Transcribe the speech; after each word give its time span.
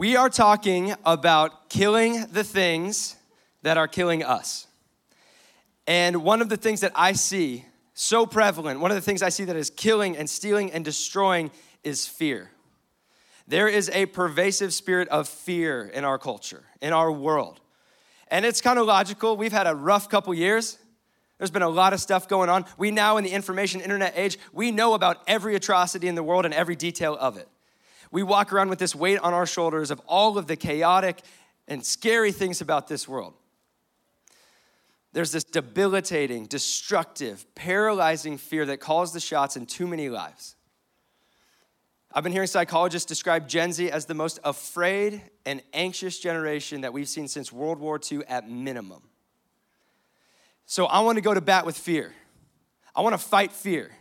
We 0.00 0.16
are 0.16 0.30
talking 0.30 0.94
about 1.04 1.68
killing 1.68 2.24
the 2.32 2.42
things 2.42 3.16
that 3.60 3.76
are 3.76 3.86
killing 3.86 4.24
us. 4.24 4.66
And 5.86 6.24
one 6.24 6.40
of 6.40 6.48
the 6.48 6.56
things 6.56 6.80
that 6.80 6.92
I 6.94 7.12
see 7.12 7.66
so 7.92 8.24
prevalent, 8.24 8.80
one 8.80 8.90
of 8.90 8.94
the 8.94 9.02
things 9.02 9.22
I 9.22 9.28
see 9.28 9.44
that 9.44 9.56
is 9.56 9.68
killing 9.68 10.16
and 10.16 10.30
stealing 10.30 10.72
and 10.72 10.86
destroying 10.86 11.50
is 11.84 12.06
fear. 12.06 12.50
There 13.46 13.68
is 13.68 13.90
a 13.90 14.06
pervasive 14.06 14.72
spirit 14.72 15.06
of 15.08 15.28
fear 15.28 15.82
in 15.92 16.06
our 16.06 16.18
culture, 16.18 16.64
in 16.80 16.94
our 16.94 17.12
world. 17.12 17.60
And 18.28 18.46
it's 18.46 18.62
kind 18.62 18.78
of 18.78 18.86
logical. 18.86 19.36
We've 19.36 19.52
had 19.52 19.66
a 19.66 19.74
rough 19.74 20.08
couple 20.08 20.32
years. 20.32 20.78
There's 21.36 21.50
been 21.50 21.60
a 21.60 21.68
lot 21.68 21.92
of 21.92 22.00
stuff 22.00 22.26
going 22.26 22.48
on. 22.48 22.64
We 22.78 22.90
now, 22.90 23.18
in 23.18 23.24
the 23.24 23.32
information 23.32 23.82
internet 23.82 24.14
age, 24.16 24.38
we 24.50 24.70
know 24.70 24.94
about 24.94 25.18
every 25.26 25.56
atrocity 25.56 26.08
in 26.08 26.14
the 26.14 26.22
world 26.22 26.46
and 26.46 26.54
every 26.54 26.74
detail 26.74 27.18
of 27.20 27.36
it. 27.36 27.50
We 28.10 28.22
walk 28.22 28.52
around 28.52 28.70
with 28.70 28.78
this 28.78 28.94
weight 28.94 29.18
on 29.20 29.32
our 29.32 29.46
shoulders 29.46 29.90
of 29.90 30.00
all 30.06 30.36
of 30.36 30.46
the 30.46 30.56
chaotic 30.56 31.20
and 31.68 31.84
scary 31.84 32.32
things 32.32 32.60
about 32.60 32.88
this 32.88 33.06
world. 33.06 33.34
There's 35.12 35.32
this 35.32 35.44
debilitating, 35.44 36.46
destructive, 36.46 37.44
paralyzing 37.54 38.38
fear 38.38 38.66
that 38.66 38.78
calls 38.78 39.12
the 39.12 39.20
shots 39.20 39.56
in 39.56 39.66
too 39.66 39.86
many 39.86 40.08
lives. 40.08 40.56
I've 42.12 42.24
been 42.24 42.32
hearing 42.32 42.48
psychologists 42.48 43.06
describe 43.06 43.48
Gen 43.48 43.72
Z 43.72 43.90
as 43.90 44.06
the 44.06 44.14
most 44.14 44.40
afraid 44.42 45.22
and 45.46 45.62
anxious 45.72 46.18
generation 46.18 46.80
that 46.80 46.92
we've 46.92 47.08
seen 47.08 47.28
since 47.28 47.52
World 47.52 47.78
War 47.78 48.00
II 48.10 48.22
at 48.28 48.48
minimum. 48.48 49.02
So 50.66 50.86
I 50.86 51.00
want 51.00 51.16
to 51.18 51.22
go 51.22 51.34
to 51.34 51.40
bat 51.40 51.66
with 51.66 51.78
fear. 51.78 52.12
I 52.94 53.02
want 53.02 53.14
to 53.14 53.18
fight 53.18 53.52
fear. 53.52 53.92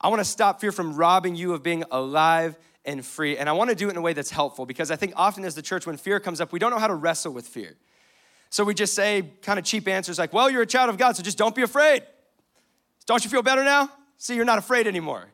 I 0.00 0.08
want 0.08 0.20
to 0.20 0.24
stop 0.24 0.60
fear 0.60 0.72
from 0.72 0.94
robbing 0.94 1.34
you 1.34 1.54
of 1.54 1.62
being 1.62 1.84
alive 1.90 2.58
and 2.84 3.04
free. 3.04 3.36
And 3.36 3.48
I 3.48 3.52
want 3.52 3.70
to 3.70 3.76
do 3.76 3.88
it 3.88 3.92
in 3.92 3.96
a 3.96 4.00
way 4.00 4.12
that's 4.12 4.30
helpful 4.30 4.66
because 4.66 4.90
I 4.90 4.96
think 4.96 5.14
often 5.16 5.44
as 5.44 5.54
the 5.54 5.62
church, 5.62 5.86
when 5.86 5.96
fear 5.96 6.20
comes 6.20 6.40
up, 6.40 6.52
we 6.52 6.58
don't 6.58 6.70
know 6.70 6.78
how 6.78 6.86
to 6.86 6.94
wrestle 6.94 7.32
with 7.32 7.46
fear. 7.46 7.76
So 8.50 8.62
we 8.64 8.74
just 8.74 8.94
say 8.94 9.30
kind 9.42 9.58
of 9.58 9.64
cheap 9.64 9.88
answers 9.88 10.18
like, 10.18 10.32
well, 10.32 10.48
you're 10.48 10.62
a 10.62 10.66
child 10.66 10.90
of 10.90 10.98
God, 10.98 11.16
so 11.16 11.22
just 11.22 11.38
don't 11.38 11.54
be 11.54 11.62
afraid. 11.62 12.02
Don't 13.06 13.24
you 13.24 13.30
feel 13.30 13.42
better 13.42 13.64
now? 13.64 13.90
See, 14.18 14.36
you're 14.36 14.44
not 14.44 14.58
afraid 14.58 14.86
anymore. 14.86 15.26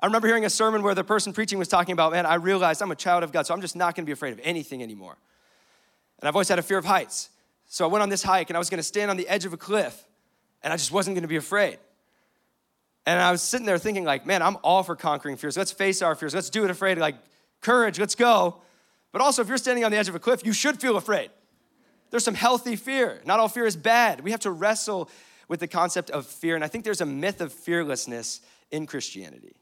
I 0.00 0.06
remember 0.06 0.28
hearing 0.28 0.44
a 0.44 0.50
sermon 0.50 0.82
where 0.82 0.94
the 0.94 1.02
person 1.02 1.32
preaching 1.32 1.58
was 1.58 1.66
talking 1.66 1.92
about, 1.92 2.12
man, 2.12 2.26
I 2.26 2.34
realized 2.34 2.80
I'm 2.80 2.92
a 2.92 2.96
child 2.96 3.24
of 3.24 3.32
God, 3.32 3.46
so 3.46 3.54
I'm 3.54 3.60
just 3.60 3.74
not 3.74 3.96
gonna 3.96 4.06
be 4.06 4.12
afraid 4.12 4.32
of 4.32 4.40
anything 4.44 4.82
anymore. 4.82 5.16
And 6.20 6.28
I've 6.28 6.36
always 6.36 6.48
had 6.48 6.58
a 6.58 6.62
fear 6.62 6.78
of 6.78 6.84
heights. 6.84 7.30
So 7.66 7.84
I 7.84 7.88
went 7.88 8.02
on 8.02 8.08
this 8.08 8.22
hike 8.22 8.50
and 8.50 8.56
I 8.56 8.58
was 8.58 8.70
gonna 8.70 8.82
stand 8.82 9.10
on 9.10 9.16
the 9.16 9.28
edge 9.28 9.44
of 9.44 9.52
a 9.52 9.56
cliff 9.56 10.04
and 10.62 10.72
I 10.72 10.76
just 10.76 10.92
wasn't 10.92 11.16
gonna 11.16 11.28
be 11.28 11.36
afraid. 11.36 11.78
And 13.08 13.18
I 13.18 13.30
was 13.30 13.40
sitting 13.40 13.64
there 13.64 13.78
thinking, 13.78 14.04
like, 14.04 14.26
man, 14.26 14.42
I'm 14.42 14.58
all 14.62 14.82
for 14.82 14.94
conquering 14.94 15.38
fears. 15.38 15.56
Let's 15.56 15.72
face 15.72 16.02
our 16.02 16.14
fears. 16.14 16.34
Let's 16.34 16.50
do 16.50 16.64
it 16.64 16.70
afraid. 16.70 16.98
Like, 16.98 17.14
courage, 17.62 17.98
let's 17.98 18.14
go. 18.14 18.58
But 19.12 19.22
also, 19.22 19.40
if 19.40 19.48
you're 19.48 19.56
standing 19.56 19.82
on 19.82 19.90
the 19.90 19.96
edge 19.96 20.10
of 20.10 20.14
a 20.14 20.18
cliff, 20.18 20.44
you 20.44 20.52
should 20.52 20.78
feel 20.78 20.94
afraid. 20.94 21.30
There's 22.10 22.22
some 22.22 22.34
healthy 22.34 22.76
fear. 22.76 23.22
Not 23.24 23.40
all 23.40 23.48
fear 23.48 23.64
is 23.64 23.76
bad. 23.76 24.20
We 24.20 24.32
have 24.32 24.40
to 24.40 24.50
wrestle 24.50 25.08
with 25.48 25.60
the 25.60 25.66
concept 25.66 26.10
of 26.10 26.26
fear. 26.26 26.54
And 26.54 26.62
I 26.62 26.68
think 26.68 26.84
there's 26.84 27.00
a 27.00 27.06
myth 27.06 27.40
of 27.40 27.50
fearlessness 27.50 28.42
in 28.70 28.84
Christianity. 28.84 29.56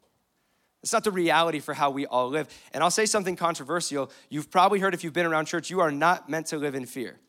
It's 0.82 0.92
not 0.92 1.04
the 1.04 1.12
reality 1.12 1.60
for 1.60 1.72
how 1.72 1.90
we 1.90 2.04
all 2.04 2.28
live. 2.28 2.48
And 2.74 2.82
I'll 2.82 2.90
say 2.90 3.06
something 3.06 3.36
controversial. 3.36 4.10
You've 4.28 4.50
probably 4.50 4.80
heard 4.80 4.92
if 4.92 5.04
you've 5.04 5.12
been 5.12 5.24
around 5.24 5.46
church, 5.46 5.70
you 5.70 5.78
are 5.78 5.92
not 5.92 6.28
meant 6.28 6.46
to 6.46 6.58
live 6.58 6.74
in 6.74 6.84
fear. 6.84 7.20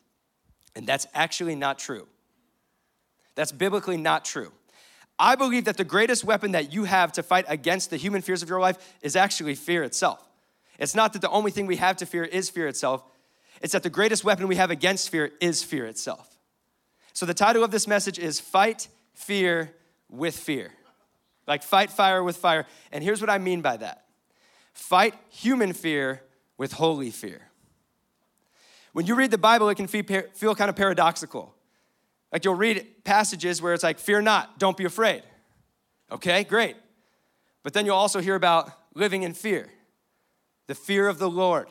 And 0.74 0.84
that's 0.84 1.06
actually 1.14 1.54
not 1.54 1.78
true. 1.78 2.08
That's 3.36 3.52
biblically 3.52 3.96
not 3.96 4.24
true. 4.24 4.50
I 5.18 5.34
believe 5.34 5.64
that 5.64 5.76
the 5.76 5.84
greatest 5.84 6.24
weapon 6.24 6.52
that 6.52 6.72
you 6.72 6.84
have 6.84 7.12
to 7.12 7.22
fight 7.22 7.44
against 7.48 7.90
the 7.90 7.96
human 7.96 8.22
fears 8.22 8.42
of 8.42 8.48
your 8.48 8.60
life 8.60 8.96
is 9.02 9.16
actually 9.16 9.56
fear 9.56 9.82
itself. 9.82 10.26
It's 10.78 10.94
not 10.94 11.12
that 11.14 11.22
the 11.22 11.30
only 11.30 11.50
thing 11.50 11.66
we 11.66 11.76
have 11.76 11.96
to 11.96 12.06
fear 12.06 12.24
is 12.24 12.48
fear 12.50 12.68
itself, 12.68 13.02
it's 13.60 13.72
that 13.72 13.82
the 13.82 13.90
greatest 13.90 14.22
weapon 14.22 14.46
we 14.46 14.54
have 14.56 14.70
against 14.70 15.10
fear 15.10 15.32
is 15.40 15.64
fear 15.64 15.86
itself. 15.86 16.38
So 17.12 17.26
the 17.26 17.34
title 17.34 17.64
of 17.64 17.72
this 17.72 17.88
message 17.88 18.18
is 18.18 18.38
Fight 18.38 18.86
Fear 19.14 19.74
with 20.08 20.36
Fear. 20.36 20.70
Like 21.48 21.64
fight 21.64 21.90
fire 21.90 22.22
with 22.22 22.36
fire. 22.36 22.66
And 22.92 23.02
here's 23.02 23.20
what 23.20 23.30
I 23.30 23.38
mean 23.38 23.60
by 23.60 23.78
that 23.78 24.04
fight 24.72 25.14
human 25.30 25.72
fear 25.72 26.22
with 26.56 26.72
holy 26.72 27.10
fear. 27.10 27.48
When 28.92 29.06
you 29.06 29.16
read 29.16 29.32
the 29.32 29.38
Bible, 29.38 29.68
it 29.68 29.74
can 29.74 29.88
feel 29.88 30.54
kind 30.54 30.70
of 30.70 30.76
paradoxical. 30.76 31.54
Like 32.32 32.44
you'll 32.44 32.54
read 32.54 32.86
passages 33.04 33.62
where 33.62 33.74
it's 33.74 33.82
like, 33.82 33.98
fear 33.98 34.20
not, 34.20 34.58
don't 34.58 34.76
be 34.76 34.84
afraid. 34.84 35.22
Okay, 36.10 36.44
great. 36.44 36.76
But 37.62 37.72
then 37.72 37.86
you'll 37.86 37.96
also 37.96 38.20
hear 38.20 38.34
about 38.34 38.70
living 38.94 39.22
in 39.22 39.34
fear, 39.34 39.68
the 40.66 40.74
fear 40.74 41.08
of 41.08 41.18
the 41.18 41.30
Lord. 41.30 41.68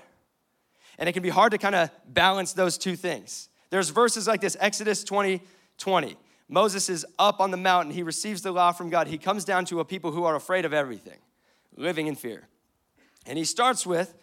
And 0.98 1.08
it 1.08 1.14
can 1.14 1.24
be 1.24 1.30
hard 1.30 1.52
to 1.52 1.58
kind 1.58 1.76
of 1.76 1.92
balance 2.08 2.54
those 2.54 2.78
two 2.78 2.96
things. 2.96 3.50
There's 3.70 3.90
verses 3.90 4.28
like 4.28 4.42
this 4.42 4.58
Exodus 4.60 5.04
20 5.04 5.42
20. 5.78 6.18
Moses 6.50 6.90
is 6.90 7.06
up 7.20 7.40
on 7.40 7.52
the 7.52 7.58
mountain. 7.58 7.94
He 7.94 8.02
receives 8.02 8.42
the 8.42 8.52
law 8.52 8.72
from 8.72 8.90
God. 8.90 9.08
He 9.08 9.18
comes 9.18 9.46
down 9.46 9.66
to 9.66 9.80
a 9.80 9.86
people 9.86 10.12
who 10.12 10.24
are 10.24 10.36
afraid 10.36 10.66
of 10.66 10.74
everything, 10.74 11.20
living 11.76 12.08
in 12.08 12.16
fear. 12.16 12.48
And 13.26 13.38
he 13.38 13.44
starts 13.44 13.86
with, 13.86 14.16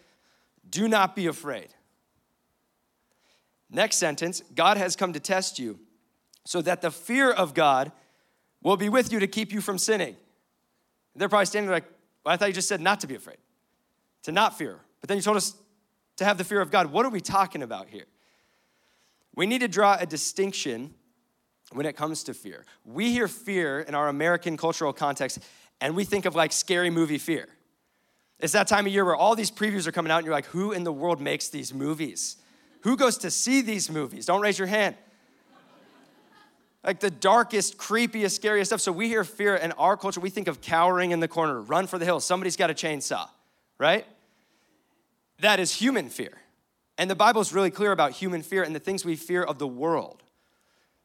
Do 0.69 0.87
not 0.87 1.15
be 1.15 1.27
afraid. 1.27 1.69
Next 3.69 3.97
sentence 3.97 4.41
God 4.53 4.77
has 4.77 4.95
come 4.95 5.13
to 5.13 5.19
test 5.19 5.59
you 5.59 5.79
so 6.45 6.61
that 6.61 6.81
the 6.81 6.91
fear 6.91 7.31
of 7.31 7.53
God 7.53 7.91
will 8.63 8.77
be 8.77 8.89
with 8.89 9.11
you 9.11 9.19
to 9.19 9.27
keep 9.27 9.51
you 9.51 9.61
from 9.61 9.77
sinning. 9.77 10.15
They're 11.15 11.29
probably 11.29 11.45
standing 11.45 11.67
there 11.67 11.77
like, 11.77 11.91
well, 12.23 12.33
I 12.33 12.37
thought 12.37 12.47
you 12.47 12.53
just 12.53 12.67
said 12.67 12.81
not 12.81 13.01
to 13.01 13.07
be 13.07 13.15
afraid, 13.15 13.37
to 14.23 14.31
not 14.31 14.57
fear. 14.57 14.79
But 15.01 15.09
then 15.09 15.17
you 15.17 15.23
told 15.23 15.37
us 15.37 15.55
to 16.17 16.25
have 16.25 16.37
the 16.37 16.43
fear 16.43 16.61
of 16.61 16.71
God. 16.71 16.91
What 16.91 17.05
are 17.05 17.09
we 17.09 17.21
talking 17.21 17.61
about 17.61 17.89
here? 17.89 18.05
We 19.35 19.45
need 19.45 19.59
to 19.59 19.67
draw 19.67 19.97
a 19.99 20.05
distinction 20.05 20.93
when 21.71 21.85
it 21.85 21.95
comes 21.95 22.23
to 22.23 22.33
fear. 22.33 22.65
We 22.85 23.11
hear 23.11 23.27
fear 23.27 23.81
in 23.81 23.95
our 23.95 24.07
American 24.07 24.55
cultural 24.55 24.93
context, 24.93 25.39
and 25.81 25.95
we 25.95 26.05
think 26.05 26.25
of 26.25 26.35
like 26.35 26.51
scary 26.51 26.89
movie 26.89 27.17
fear. 27.17 27.47
It's 28.39 28.53
that 28.53 28.67
time 28.67 28.85
of 28.85 28.93
year 28.93 29.05
where 29.05 29.15
all 29.15 29.35
these 29.35 29.51
previews 29.51 29.87
are 29.87 29.91
coming 29.91 30.11
out, 30.11 30.17
and 30.17 30.25
you're 30.25 30.35
like, 30.35 30.45
who 30.47 30.71
in 30.71 30.83
the 30.83 30.93
world 30.93 31.19
makes 31.19 31.49
these 31.49 31.73
movies? 31.73 32.37
Who 32.81 32.97
goes 32.97 33.17
to 33.19 33.31
see 33.31 33.61
these 33.61 33.89
movies? 33.89 34.25
Don't 34.25 34.41
raise 34.41 34.59
your 34.59 34.67
hand. 34.67 34.95
Like 36.85 36.99
the 36.99 37.09
darkest, 37.09 37.77
creepiest, 37.77 38.31
scariest 38.31 38.69
stuff. 38.69 38.81
So 38.81 38.91
we 38.91 39.07
hear 39.07 39.23
fear 39.23 39.55
in 39.55 39.71
our 39.73 39.97
culture, 39.97 40.19
we 40.19 40.29
think 40.29 40.47
of 40.47 40.61
cowering 40.61 41.11
in 41.11 41.19
the 41.19 41.27
corner, 41.27 41.59
run 41.59 41.87
for 41.87 41.97
the 41.97 42.05
hills, 42.05 42.25
somebody's 42.25 42.55
got 42.55 42.69
a 42.69 42.75
chainsaw, 42.75 43.27
right? 43.79 44.05
That 45.39 45.59
is 45.59 45.73
human 45.73 46.09
fear. 46.09 46.33
And 46.97 47.09
the 47.09 47.15
Bible 47.15 47.41
is 47.41 47.53
really 47.53 47.71
clear 47.71 47.91
about 47.91 48.11
human 48.11 48.41
fear 48.41 48.63
and 48.63 48.73
the 48.73 48.79
things 48.79 49.03
we 49.03 49.15
fear 49.15 49.43
of 49.43 49.57
the 49.57 49.67
world. 49.67 50.23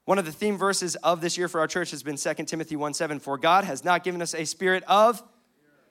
One 0.04 0.18
of 0.18 0.24
the 0.24 0.32
theme 0.32 0.56
verses 0.56 0.96
of 0.96 1.20
this 1.20 1.36
year 1.36 1.48
for 1.48 1.60
our 1.60 1.66
church 1.66 1.90
has 1.90 2.02
been 2.02 2.16
2 2.16 2.34
Timothy 2.44 2.76
1 2.76 2.94
7. 2.94 3.20
For 3.20 3.38
God 3.38 3.64
has 3.64 3.84
not 3.84 4.04
given 4.04 4.22
us 4.22 4.34
a 4.34 4.44
spirit 4.44 4.84
of 4.86 5.22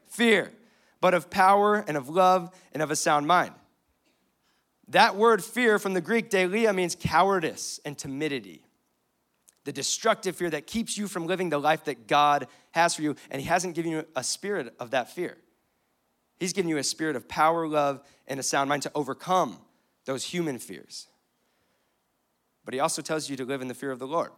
fear, 0.08 0.52
but 1.02 1.14
of 1.14 1.30
power 1.30 1.84
and 1.88 1.98
of 1.98 2.10
love 2.10 2.54
and 2.74 2.82
of 2.82 2.92
a 2.92 2.96
sound 2.96 3.28
mind. 3.28 3.54
That 4.90 5.16
word 5.16 5.44
fear 5.44 5.80
from 5.80 5.94
the 5.94 6.02
Greek, 6.02 6.30
deilia, 6.30 6.74
means 6.74 6.96
cowardice 7.00 7.80
and 7.86 7.98
timidity. 7.98 8.64
The 9.66 9.72
destructive 9.72 10.36
fear 10.36 10.50
that 10.50 10.68
keeps 10.68 10.98
you 10.98 11.08
from 11.08 11.28
living 11.28 11.50
the 11.50 11.60
life 11.60 11.86
that 11.86 12.08
God 12.08 12.48
has 12.72 12.96
for 12.96 13.02
you, 13.02 13.16
and 13.30 13.42
He 13.42 13.48
hasn't 13.48 13.76
given 13.76 13.92
you 13.92 14.06
a 14.16 14.24
spirit 14.24 14.74
of 14.80 14.92
that 14.92 15.12
fear. 15.12 15.38
He's 16.40 16.54
given 16.54 16.70
you 16.70 16.78
a 16.78 16.84
spirit 16.84 17.16
of 17.16 17.28
power, 17.28 17.68
love, 17.68 18.02
and 18.28 18.40
a 18.40 18.44
sound 18.44 18.70
mind 18.70 18.84
to 18.84 18.92
overcome 18.96 19.60
those 20.06 20.24
human 20.24 20.58
fears 20.58 21.08
but 22.70 22.76
he 22.76 22.80
also 22.80 23.02
tells 23.02 23.32
you 23.32 23.36
to 23.36 23.46
live 23.46 23.64
in 23.64 23.68
the 23.68 23.74
fear 23.74 23.90
of 23.90 23.98
the 23.98 24.06
Lord. 24.06 24.30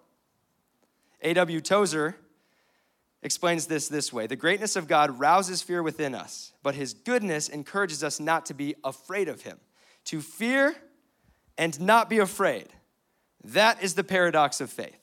A.W. 1.20 1.60
Tozer 1.60 2.16
explains 3.22 3.68
this 3.68 3.90
this 3.90 4.14
way 4.14 4.26
The 4.26 4.38
greatness 4.38 4.78
of 4.78 4.88
God 4.88 5.20
rouses 5.20 5.62
fear 5.62 5.84
within 5.84 6.16
us, 6.16 6.54
but 6.64 6.74
his 6.74 6.94
goodness 6.94 7.50
encourages 7.50 8.06
us 8.06 8.22
not 8.22 8.46
to 8.46 8.54
be 8.54 8.76
afraid 8.86 9.28
of 9.28 9.42
him. 9.42 9.60
To 10.06 10.22
fear 10.22 10.74
and 11.58 11.78
not 11.82 12.10
be 12.10 12.20
afraid. 12.20 12.68
That 13.44 13.84
is 13.84 13.96
the 13.96 14.04
paradox 14.06 14.62
of 14.62 14.70
faith. 14.70 15.01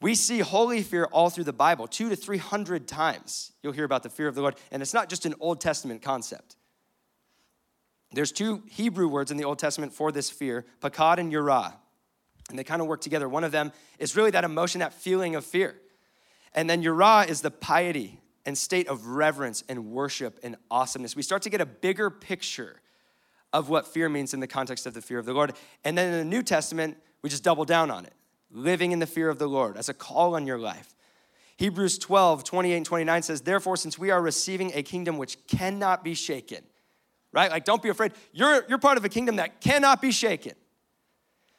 We 0.00 0.14
see 0.14 0.38
holy 0.38 0.82
fear 0.82 1.04
all 1.06 1.28
through 1.28 1.44
the 1.44 1.52
Bible, 1.52 1.88
two 1.88 2.08
to 2.08 2.16
300 2.16 2.86
times. 2.86 3.52
You'll 3.62 3.72
hear 3.72 3.84
about 3.84 4.04
the 4.04 4.08
fear 4.08 4.28
of 4.28 4.34
the 4.34 4.42
Lord. 4.42 4.54
And 4.70 4.80
it's 4.80 4.94
not 4.94 5.08
just 5.08 5.26
an 5.26 5.34
Old 5.40 5.60
Testament 5.60 6.02
concept. 6.02 6.56
There's 8.12 8.32
two 8.32 8.62
Hebrew 8.68 9.08
words 9.08 9.30
in 9.30 9.36
the 9.36 9.44
Old 9.44 9.58
Testament 9.58 9.92
for 9.92 10.12
this 10.12 10.30
fear, 10.30 10.64
pakad 10.80 11.18
and 11.18 11.32
yirah. 11.32 11.74
And 12.48 12.58
they 12.58 12.64
kind 12.64 12.80
of 12.80 12.88
work 12.88 13.00
together. 13.00 13.28
One 13.28 13.44
of 13.44 13.52
them 13.52 13.72
is 13.98 14.16
really 14.16 14.30
that 14.30 14.44
emotion, 14.44 14.78
that 14.78 14.94
feeling 14.94 15.34
of 15.34 15.44
fear. 15.44 15.76
And 16.54 16.70
then 16.70 16.82
yirah 16.82 17.28
is 17.28 17.42
the 17.42 17.50
piety 17.50 18.20
and 18.46 18.56
state 18.56 18.88
of 18.88 19.06
reverence 19.08 19.62
and 19.68 19.90
worship 19.90 20.38
and 20.42 20.56
awesomeness. 20.70 21.14
We 21.14 21.22
start 21.22 21.42
to 21.42 21.50
get 21.50 21.60
a 21.60 21.66
bigger 21.66 22.08
picture 22.08 22.80
of 23.52 23.68
what 23.68 23.86
fear 23.86 24.08
means 24.08 24.32
in 24.32 24.40
the 24.40 24.46
context 24.46 24.86
of 24.86 24.94
the 24.94 25.02
fear 25.02 25.18
of 25.18 25.26
the 25.26 25.34
Lord. 25.34 25.52
And 25.84 25.98
then 25.98 26.12
in 26.12 26.18
the 26.18 26.24
New 26.24 26.42
Testament, 26.42 26.96
we 27.20 27.28
just 27.28 27.44
double 27.44 27.64
down 27.64 27.90
on 27.90 28.06
it. 28.06 28.14
Living 28.50 28.92
in 28.92 28.98
the 28.98 29.06
fear 29.06 29.28
of 29.28 29.38
the 29.38 29.46
Lord 29.46 29.76
as 29.76 29.88
a 29.88 29.94
call 29.94 30.34
on 30.34 30.46
your 30.46 30.58
life. 30.58 30.94
Hebrews 31.58 31.98
12, 31.98 32.44
28 32.44 32.76
and 32.76 32.86
29 32.86 33.22
says, 33.22 33.40
Therefore, 33.40 33.76
since 33.76 33.98
we 33.98 34.10
are 34.10 34.22
receiving 34.22 34.70
a 34.74 34.82
kingdom 34.82 35.18
which 35.18 35.44
cannot 35.48 36.04
be 36.04 36.14
shaken, 36.14 36.62
right? 37.32 37.50
Like, 37.50 37.64
don't 37.64 37.82
be 37.82 37.88
afraid. 37.88 38.12
You're, 38.32 38.64
you're 38.68 38.78
part 38.78 38.96
of 38.96 39.04
a 39.04 39.08
kingdom 39.08 39.36
that 39.36 39.60
cannot 39.60 40.00
be 40.00 40.12
shaken. 40.12 40.52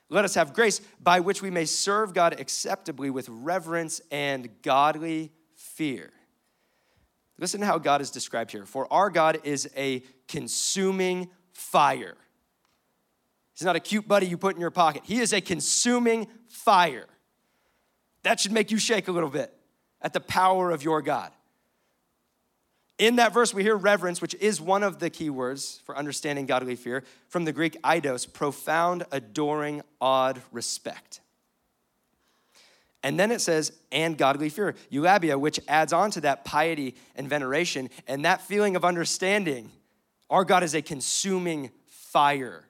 Let 0.09 0.25
us 0.25 0.35
have 0.35 0.53
grace 0.53 0.81
by 1.01 1.19
which 1.19 1.41
we 1.41 1.51
may 1.51 1.65
serve 1.65 2.13
God 2.13 2.39
acceptably 2.39 3.09
with 3.09 3.29
reverence 3.29 4.01
and 4.09 4.49
godly 4.63 5.31
fear. 5.55 6.11
Listen 7.37 7.59
to 7.59 7.65
how 7.65 7.77
God 7.77 8.01
is 8.01 8.09
described 8.09 8.51
here. 8.51 8.65
For 8.65 8.91
our 8.91 9.09
God 9.09 9.39
is 9.43 9.69
a 9.77 10.03
consuming 10.27 11.29
fire. 11.53 12.17
He's 13.59 13.65
not 13.65 13.75
a 13.75 13.81
cute 13.81 14.07
buddy 14.07 14.25
you 14.25 14.37
put 14.37 14.55
in 14.55 14.61
your 14.61 14.71
pocket. 14.71 15.01
He 15.03 15.19
is 15.19 15.33
a 15.33 15.41
consuming 15.41 16.27
fire. 16.47 17.07
That 18.23 18.39
should 18.39 18.53
make 18.53 18.71
you 18.71 18.77
shake 18.77 19.09
a 19.09 19.11
little 19.11 19.29
bit 19.29 19.53
at 20.01 20.13
the 20.13 20.21
power 20.21 20.71
of 20.71 20.81
your 20.81 21.01
God. 21.01 21.29
In 22.97 23.17
that 23.17 23.33
verse, 23.33 23.53
we 23.53 23.61
hear 23.63 23.75
reverence, 23.75 24.21
which 24.21 24.33
is 24.35 24.61
one 24.61 24.81
of 24.81 24.99
the 24.99 25.09
key 25.09 25.29
words 25.29 25.81
for 25.83 25.97
understanding 25.97 26.45
godly 26.45 26.77
fear, 26.77 27.03
from 27.27 27.43
the 27.43 27.51
Greek 27.51 27.81
aidos, 27.81 28.31
profound, 28.31 29.05
adoring, 29.11 29.81
awed 29.99 30.41
respect. 30.53 31.19
And 33.03 33.19
then 33.19 33.29
it 33.29 33.41
says, 33.41 33.73
and 33.91 34.17
godly 34.17 34.47
fear, 34.47 34.73
eulabeia, 34.89 35.37
which 35.37 35.59
adds 35.67 35.91
on 35.91 36.11
to 36.11 36.21
that 36.21 36.45
piety 36.45 36.95
and 37.13 37.27
veneration 37.27 37.89
and 38.07 38.23
that 38.23 38.39
feeling 38.41 38.77
of 38.77 38.85
understanding. 38.85 39.69
Our 40.29 40.45
God 40.45 40.63
is 40.63 40.75
a 40.75 40.81
consuming 40.81 41.71
fire, 41.87 42.63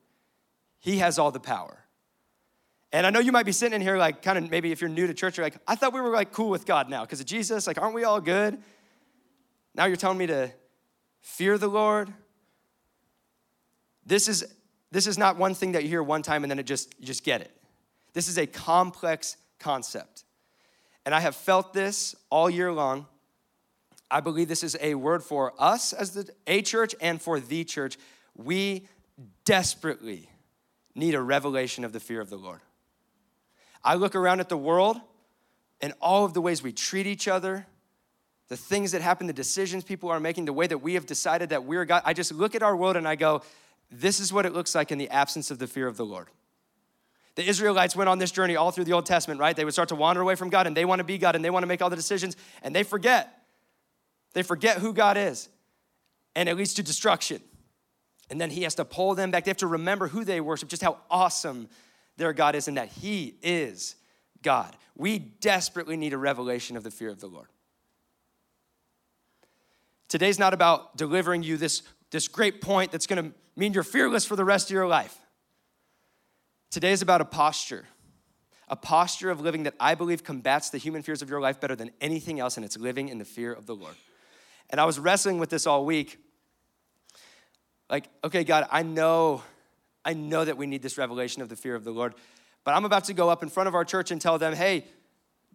He 0.79 0.97
has 0.99 1.19
all 1.19 1.31
the 1.31 1.39
power. 1.39 1.85
And 2.91 3.05
I 3.05 3.11
know 3.11 3.19
you 3.19 3.31
might 3.31 3.45
be 3.45 3.51
sitting 3.51 3.75
in 3.75 3.81
here, 3.81 3.97
like, 3.97 4.21
kind 4.21 4.37
of 4.37 4.49
maybe 4.49 4.71
if 4.71 4.81
you're 4.81 4.89
new 4.89 5.05
to 5.05 5.13
church, 5.13 5.37
you're 5.37 5.45
like, 5.45 5.57
I 5.67 5.75
thought 5.75 5.93
we 5.93 6.01
were 6.01 6.09
like 6.09 6.31
cool 6.31 6.49
with 6.49 6.65
God 6.65 6.89
now 6.89 7.05
because 7.05 7.19
of 7.19 7.27
Jesus. 7.27 7.67
Like, 7.67 7.79
aren't 7.79 7.93
we 7.93 8.03
all 8.03 8.19
good? 8.19 8.57
Now 9.75 9.85
you're 9.85 9.95
telling 9.95 10.17
me 10.17 10.27
to 10.27 10.51
fear 11.21 11.57
the 11.57 11.67
Lord? 11.67 12.11
This 14.05 14.27
is, 14.27 14.43
this 14.91 15.05
is 15.05 15.17
not 15.17 15.37
one 15.37 15.53
thing 15.53 15.73
that 15.73 15.83
you 15.83 15.89
hear 15.89 16.01
one 16.01 16.23
time 16.23 16.43
and 16.43 16.49
then 16.49 16.57
it 16.57 16.65
just, 16.65 16.95
you 16.99 17.05
just 17.05 17.23
get 17.23 17.41
it. 17.41 17.55
This 18.13 18.27
is 18.27 18.39
a 18.39 18.47
complex 18.47 19.37
concept. 19.59 20.23
And 21.05 21.13
I 21.13 21.19
have 21.19 21.35
felt 21.35 21.73
this 21.73 22.15
all 22.31 22.49
year 22.49 22.71
long. 22.71 23.05
I 24.09 24.19
believe 24.21 24.47
this 24.47 24.63
is 24.63 24.75
a 24.81 24.95
word 24.95 25.23
for 25.23 25.53
us 25.59 25.93
as 25.93 26.11
the 26.11 26.27
a 26.47 26.63
church 26.63 26.95
and 26.99 27.21
for 27.21 27.39
the 27.39 27.63
church. 27.63 27.97
We 28.35 28.87
desperately 29.45 30.29
need 30.95 31.15
a 31.15 31.21
revelation 31.21 31.83
of 31.83 31.93
the 31.93 31.99
fear 31.99 32.21
of 32.21 32.29
the 32.29 32.37
Lord. 32.37 32.59
I 33.83 33.95
look 33.95 34.15
around 34.15 34.39
at 34.39 34.49
the 34.49 34.57
world 34.57 34.99
and 35.81 35.93
all 36.01 36.25
of 36.25 36.33
the 36.33 36.41
ways 36.41 36.61
we 36.61 36.73
treat 36.73 37.07
each 37.07 37.27
other, 37.27 37.65
the 38.49 38.57
things 38.57 38.91
that 38.91 39.01
happen, 39.01 39.27
the 39.27 39.33
decisions 39.33 39.83
people 39.83 40.09
are 40.09 40.19
making, 40.19 40.45
the 40.45 40.53
way 40.53 40.67
that 40.67 40.79
we 40.79 40.95
have 40.95 41.05
decided 41.05 41.49
that 41.49 41.63
we're 41.63 41.85
God. 41.85 42.01
I 42.05 42.13
just 42.13 42.33
look 42.33 42.55
at 42.55 42.63
our 42.63 42.75
world 42.75 42.97
and 42.97 43.07
I 43.07 43.15
go, 43.15 43.41
this 43.91 44.19
is 44.19 44.33
what 44.33 44.45
it 44.45 44.53
looks 44.53 44.75
like 44.75 44.91
in 44.91 44.97
the 44.97 45.09
absence 45.09 45.51
of 45.51 45.59
the 45.59 45.67
fear 45.67 45.87
of 45.87 45.97
the 45.97 46.05
Lord. 46.05 46.27
The 47.35 47.47
Israelites 47.47 47.95
went 47.95 48.09
on 48.09 48.19
this 48.19 48.31
journey 48.31 48.55
all 48.55 48.71
through 48.71 48.83
the 48.83 48.93
Old 48.93 49.05
Testament, 49.05 49.39
right? 49.39 49.55
They 49.55 49.63
would 49.63 49.73
start 49.73 49.89
to 49.89 49.95
wander 49.95 50.21
away 50.21 50.35
from 50.35 50.49
God 50.49 50.67
and 50.67 50.75
they 50.75 50.83
want 50.83 50.99
to 50.99 51.05
be 51.05 51.17
God 51.17 51.35
and 51.35 51.45
they 51.45 51.49
want 51.49 51.63
to 51.63 51.67
make 51.67 51.81
all 51.81 51.89
the 51.89 51.95
decisions 51.95 52.35
and 52.63 52.75
they 52.75 52.83
forget. 52.83 53.43
They 54.33 54.43
forget 54.43 54.79
who 54.79 54.93
God 54.93 55.15
is 55.15 55.47
and 56.35 56.49
it 56.49 56.55
leads 56.55 56.73
to 56.75 56.83
destruction. 56.83 57.41
And 58.29 58.39
then 58.39 58.49
he 58.49 58.63
has 58.63 58.75
to 58.75 58.85
pull 58.85 59.15
them 59.15 59.31
back. 59.31 59.45
They 59.45 59.49
have 59.49 59.57
to 59.57 59.67
remember 59.67 60.07
who 60.07 60.23
they 60.23 60.39
worship, 60.39 60.69
just 60.69 60.83
how 60.83 60.97
awesome 61.09 61.67
their 62.17 62.33
God 62.33 62.55
is 62.55 62.67
and 62.67 62.77
that 62.77 62.89
he 62.89 63.35
is 63.41 63.95
God. 64.43 64.75
We 64.95 65.19
desperately 65.19 65.97
need 65.97 66.13
a 66.13 66.17
revelation 66.17 66.77
of 66.77 66.83
the 66.83 66.91
fear 66.91 67.09
of 67.09 67.19
the 67.19 67.27
Lord. 67.27 67.47
Today's 70.09 70.39
not 70.39 70.53
about 70.53 70.97
delivering 70.97 71.43
you 71.43 71.57
this, 71.57 71.83
this 72.11 72.27
great 72.27 72.61
point 72.61 72.91
that's 72.91 73.07
gonna 73.07 73.31
mean 73.55 73.73
you're 73.73 73.83
fearless 73.83 74.25
for 74.25 74.35
the 74.35 74.45
rest 74.45 74.69
of 74.69 74.73
your 74.73 74.87
life. 74.87 75.17
Today 76.71 76.91
is 76.91 77.01
about 77.01 77.21
a 77.21 77.25
posture, 77.25 77.85
a 78.67 78.75
posture 78.75 79.29
of 79.29 79.41
living 79.41 79.63
that 79.63 79.75
I 79.79 79.95
believe 79.95 80.23
combats 80.23 80.69
the 80.69 80.77
human 80.77 81.01
fears 81.01 81.21
of 81.21 81.29
your 81.29 81.41
life 81.41 81.59
better 81.59 81.75
than 81.75 81.91
anything 82.01 82.39
else, 82.39 82.57
and 82.57 82.65
it's 82.65 82.77
living 82.77 83.09
in 83.09 83.17
the 83.17 83.25
fear 83.25 83.53
of 83.53 83.65
the 83.65 83.75
Lord. 83.75 83.95
And 84.69 84.79
I 84.79 84.85
was 84.85 84.99
wrestling 84.99 85.39
with 85.39 85.49
this 85.49 85.65
all 85.65 85.85
week. 85.85 86.19
Like, 87.89 88.09
okay, 88.23 88.43
God, 88.43 88.67
I 88.71 88.83
know, 88.83 89.41
I 90.05 90.13
know 90.13 90.45
that 90.45 90.57
we 90.57 90.67
need 90.67 90.81
this 90.81 90.97
revelation 90.97 91.41
of 91.41 91.49
the 91.49 91.55
fear 91.55 91.75
of 91.75 91.83
the 91.83 91.91
Lord, 91.91 92.13
but 92.63 92.73
I'm 92.75 92.85
about 92.85 93.05
to 93.05 93.13
go 93.13 93.29
up 93.29 93.41
in 93.41 93.49
front 93.49 93.67
of 93.67 93.75
our 93.75 93.85
church 93.85 94.11
and 94.11 94.21
tell 94.21 94.37
them, 94.37 94.53
hey, 94.53 94.85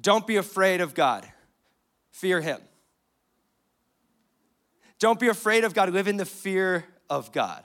don't 0.00 0.26
be 0.26 0.36
afraid 0.36 0.80
of 0.80 0.94
God, 0.94 1.26
fear 2.10 2.40
Him. 2.40 2.60
Don't 4.98 5.20
be 5.20 5.28
afraid 5.28 5.64
of 5.64 5.74
God, 5.74 5.90
live 5.90 6.08
in 6.08 6.16
the 6.16 6.24
fear 6.24 6.84
of 7.08 7.30
God. 7.32 7.62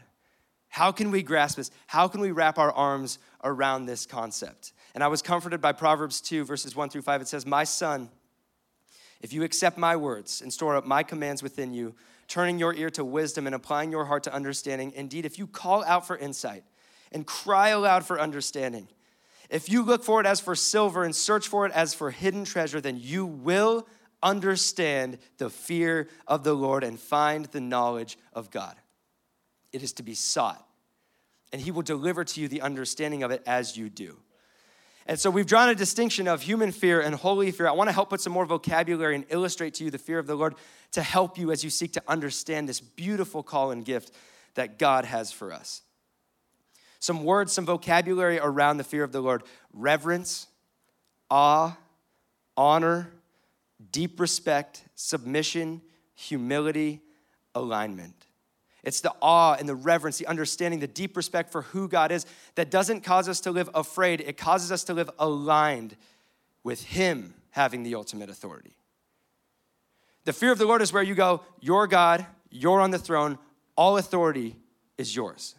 How 0.68 0.92
can 0.92 1.10
we 1.10 1.24
grasp 1.24 1.58
this? 1.58 1.72
How 1.88 2.08
can 2.08 2.22
we 2.22 2.32
wrap 2.32 2.58
our 2.58 2.72
arms 2.72 3.18
around 3.44 3.86
this 3.86 4.06
concept? 4.06 4.74
And 4.94 5.04
I 5.04 5.08
was 5.08 5.22
comforted 5.22 5.62
by 5.62 5.72
Proverbs 5.72 6.22
2, 6.22 6.46
verses 6.46 6.76
1 6.76 6.90
through 6.90 7.02
5. 7.02 7.22
It 7.22 7.28
says, 7.28 7.46
My 7.46 7.64
son, 7.64 8.10
if 9.22 9.34
you 9.34 9.44
accept 9.44 9.78
my 9.78 9.96
words 9.96 10.42
and 10.42 10.54
store 10.54 10.76
up 10.76 10.86
my 10.86 11.02
commands 11.04 11.42
within 11.42 11.74
you, 11.74 11.96
turning 12.30 12.60
your 12.60 12.74
ear 12.74 12.90
to 12.92 13.04
wisdom 13.04 13.46
and 13.48 13.56
applying 13.56 13.92
your 13.92 14.06
heart 14.06 14.24
to 14.24 14.34
understanding, 14.34 14.94
indeed, 14.96 15.26
if 15.26 15.38
you 15.38 15.48
call 15.48 15.84
out 15.84 16.08
for 16.08 16.16
insight 16.16 16.64
and 17.12 17.26
cry 17.26 17.70
aloud 17.70 18.06
for 18.06 18.20
understanding, 18.20 18.88
if 19.50 19.68
you 19.68 19.82
look 19.82 20.04
for 20.04 20.22
it 20.22 20.28
as 20.28 20.40
for 20.40 20.56
silver 20.56 21.04
and 21.04 21.16
search 21.16 21.48
for 21.48 21.66
it 21.66 21.72
as 21.74 21.94
for 21.94 22.12
hidden 22.12 22.46
treasure, 22.46 22.80
then 22.80 22.98
you 22.98 23.26
will 23.26 23.88
understand 24.22 25.18
the 25.38 25.50
fear 25.50 26.08
of 26.28 26.44
the 26.44 26.54
Lord 26.54 26.84
and 26.84 27.00
find 27.00 27.46
the 27.46 27.62
knowledge 27.62 28.18
of 28.32 28.52
God. 28.52 28.76
It 29.74 29.82
is 29.82 29.94
to 29.94 30.04
be 30.04 30.14
sought, 30.14 30.64
and 31.52 31.62
He 31.62 31.72
will 31.72 31.82
deliver 31.82 32.24
to 32.24 32.42
you 32.42 32.48
the 32.48 32.62
understanding 32.62 33.24
of 33.24 33.32
it 33.32 33.42
as 33.48 33.76
you 33.76 33.90
do. 33.90 34.18
And 35.10 35.20
so 35.20 35.32
we've 35.32 35.48
drawn 35.48 35.70
a 35.70 35.74
distinction 35.74 36.28
of 36.28 36.44
human 36.44 36.72
fear 36.72 37.02
and 37.02 37.16
holy 37.16 37.50
fear. 37.50 37.68
I 37.68 37.72
want 37.72 37.88
to 37.88 37.92
help 37.92 38.12
put 38.12 38.22
some 38.22 38.32
more 38.32 38.46
vocabulary 38.46 39.16
and 39.16 39.26
illustrate 39.30 39.74
to 39.76 39.84
you 39.84 39.90
the 39.90 39.98
fear 39.98 40.20
of 40.20 40.28
the 40.28 40.36
Lord 40.36 40.54
to 40.92 41.02
help 41.02 41.36
you 41.36 41.52
as 41.52 41.64
you 41.64 41.72
seek 41.72 41.94
to 41.94 42.04
understand 42.08 42.70
this 42.70 42.80
beautiful 42.80 43.42
call 43.42 43.72
and 43.72 43.84
gift 43.84 44.12
that 44.54 44.78
God 44.78 45.06
has 45.06 45.32
for 45.32 45.52
us. 45.52 45.82
Some 47.00 47.24
words, 47.24 47.52
some 47.52 47.66
vocabulary 47.66 48.38
around 48.38 48.78
the 48.78 48.84
fear 48.84 49.04
of 49.04 49.12
the 49.12 49.20
Lord 49.20 49.42
reverence, 49.74 50.46
awe, 51.32 51.76
honor, 52.56 53.12
deep 53.92 54.20
respect, 54.20 54.84
submission, 54.94 55.82
humility, 56.14 57.02
alignment. 57.56 58.19
It's 58.84 59.02
the 59.02 59.14
awe 59.22 59.56
and 59.60 59.68
the 59.68 59.76
reverence, 59.76 60.18
the 60.18 60.28
understanding, 60.28 60.80
the 60.80 60.88
deep 60.88 61.18
respect 61.18 61.52
for 61.52 61.64
who 61.64 61.88
God 61.88 62.12
is 62.12 62.26
that 62.56 62.72
doesn't 62.72 63.02
cause 63.02 63.28
us 63.28 63.42
to 63.42 63.52
live 63.52 63.70
afraid. 63.74 64.22
It 64.22 64.38
causes 64.38 64.72
us 64.72 64.84
to 64.86 64.94
live 64.94 65.10
aligned 65.20 65.98
with 66.64 66.84
Him 66.84 67.34
having 67.52 67.84
the 67.84 67.96
ultimate 67.96 68.30
authority. 68.30 68.76
The 70.26 70.34
fear 70.34 70.52
of 70.52 70.58
the 70.58 70.66
Lord 70.66 70.82
is 70.82 70.94
where 70.94 71.04
you 71.04 71.16
go, 71.16 71.42
You're 71.60 71.88
God, 71.88 72.26
you're 72.50 72.80
on 72.80 72.92
the 72.92 73.00
throne, 73.00 73.38
all 73.76 73.98
authority 73.98 74.56
is 74.98 75.16
yours. 75.16 75.56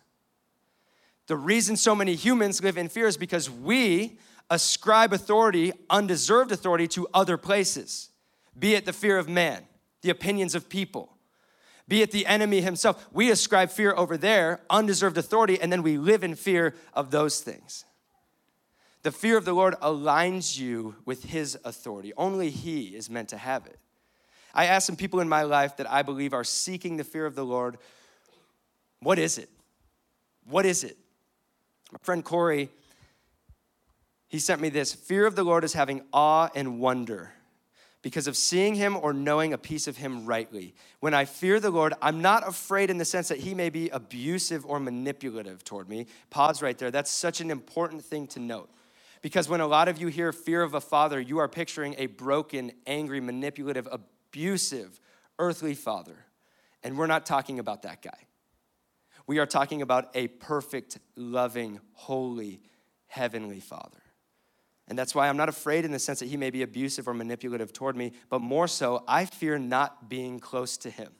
The 1.27 1.37
reason 1.37 1.77
so 1.77 1.95
many 1.95 2.15
humans 2.15 2.63
live 2.63 2.77
in 2.77 2.89
fear 2.89 3.07
is 3.07 3.17
because 3.17 3.49
we 3.49 4.19
ascribe 4.49 5.13
authority, 5.13 5.73
undeserved 5.89 6.51
authority, 6.51 6.89
to 6.89 7.07
other 7.15 7.37
places, 7.37 8.09
be 8.59 8.75
it 8.75 8.85
the 8.85 8.93
fear 8.93 9.17
of 9.17 9.29
man, 9.29 9.63
the 10.03 10.11
opinions 10.11 10.55
of 10.55 10.69
people 10.69 11.17
be 11.91 12.03
it 12.03 12.13
the 12.13 12.25
enemy 12.27 12.61
himself. 12.61 13.05
We 13.13 13.33
ascribe 13.33 13.69
fear 13.69 13.93
over 13.97 14.17
there, 14.17 14.61
undeserved 14.71 15.19
authority, 15.19 15.61
and 15.61 15.73
then 15.73 15.83
we 15.83 15.99
live 15.99 16.23
in 16.23 16.37
fear 16.37 16.77
of 16.95 17.11
those 17.11 17.41
things. 17.41 17.85
The 19.03 19.11
fear 19.11 19.37
of 19.37 19.45
the 19.45 19.55
Lord 19.55 19.75
aligns 19.83 20.57
you 20.57 20.95
with 21.05 21.25
his 21.25 21.59
authority. 21.65 22.13
Only 22.17 22.49
he 22.49 22.95
is 22.95 23.11
meant 23.11 23.31
to 23.31 23.37
have 23.37 23.67
it. 23.67 23.77
I 24.55 24.67
ask 24.67 24.87
some 24.87 24.95
people 24.95 25.19
in 25.19 25.29
my 25.29 25.43
life 25.43 25.79
that 25.79 25.91
I 25.91 26.03
believe 26.03 26.33
are 26.33 26.45
seeking 26.45 26.97
the 26.97 27.03
fear 27.03 27.27
of 27.27 27.35
the 27.35 27.45
Lord, 27.45 27.77
what 29.01 29.19
is 29.19 29.37
it? 29.37 29.49
What 30.45 30.65
is 30.65 30.85
it? 30.85 30.97
My 31.91 31.99
friend 32.03 32.25
Corey, 32.25 32.69
he 34.29 34.39
sent 34.39 34.61
me 34.61 34.69
this 34.69 34.95
Fear 34.95 35.27
of 35.27 35.35
the 35.35 35.43
Lord 35.43 35.65
is 35.65 35.73
having 35.73 36.03
awe 36.13 36.51
and 36.55 36.79
wonder 36.79 37.33
because 38.03 38.27
of 38.27 38.37
seeing 38.37 38.75
him 38.75 38.97
or 38.97 39.13
knowing 39.13 39.53
a 39.53 39.59
piece 39.59 39.87
of 39.87 39.99
him 39.99 40.25
rightly. 40.25 40.75
When 41.01 41.13
I 41.13 41.27
fear 41.27 41.61
the 41.61 41.71
Lord, 41.71 41.93
I'm 42.01 42.23
not 42.23 42.49
afraid 42.49 42.91
in 42.91 42.99
the 42.99 43.05
sense 43.05 43.29
that 43.29 43.39
he 43.39 43.55
may 43.55 43.69
be 43.69 43.91
abusive 43.91 44.65
or 44.65 44.81
manipulative 44.81 45.65
toward 45.65 45.89
me. 45.89 46.07
Pause 46.31 46.63
right 46.63 46.79
there. 46.79 46.91
That's 46.91 47.11
such 47.11 47.41
an 47.41 47.51
important 47.51 48.05
thing 48.05 48.27
to 48.29 48.41
note. 48.41 48.71
Because 49.23 49.49
when 49.49 49.61
a 49.61 49.67
lot 49.67 49.89
of 49.89 50.01
you 50.01 50.09
hear 50.09 50.33
fear 50.33 50.63
of 50.63 50.73
a 50.73 50.81
father, 50.81 51.21
you 51.21 51.39
are 51.39 51.49
picturing 51.49 51.95
a 51.99 52.07
broken, 52.07 52.73
angry, 52.87 53.21
manipulative, 53.21 53.87
abusive, 53.91 54.99
earthly 55.39 55.75
father. 55.75 56.25
And 56.83 56.97
we're 56.97 57.07
not 57.07 57.27
talking 57.27 57.59
about 57.59 57.83
that 57.83 58.01
guy. 58.01 58.27
We 59.27 59.39
are 59.39 59.47
talking 59.47 59.83
about 59.83 60.09
a 60.15 60.29
perfect, 60.29 60.99
loving, 61.17 61.81
holy, 61.93 62.63
heavenly 63.09 63.61
father. 63.61 64.00
And 64.91 64.99
that's 64.99 65.15
why 65.15 65.29
I'm 65.29 65.37
not 65.37 65.49
afraid 65.49 65.85
in 65.85 65.93
the 65.93 66.01
sense 66.01 66.19
that 66.19 66.29
he 66.29 66.37
may 66.37 66.51
be 66.51 66.63
abusive 66.63 67.07
or 67.07 67.15
manipulative 67.15 67.73
toward 67.73 67.97
me, 67.97 68.13
but 68.29 68.41
more 68.41 68.67
so, 68.67 69.05
I 69.07 69.25
fear 69.25 69.57
not 69.57 70.09
being 70.09 70.41
close 70.41 70.77
to 70.79 70.91
him. 70.91 71.13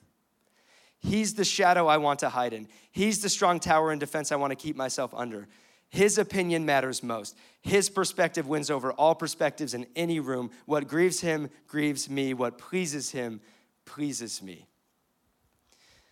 He's 0.99 1.33
the 1.35 1.45
shadow 1.45 1.87
I 1.87 1.95
want 1.95 2.19
to 2.19 2.29
hide 2.29 2.51
in. 2.51 2.67
He's 2.91 3.21
the 3.21 3.29
strong 3.29 3.61
tower 3.61 3.91
and 3.91 3.99
defense 3.99 4.31
I 4.31 4.35
want 4.35 4.51
to 4.51 4.57
keep 4.57 4.75
myself 4.75 5.13
under. 5.15 5.47
His 5.89 6.17
opinion 6.17 6.65
matters 6.65 7.01
most. 7.01 7.37
His 7.61 7.89
perspective 7.89 8.45
wins 8.45 8.69
over 8.69 8.91
all 8.91 9.15
perspectives 9.15 9.73
in 9.73 9.87
any 9.95 10.19
room. 10.19 10.51
What 10.65 10.89
grieves 10.89 11.21
him 11.21 11.49
grieves 11.67 12.09
me. 12.09 12.33
What 12.33 12.57
pleases 12.57 13.11
him 13.11 13.39
pleases 13.85 14.43
me. 14.43 14.67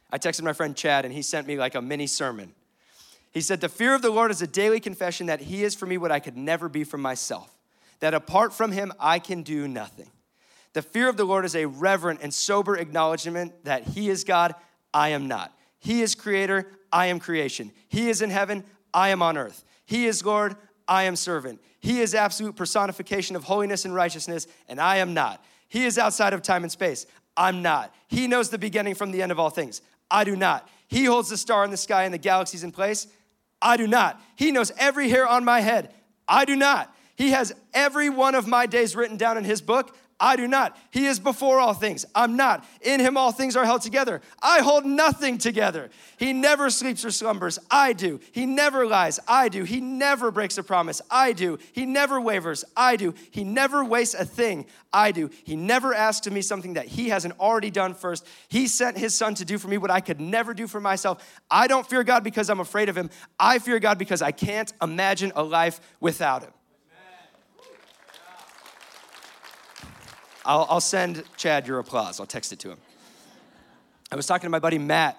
I 0.09 0.17
texted 0.17 0.43
my 0.43 0.53
friend 0.53 0.75
Chad 0.77 1.03
and 1.03 1.13
he 1.13 1.21
sent 1.21 1.45
me 1.45 1.57
like 1.57 1.75
a 1.75 1.81
mini 1.81 2.07
sermon. 2.07 2.53
He 3.31 3.41
said, 3.41 3.61
The 3.61 3.69
fear 3.69 3.93
of 3.93 4.01
the 4.01 4.09
Lord 4.09 4.31
is 4.31 4.41
a 4.41 4.47
daily 4.47 4.79
confession 4.79 5.27
that 5.27 5.41
He 5.41 5.63
is 5.63 5.75
for 5.75 5.85
me 5.85 5.97
what 5.97 6.11
I 6.11 6.19
could 6.19 6.37
never 6.37 6.69
be 6.69 6.83
for 6.83 6.97
myself, 6.97 7.55
that 7.99 8.13
apart 8.13 8.53
from 8.53 8.71
Him, 8.71 8.93
I 8.99 9.19
can 9.19 9.43
do 9.43 9.67
nothing. 9.67 10.09
The 10.73 10.81
fear 10.81 11.09
of 11.09 11.17
the 11.17 11.25
Lord 11.25 11.45
is 11.45 11.55
a 11.55 11.65
reverent 11.65 12.21
and 12.21 12.33
sober 12.33 12.75
acknowledgement 12.77 13.65
that 13.65 13.83
He 13.83 14.09
is 14.09 14.23
God, 14.23 14.55
I 14.93 15.09
am 15.09 15.27
not. 15.27 15.53
He 15.79 16.01
is 16.01 16.15
creator, 16.15 16.71
I 16.91 17.07
am 17.07 17.19
creation. 17.19 17.71
He 17.87 18.09
is 18.09 18.21
in 18.21 18.29
heaven, 18.29 18.63
I 18.93 19.09
am 19.09 19.21
on 19.21 19.37
earth. 19.37 19.63
He 19.85 20.05
is 20.05 20.25
Lord, 20.25 20.55
I 20.87 21.03
am 21.03 21.15
servant. 21.15 21.61
He 21.79 22.01
is 22.01 22.13
absolute 22.13 22.55
personification 22.55 23.35
of 23.35 23.43
holiness 23.43 23.85
and 23.85 23.93
righteousness, 23.93 24.47
and 24.67 24.79
I 24.79 24.97
am 24.97 25.13
not. 25.13 25.43
He 25.67 25.85
is 25.85 25.97
outside 25.97 26.33
of 26.33 26.41
time 26.41 26.63
and 26.63 26.71
space. 26.71 27.05
I'm 27.37 27.61
not. 27.61 27.93
He 28.07 28.27
knows 28.27 28.49
the 28.49 28.57
beginning 28.57 28.95
from 28.95 29.11
the 29.11 29.21
end 29.21 29.31
of 29.31 29.39
all 29.39 29.49
things. 29.49 29.81
I 30.11 30.23
do 30.23 30.35
not. 30.35 30.67
He 30.87 31.05
holds 31.05 31.29
the 31.29 31.37
star 31.37 31.63
in 31.63 31.71
the 31.71 31.77
sky 31.77 32.03
and 32.03 32.13
the 32.13 32.17
galaxies 32.17 32.63
in 32.63 32.71
place. 32.71 33.07
I 33.61 33.77
do 33.77 33.87
not. 33.87 34.21
He 34.35 34.51
knows 34.51 34.71
every 34.77 35.09
hair 35.09 35.27
on 35.27 35.43
my 35.45 35.59
head. 35.59 35.93
I 36.27 36.45
do 36.45 36.55
not. 36.55 36.93
He 37.15 37.31
has 37.31 37.53
every 37.73 38.09
one 38.09 38.35
of 38.35 38.47
my 38.47 38.65
days 38.65 38.95
written 38.95 39.17
down 39.17 39.37
in 39.37 39.43
his 39.43 39.61
book. 39.61 39.95
I 40.19 40.35
do 40.35 40.47
not. 40.47 40.77
He 40.91 41.05
is 41.05 41.19
before 41.19 41.59
all 41.59 41.73
things. 41.73 42.05
I'm 42.13 42.35
not. 42.35 42.65
In 42.81 42.99
him 42.99 43.15
all 43.15 43.31
things 43.31 43.55
are 43.55 43.63
held 43.63 43.81
together. 43.81 44.21
I 44.41 44.59
hold 44.59 44.85
nothing 44.85 45.37
together. 45.37 45.89
He 46.17 46.33
never 46.33 46.69
sleeps 46.69 47.05
or 47.05 47.11
slumbers. 47.11 47.57
I 47.71 47.93
do. 47.93 48.19
He 48.33 48.45
never 48.45 48.85
lies. 48.85 49.19
I 49.27 49.47
do. 49.47 49.63
He 49.63 49.79
never 49.79 50.29
breaks 50.29 50.57
a 50.57 50.63
promise. 50.63 51.01
I 51.09 51.31
do. 51.31 51.57
He 51.71 51.85
never 51.85 52.19
wavers. 52.19 52.65
I 52.75 52.97
do. 52.97 53.13
He 53.31 53.45
never 53.45 53.85
wastes 53.85 54.15
a 54.15 54.25
thing. 54.25 54.65
I 54.91 55.11
do. 55.11 55.29
He 55.45 55.55
never 55.55 55.93
asks 55.93 56.27
of 56.27 56.33
me 56.33 56.41
something 56.41 56.73
that 56.73 56.87
he 56.87 57.09
hasn't 57.09 57.39
already 57.39 57.71
done 57.71 57.93
first. 57.93 58.27
He 58.49 58.67
sent 58.67 58.97
his 58.97 59.15
son 59.15 59.35
to 59.35 59.45
do 59.45 59.57
for 59.57 59.69
me 59.69 59.77
what 59.77 59.91
I 59.91 60.01
could 60.01 60.19
never 60.19 60.53
do 60.53 60.67
for 60.67 60.81
myself. 60.81 61.23
I 61.49 61.67
don't 61.67 61.87
fear 61.87 62.03
God 62.03 62.23
because 62.23 62.49
I'm 62.49 62.59
afraid 62.59 62.89
of 62.89 62.97
him. 62.97 63.09
I 63.39 63.59
fear 63.59 63.79
God 63.79 63.97
because 63.97 64.21
I 64.21 64.31
can't 64.31 64.73
imagine 64.81 65.31
a 65.35 65.43
life 65.43 65.79
without 66.01 66.43
him. 66.43 66.51
I'll, 70.45 70.65
I'll 70.69 70.81
send 70.81 71.23
Chad 71.37 71.67
your 71.67 71.79
applause. 71.79 72.19
I'll 72.19 72.25
text 72.25 72.53
it 72.53 72.59
to 72.59 72.69
him. 72.69 72.77
I 74.11 74.15
was 74.15 74.25
talking 74.25 74.45
to 74.45 74.49
my 74.49 74.59
buddy 74.59 74.77
Matt. 74.77 75.17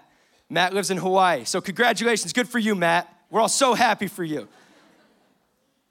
Matt 0.49 0.75
lives 0.75 0.91
in 0.91 0.97
Hawaii. 0.97 1.45
So, 1.45 1.61
congratulations. 1.61 2.33
Good 2.33 2.49
for 2.49 2.59
you, 2.59 2.75
Matt. 2.75 3.13
We're 3.31 3.41
all 3.41 3.49
so 3.49 3.75
happy 3.75 4.09
for 4.09 4.25
you. 4.25 4.49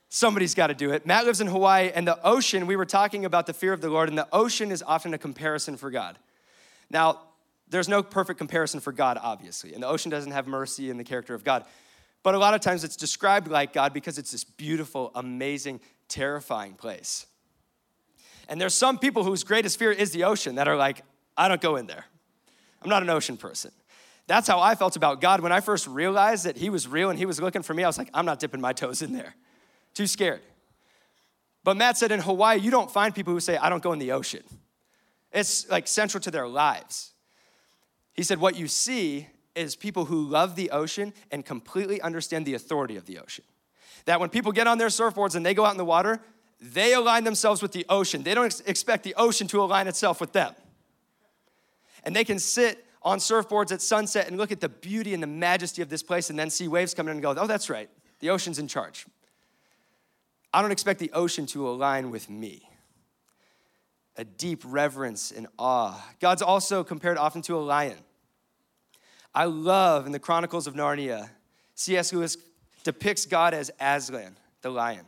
Somebody's 0.09 0.55
got 0.55 0.67
to 0.67 0.74
do 0.74 0.91
it. 0.91 1.05
Matt 1.05 1.25
lives 1.25 1.39
in 1.39 1.48
Hawaii, 1.48 1.91
and 1.93 2.05
the 2.05 2.21
ocean, 2.25 2.67
we 2.67 2.75
were 2.75 2.86
talking 2.86 3.25
about 3.25 3.45
the 3.45 3.53
fear 3.53 3.71
of 3.74 3.79
the 3.79 3.89
Lord, 3.89 4.09
and 4.09 4.17
the 4.17 4.27
ocean 4.33 4.71
is 4.71 4.83
often 4.86 5.13
a 5.13 5.17
comparison 5.17 5.77
for 5.77 5.91
God. 5.91 6.17
Now, 6.89 7.21
there's 7.69 7.88
no 7.88 8.01
perfect 8.01 8.39
comparison 8.39 8.79
for 8.79 8.91
God, 8.91 9.19
obviously, 9.21 9.74
and 9.74 9.83
the 9.83 9.88
ocean 9.88 10.09
doesn't 10.09 10.31
have 10.31 10.48
mercy 10.48 10.89
in 10.89 10.98
the 10.98 11.03
character 11.03 11.36
of 11.36 11.43
God. 11.43 11.63
But 12.24 12.36
a 12.36 12.39
lot 12.39 12.53
of 12.53 12.62
times 12.62 12.83
it's 12.83 12.95
described 12.95 13.48
like 13.48 13.71
God 13.71 13.93
because 13.93 14.17
it's 14.17 14.31
this 14.31 14.43
beautiful, 14.43 15.12
amazing, 15.15 15.79
terrifying 16.07 16.74
place. 16.74 17.27
And 18.50 18.60
there's 18.60 18.74
some 18.74 18.98
people 18.98 19.24
whose 19.24 19.44
greatest 19.44 19.79
fear 19.79 19.91
is 19.91 20.12
the 20.12 20.25
ocean 20.25 20.56
that 20.56 20.68
are 20.68 20.75
like, 20.75 21.03
I 21.38 21.48
don't 21.48 21.62
go 21.62 21.77
in 21.77 21.86
there. 21.86 22.03
I'm 22.82 22.89
not 22.89 23.03
an 23.03 23.10
ocean 23.10 23.38
person. 23.38 23.72
That's 24.25 24.48
how 24.48 24.60
I 24.60 24.75
felt 24.75 24.96
about 24.96 25.22
God 25.22 25.41
when 25.41 25.51
I 25.51 25.60
first 25.62 25.88
realized 25.88 26.46
that 26.46 26.58
He 26.58 26.70
was 26.70 26.88
real 26.88 27.10
and 27.10 27.18
He 27.18 27.25
was 27.25 27.39
looking 27.39 27.62
for 27.62 27.74
me. 27.74 27.84
I 27.84 27.88
was 27.88 27.98
like, 27.98 28.10
I'm 28.13 28.25
not 28.25 28.39
dipping 28.39 28.60
my 28.60 28.74
toes 28.74 29.01
in 29.01 29.13
there. 29.13 29.36
Too 29.94 30.08
scared. 30.08 30.41
But 31.63 31.77
Matt 31.77 31.98
said 31.98 32.12
in 32.12 32.20
Hawaii, 32.22 32.60
you 32.60 32.72
don't 32.72 32.89
find 32.89 33.13
people 33.13 33.34
who 33.34 33.39
say, 33.39 33.56
I 33.58 33.70
don't 33.70 33.84
go 33.84 33.94
in 33.94 34.00
the 34.00 34.12
ocean. 34.12 34.44
It's 35.32 35.70
like 35.70 35.88
central 35.88 36.22
to 36.22 36.32
their 36.32 36.48
lives. 36.48 37.13
He 38.13 38.24
said, 38.24 38.39
what 38.39 38.56
you 38.56 38.68
see 38.68 39.27
is 39.56 39.75
people 39.75 40.06
who 40.06 40.24
love 40.24 40.56
the 40.56 40.72
ocean 40.72 41.13
and 41.32 41.46
completely 41.46 42.01
understand 42.01 42.46
the 42.46 42.56
authority 42.56 42.96
of 42.96 43.06
the 43.06 43.20
ocean. 43.20 43.46
That 44.06 44.20
when 44.20 44.29
people 44.29 44.51
get 44.51 44.65
on 44.65 44.79
their 44.79 44.88
surfboards 44.88 45.36
and 45.36 45.46
they 45.46 45.53
go 45.53 45.65
out 45.65 45.72
in 45.72 45.77
the 45.77 45.86
water, 45.86 46.22
they 46.62 46.94
align 46.94 47.24
themselves 47.24 47.62
with 47.62 47.72
the 47.72 47.86
ocean. 47.89 48.24
They 48.24 48.34
don't 48.34 48.46
ex- 48.46 48.60
expect 48.62 49.04
the 49.04 49.16
ocean 49.16 49.48
to 49.48 49.62
align 49.62 49.88
itself 49.88 50.20
with 50.20 50.34
them. 50.34 50.54
And 52.04 52.16
they 52.16 52.24
can 52.24 52.39
sit 52.39 52.86
on 53.01 53.20
surfboards 53.20 53.72
at 53.72 53.82
sunset 53.82 54.28
and 54.28 54.38
look 54.38 54.51
at 54.51 54.60
the 54.60 54.70
beauty 54.70 55.13
and 55.13 55.24
the 55.24 55.28
majesty 55.28 55.82
of 55.82 55.89
this 55.89 56.04
place 56.04 56.30
and 56.30 56.38
then 56.38 56.50
see 56.50 56.68
waves 56.68 56.94
coming 56.94 57.12
in 57.12 57.18
and 57.18 57.22
go, 57.22 57.42
oh, 57.42 57.48
that's 57.48 57.70
right, 57.70 57.89
the 58.20 58.30
ocean's 58.30 58.60
in 58.60 58.68
charge. 58.68 59.06
I 60.54 60.62
don't 60.62 60.72
expect 60.72 61.00
the 61.00 61.12
ocean 61.13 61.46
to 61.48 61.70
align 61.70 62.12
with 62.12 62.30
me. 62.30 62.68
A 64.18 64.25
deep 64.25 64.63
reverence 64.66 65.32
and 65.32 65.48
awe. 65.58 66.04
God's 66.20 66.42
also 66.42 66.84
compared 66.84 67.18
often 67.18 67.42
to 67.44 67.56
a 67.56 67.62
lion. 67.62 67.98
I 69.34 69.46
love 69.46 70.06
in 70.06 70.12
the 70.12 70.20
Chronicles 70.20 70.68
of 70.68 70.74
Narnia, 70.74 71.30
C.S. 71.75 72.12
Lewis 72.12 72.36
depicts 72.84 73.25
God 73.25 73.54
as 73.54 73.72
Aslan, 73.80 74.36
the 74.62 74.72
lion. 74.72 75.06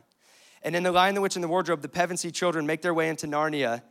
And 0.62 0.76
in 0.76 0.82
The 0.82 0.92
Lion, 0.92 1.14
the 1.14 1.20
Witch, 1.20 1.36
and 1.36 1.42
the 1.42 1.48
Wardrobe, 1.48 1.82
the 1.82 1.88
Pevensie 1.88 2.32
children 2.32 2.66
make 2.66 2.82
their 2.82 2.94
way 2.94 3.08
into 3.08 3.26
Narnia 3.26 3.82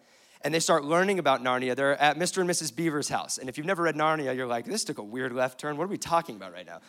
and 0.43 0.53
they 0.53 0.59
start 0.59 0.83
learning 0.83 1.19
about 1.19 1.43
Narnia. 1.43 1.75
They're 1.75 1.99
at 2.01 2.17
Mr. 2.17 2.39
and 2.39 2.49
Mrs. 2.49 2.75
Beaver's 2.75 3.09
house. 3.09 3.37
And 3.37 3.47
if 3.47 3.57
you've 3.57 3.67
never 3.67 3.83
read 3.83 3.95
Narnia, 3.95 4.35
you're 4.35 4.47
like, 4.47 4.65
this 4.65 4.83
took 4.83 4.97
a 4.97 5.03
weird 5.03 5.33
left 5.33 5.59
turn. 5.59 5.77
What 5.77 5.83
are 5.83 5.87
we 5.87 5.97
talking 5.97 6.35
about 6.35 6.53
right 6.53 6.65
now? 6.65 6.81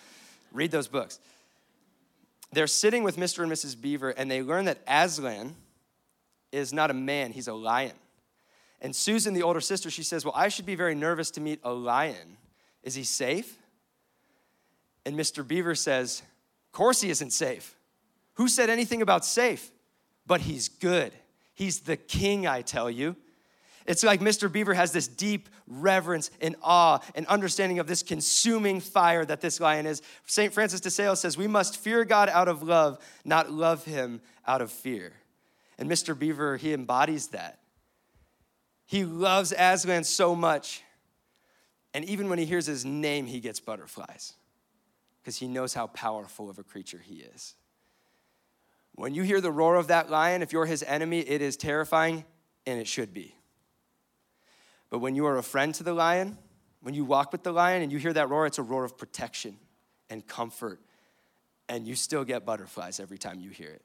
Read 0.53 0.71
those 0.71 0.89
books. 0.89 1.19
They're 2.53 2.67
sitting 2.67 3.03
with 3.03 3.17
Mr. 3.17 3.43
and 3.43 3.53
Mrs. 3.53 3.81
Beaver 3.81 4.11
and 4.11 4.31
they 4.31 4.43
learn 4.43 4.67
that 4.67 4.79
Aslan 4.87 5.55
is 6.51 6.73
not 6.73 6.91
a 6.91 6.95
man, 6.95 7.33
he's 7.33 7.49
a 7.49 7.55
lion. 7.55 7.93
And 8.81 8.95
Susan, 8.95 9.33
the 9.33 9.43
older 9.43 9.61
sister, 9.61 9.91
she 9.91 10.03
says, 10.03 10.25
Well, 10.25 10.35
I 10.37 10.49
should 10.49 10.67
be 10.67 10.75
very 10.75 10.95
nervous 10.95 11.31
to 11.33 11.41
meet 11.41 11.61
a 11.63 11.73
lion. 11.73 12.37
Is 12.83 12.95
he 12.95 13.05
safe? 13.05 13.59
And 15.07 15.17
Mr. 15.17 15.47
Beaver 15.47 15.75
says, 15.75 16.23
Of 16.67 16.73
course 16.73 17.01
he 17.01 17.09
isn't 17.09 17.33
safe. 17.33 17.77
Who 18.35 18.49
said 18.49 18.71
anything 18.71 19.03
about 19.03 19.25
safe? 19.25 19.71
But 20.27 20.43
he's 20.43 20.69
good. 20.69 21.13
He's 21.55 21.81
the 21.81 21.97
king, 21.97 22.47
I 22.47 22.63
tell 22.63 22.91
you. 22.91 23.17
It's 23.87 24.05
like 24.05 24.21
Mr. 24.21 24.51
Beaver 24.51 24.75
has 24.75 24.93
this 24.93 25.09
deep 25.09 25.49
reverence 25.67 26.31
and 26.41 26.55
awe 26.63 27.01
and 27.15 27.27
understanding 27.27 27.79
of 27.79 27.87
this 27.87 28.03
consuming 28.03 28.81
fire 28.81 29.25
that 29.25 29.41
this 29.41 29.61
lion 29.61 29.87
is. 29.87 30.03
St. 30.27 30.53
Francis 30.53 30.81
de 30.81 30.91
Sales 30.91 31.21
says, 31.21 31.37
We 31.37 31.49
must 31.49 31.79
fear 31.79 32.05
God 32.05 32.29
out 32.29 32.49
of 32.49 32.63
love, 32.63 32.99
not 33.25 33.51
love 33.51 33.85
him 33.85 34.21
out 34.47 34.63
of 34.63 34.71
fear. 34.71 35.13
And 35.79 35.91
Mr. 35.91 36.17
Beaver, 36.17 36.57
he 36.57 36.73
embodies 36.73 37.29
that. 37.29 37.59
He 38.87 39.05
loves 39.05 39.53
Aslan 39.57 40.05
so 40.05 40.35
much. 40.35 40.83
And 41.95 42.05
even 42.05 42.29
when 42.29 42.39
he 42.39 42.45
hears 42.45 42.67
his 42.67 42.85
name, 42.85 43.27
he 43.27 43.41
gets 43.41 43.59
butterflies 43.59 44.35
because 45.21 45.37
he 45.37 45.49
knows 45.49 45.75
how 45.75 45.89
powerful 45.89 46.49
of 46.49 46.59
a 46.59 46.63
creature 46.63 47.01
he 47.03 47.17
is. 47.17 47.55
When 49.03 49.17
you 49.17 49.25
hear 49.25 49.41
the 49.41 49.51
roar 49.51 49.75
of 49.75 49.89
that 49.89 50.11
lion, 50.11 50.43
if 50.43 50.53
you're 50.53 50.65
his 50.65 50.85
enemy, 50.85 51.19
it 51.19 51.43
is 51.43 51.57
terrifying, 51.57 52.25
and 52.65 52.79
it 52.79 52.87
should 52.87 53.13
be. 53.13 53.35
But 54.91 55.01
when 55.01 55.17
you 55.17 55.27
are 55.27 55.39
a 55.39 55.43
friend 55.43 55.75
to 55.75 55.83
the 55.83 55.93
lion, 55.93 56.39
when 56.83 56.95
you 56.95 57.05
walk 57.05 57.33
with 57.33 57.43
the 57.43 57.51
lion 57.51 57.83
and 57.83 57.91
you 57.91 57.99
hear 57.99 58.13
that 58.13 58.29
roar, 58.29 58.47
it's 58.47 58.59
a 58.59 58.63
roar 58.63 58.85
of 58.85 58.97
protection 58.97 59.57
and 60.09 60.25
comfort, 60.25 60.79
and 61.69 61.85
you 61.85 61.97
still 61.97 62.23
get 62.23 62.47
butterflies 62.47 63.01
every 63.01 63.19
time 63.19 63.41
you 63.41 63.51
hear 63.51 63.71
it 63.71 63.83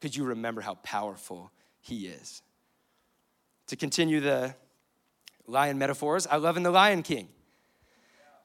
because 0.00 0.16
you 0.16 0.24
remember 0.24 0.62
how 0.62 0.76
powerful 0.76 1.52
he 1.82 2.06
is. 2.06 2.40
To 3.66 3.76
continue 3.76 4.20
the 4.20 4.54
lion 5.46 5.76
metaphors, 5.76 6.26
I 6.26 6.36
love 6.36 6.56
in 6.56 6.62
The 6.62 6.70
Lion 6.70 7.02
King. 7.02 7.28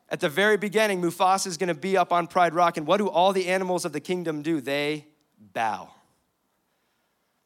At 0.09 0.19
the 0.19 0.27
very 0.27 0.57
beginning, 0.57 1.01
Mufasa 1.01 1.47
is 1.47 1.55
going 1.55 1.69
to 1.69 1.73
be 1.73 1.95
up 1.95 2.11
on 2.11 2.27
Pride 2.27 2.53
Rock, 2.53 2.75
and 2.75 2.85
what 2.85 2.97
do 2.97 3.07
all 3.07 3.31
the 3.31 3.47
animals 3.47 3.85
of 3.85 3.93
the 3.93 4.01
kingdom 4.01 4.41
do? 4.41 4.59
They 4.59 5.07
bow. 5.53 5.91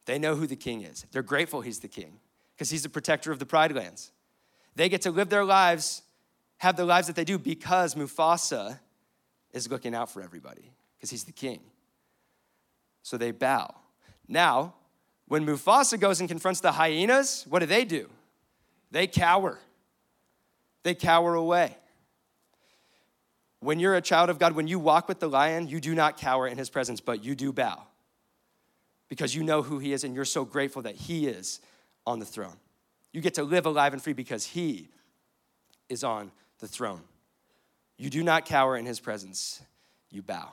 They 0.05 0.19
know 0.19 0.35
who 0.35 0.47
the 0.47 0.55
king 0.55 0.81
is. 0.81 1.05
They're 1.11 1.23
grateful 1.23 1.61
he's 1.61 1.79
the 1.79 1.87
king 1.87 2.19
because 2.55 2.69
he's 2.69 2.83
the 2.83 2.89
protector 2.89 3.31
of 3.31 3.39
the 3.39 3.45
Pride 3.45 3.73
Lands. 3.73 4.11
They 4.75 4.89
get 4.89 5.01
to 5.03 5.11
live 5.11 5.29
their 5.29 5.45
lives, 5.45 6.01
have 6.57 6.75
the 6.75 6.85
lives 6.85 7.07
that 7.07 7.15
they 7.15 7.23
do 7.23 7.37
because 7.37 7.95
Mufasa 7.95 8.79
is 9.51 9.69
looking 9.69 9.95
out 9.95 10.09
for 10.11 10.21
everybody 10.21 10.71
because 10.97 11.09
he's 11.09 11.23
the 11.23 11.31
king. 11.31 11.61
So 13.01 13.17
they 13.17 13.31
bow. 13.31 13.73
Now, 14.27 14.73
when 15.27 15.45
Mufasa 15.45 15.99
goes 15.99 16.19
and 16.19 16.27
confronts 16.27 16.59
the 16.59 16.71
hyenas, 16.71 17.45
what 17.49 17.59
do 17.59 17.65
they 17.65 17.85
do? 17.85 18.09
They 18.91 19.07
cower. 19.07 19.59
They 20.83 20.95
cower 20.95 21.35
away. 21.35 21.77
When 23.59 23.79
you're 23.79 23.95
a 23.95 24.01
child 24.01 24.29
of 24.29 24.39
God, 24.39 24.53
when 24.53 24.67
you 24.67 24.79
walk 24.79 25.07
with 25.07 25.19
the 25.19 25.29
lion, 25.29 25.67
you 25.67 25.79
do 25.79 25.95
not 25.95 26.17
cower 26.17 26.47
in 26.47 26.57
his 26.57 26.69
presence, 26.69 26.99
but 26.99 27.23
you 27.23 27.35
do 27.35 27.53
bow 27.53 27.87
because 29.13 29.35
you 29.35 29.43
know 29.43 29.61
who 29.61 29.77
He 29.77 29.93
is 29.93 30.03
and 30.03 30.15
you're 30.15 30.25
so 30.25 30.43
grateful 30.43 30.81
that 30.81 30.95
He 30.95 31.27
is 31.27 31.59
on 32.03 32.17
the 32.17 32.25
throne. 32.25 32.57
You 33.11 33.21
get 33.21 33.35
to 33.35 33.43
live 33.43 33.67
alive 33.67 33.93
and 33.93 34.01
free 34.01 34.13
because 34.13 34.43
He 34.43 34.89
is 35.87 36.03
on 36.03 36.31
the 36.57 36.67
throne. 36.67 37.01
You 37.97 38.09
do 38.09 38.23
not 38.23 38.45
cower 38.45 38.75
in 38.75 38.87
his 38.87 38.99
presence, 38.99 39.61
you 40.09 40.23
bow. 40.23 40.49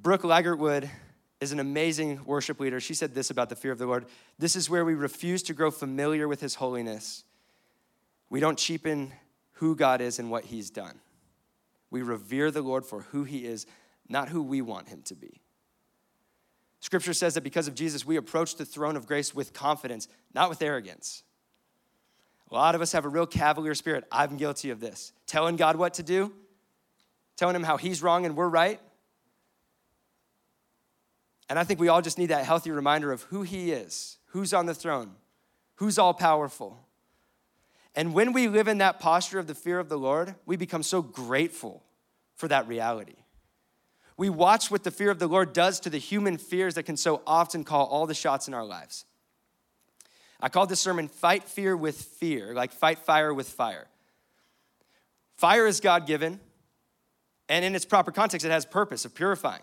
Brooke 0.00 0.22
Ligertwood 0.22 0.88
is 1.40 1.50
an 1.50 1.58
amazing 1.58 2.24
worship 2.24 2.60
leader. 2.60 2.78
She 2.78 2.94
said 2.94 3.12
this 3.12 3.30
about 3.30 3.48
the 3.48 3.56
fear 3.56 3.72
of 3.72 3.78
the 3.78 3.86
Lord 3.86 4.06
This 4.38 4.54
is 4.54 4.70
where 4.70 4.84
we 4.84 4.94
refuse 4.94 5.42
to 5.44 5.54
grow 5.54 5.70
familiar 5.70 6.28
with 6.28 6.40
his 6.40 6.54
holiness. 6.54 7.24
We 8.28 8.38
don't 8.38 8.56
cheapen 8.56 9.12
who 9.54 9.74
God 9.74 10.00
is 10.00 10.20
and 10.20 10.30
what 10.30 10.44
he's 10.44 10.70
done. 10.70 11.00
We 11.90 12.02
revere 12.02 12.52
the 12.52 12.62
Lord 12.62 12.86
for 12.86 13.00
who 13.00 13.24
he 13.24 13.44
is, 13.44 13.66
not 14.08 14.28
who 14.28 14.42
we 14.42 14.62
want 14.62 14.88
him 14.88 15.02
to 15.06 15.16
be. 15.16 15.39
Scripture 16.80 17.12
says 17.12 17.34
that 17.34 17.42
because 17.42 17.68
of 17.68 17.74
Jesus, 17.74 18.06
we 18.06 18.16
approach 18.16 18.56
the 18.56 18.64
throne 18.64 18.96
of 18.96 19.06
grace 19.06 19.34
with 19.34 19.52
confidence, 19.52 20.08
not 20.34 20.48
with 20.48 20.62
arrogance. 20.62 21.22
A 22.50 22.54
lot 22.54 22.74
of 22.74 22.80
us 22.80 22.92
have 22.92 23.04
a 23.04 23.08
real 23.08 23.26
cavalier 23.26 23.74
spirit. 23.74 24.04
I'm 24.10 24.36
guilty 24.36 24.70
of 24.70 24.80
this. 24.80 25.12
Telling 25.26 25.56
God 25.56 25.76
what 25.76 25.94
to 25.94 26.02
do, 26.02 26.32
telling 27.36 27.54
him 27.54 27.62
how 27.62 27.76
he's 27.76 28.02
wrong 28.02 28.26
and 28.26 28.36
we're 28.36 28.48
right. 28.48 28.80
And 31.48 31.58
I 31.58 31.64
think 31.64 31.80
we 31.80 31.88
all 31.88 32.02
just 32.02 32.18
need 32.18 32.26
that 32.26 32.44
healthy 32.44 32.70
reminder 32.70 33.12
of 33.12 33.22
who 33.24 33.42
he 33.42 33.72
is, 33.72 34.18
who's 34.26 34.54
on 34.54 34.66
the 34.66 34.74
throne, 34.74 35.12
who's 35.76 35.98
all 35.98 36.14
powerful. 36.14 36.78
And 37.94 38.14
when 38.14 38.32
we 38.32 38.48
live 38.48 38.68
in 38.68 38.78
that 38.78 39.00
posture 39.00 39.38
of 39.38 39.46
the 39.46 39.54
fear 39.54 39.78
of 39.78 39.88
the 39.88 39.98
Lord, 39.98 40.34
we 40.46 40.56
become 40.56 40.82
so 40.82 41.02
grateful 41.02 41.82
for 42.36 42.48
that 42.48 42.68
reality. 42.68 43.16
We 44.20 44.28
watch 44.28 44.70
what 44.70 44.84
the 44.84 44.90
fear 44.90 45.10
of 45.10 45.18
the 45.18 45.26
Lord 45.26 45.54
does 45.54 45.80
to 45.80 45.88
the 45.88 45.96
human 45.96 46.36
fears 46.36 46.74
that 46.74 46.82
can 46.82 46.98
so 46.98 47.22
often 47.26 47.64
call 47.64 47.86
all 47.86 48.06
the 48.06 48.12
shots 48.12 48.48
in 48.48 48.52
our 48.52 48.66
lives. 48.66 49.06
I 50.38 50.50
called 50.50 50.68
this 50.68 50.78
sermon 50.78 51.08
Fight 51.08 51.44
Fear 51.44 51.74
with 51.74 51.96
Fear, 51.96 52.52
like 52.52 52.70
fight 52.70 52.98
fire 52.98 53.32
with 53.32 53.48
fire. 53.48 53.86
Fire 55.38 55.66
is 55.66 55.80
God 55.80 56.06
given, 56.06 56.38
and 57.48 57.64
in 57.64 57.74
its 57.74 57.86
proper 57.86 58.12
context, 58.12 58.44
it 58.44 58.50
has 58.50 58.66
purpose 58.66 59.06
of 59.06 59.14
purifying. 59.14 59.62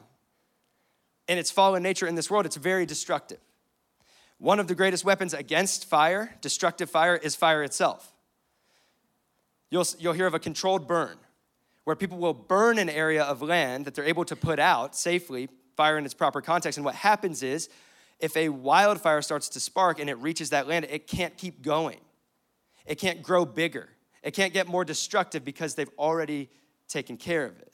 In 1.27 1.37
its 1.37 1.51
fallen 1.51 1.83
nature 1.83 2.07
in 2.07 2.15
this 2.15 2.31
world, 2.31 2.47
it's 2.47 2.55
very 2.55 2.87
destructive. 2.87 3.37
One 4.39 4.59
of 4.59 4.67
the 4.67 4.73
greatest 4.73 5.05
weapons 5.05 5.35
against 5.35 5.85
fire, 5.85 6.35
destructive 6.41 6.89
fire, 6.89 7.15
is 7.15 7.35
fire 7.35 7.61
itself. 7.61 8.11
You'll, 9.69 9.85
you'll 9.99 10.13
hear 10.13 10.25
of 10.25 10.33
a 10.33 10.39
controlled 10.39 10.87
burn, 10.87 11.19
where 11.87 11.95
people 11.95 12.17
will 12.17 12.33
burn 12.33 12.79
an 12.79 12.89
area 12.89 13.23
of 13.23 13.41
land 13.41 13.85
that 13.85 13.95
they're 13.95 14.03
able 14.03 14.25
to 14.25 14.35
put 14.35 14.59
out 14.59 14.93
safely, 14.93 15.47
fire 15.77 15.97
in 15.97 16.03
its 16.03 16.13
proper 16.13 16.41
context. 16.41 16.77
And 16.77 16.83
what 16.83 16.95
happens 16.95 17.41
is 17.41 17.69
if 18.19 18.35
a 18.35 18.49
wildfire 18.49 19.21
starts 19.21 19.47
to 19.47 19.61
spark 19.61 19.97
and 20.01 20.09
it 20.09 20.17
reaches 20.17 20.49
that 20.49 20.67
land, 20.67 20.85
it 20.89 21.07
can't 21.07 21.37
keep 21.37 21.61
going. 21.61 22.01
It 22.85 22.95
can't 22.95 23.23
grow 23.23 23.45
bigger. 23.45 23.87
It 24.21 24.31
can't 24.31 24.51
get 24.51 24.67
more 24.67 24.83
destructive 24.83 25.45
because 25.45 25.75
they've 25.75 25.89
already 25.97 26.49
taken 26.89 27.15
care 27.15 27.45
of 27.45 27.57
it. 27.57 27.71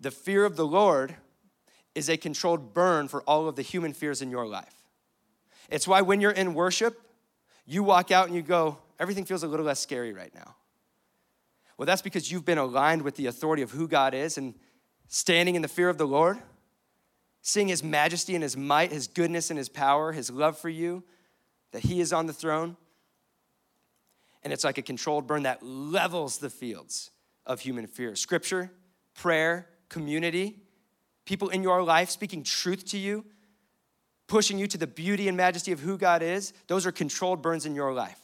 The 0.00 0.10
fear 0.10 0.44
of 0.44 0.56
the 0.56 0.66
Lord 0.66 1.14
is 1.94 2.08
a 2.08 2.16
controlled 2.16 2.74
burn 2.74 3.06
for 3.06 3.22
all 3.28 3.46
of 3.46 3.54
the 3.54 3.62
human 3.62 3.92
fears 3.92 4.20
in 4.20 4.32
your 4.32 4.48
life. 4.48 4.74
It's 5.70 5.86
why 5.86 6.00
when 6.00 6.20
you're 6.20 6.32
in 6.32 6.54
worship, 6.54 7.00
you 7.64 7.84
walk 7.84 8.10
out 8.10 8.26
and 8.26 8.34
you 8.34 8.42
go, 8.42 8.78
everything 8.98 9.24
feels 9.24 9.44
a 9.44 9.46
little 9.46 9.66
less 9.66 9.78
scary 9.78 10.12
right 10.12 10.34
now. 10.34 10.56
Well, 11.76 11.86
that's 11.86 12.02
because 12.02 12.30
you've 12.30 12.44
been 12.44 12.58
aligned 12.58 13.02
with 13.02 13.16
the 13.16 13.26
authority 13.26 13.62
of 13.62 13.70
who 13.70 13.88
God 13.88 14.14
is 14.14 14.38
and 14.38 14.54
standing 15.08 15.54
in 15.54 15.62
the 15.62 15.68
fear 15.68 15.88
of 15.88 15.98
the 15.98 16.06
Lord 16.06 16.38
seeing 17.46 17.68
his 17.68 17.84
majesty 17.84 18.34
and 18.34 18.42
his 18.42 18.56
might, 18.56 18.90
his 18.90 19.06
goodness 19.06 19.50
and 19.50 19.58
his 19.58 19.68
power, 19.68 20.12
his 20.12 20.30
love 20.30 20.56
for 20.56 20.70
you, 20.70 21.04
that 21.72 21.82
he 21.82 22.00
is 22.00 22.10
on 22.10 22.24
the 22.24 22.32
throne. 22.32 22.74
And 24.42 24.50
it's 24.50 24.64
like 24.64 24.78
a 24.78 24.82
controlled 24.82 25.26
burn 25.26 25.42
that 25.42 25.62
levels 25.62 26.38
the 26.38 26.48
fields 26.48 27.10
of 27.44 27.60
human 27.60 27.86
fear. 27.86 28.16
Scripture, 28.16 28.72
prayer, 29.14 29.68
community, 29.90 30.56
people 31.26 31.50
in 31.50 31.62
your 31.62 31.82
life 31.82 32.08
speaking 32.08 32.42
truth 32.42 32.86
to 32.86 32.98
you, 32.98 33.26
pushing 34.26 34.56
you 34.56 34.66
to 34.66 34.78
the 34.78 34.86
beauty 34.86 35.28
and 35.28 35.36
majesty 35.36 35.70
of 35.70 35.80
who 35.80 35.98
God 35.98 36.22
is, 36.22 36.54
those 36.66 36.86
are 36.86 36.92
controlled 36.92 37.42
burns 37.42 37.66
in 37.66 37.74
your 37.74 37.92
life. 37.92 38.18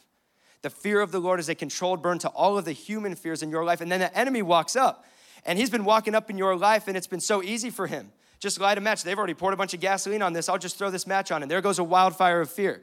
The 0.63 0.71
fear 0.71 1.01
of 1.01 1.13
the 1.13 1.21
Lord 1.21 1.41
is 1.41 1.49
a 1.49 1.55
controlled 1.55 2.03
burn 2.03 2.19
to 2.21 2.29
all 2.29 2.59
of 2.59 2.65
the 2.65 2.73
human 2.73 3.15
fears 3.15 3.43
in 3.43 3.51
your 3.51 3.65
life. 3.65 3.81
And 3.81 3.91
then 3.91 4.01
the 4.01 4.17
enemy 4.17 4.43
walks 4.43 4.77
up, 4.77 5.05
and 5.47 5.59
he's 5.59 5.71
been 5.71 5.85
walking 5.85 6.15
up 6.15 6.31
in 6.31 6.37
your 6.37 6.57
life, 6.57 6.89
and 6.89 6.97
it's 6.97 7.07
been 7.07 7.21
so 7.21 7.43
easy 7.43 7.71
for 7.71 7.87
him 7.87 8.13
just 8.41 8.59
light 8.59 8.79
a 8.79 8.81
match. 8.81 9.05
They've 9.05 9.17
already 9.17 9.35
poured 9.35 9.55
a 9.55 9.57
bunch 9.57 9.75
of 9.75 9.81
gasoline 9.81 10.23
on 10.23 10.33
this. 10.33 10.49
I'll 10.49 10.59
just 10.59 10.77
throw 10.77 10.91
this 10.91 11.07
match 11.07 11.31
on, 11.31 11.43
and 11.43 11.51
there 11.51 11.61
goes 11.61 11.79
a 11.79 11.85
wildfire 11.85 12.41
of 12.41 12.51
fear. 12.51 12.83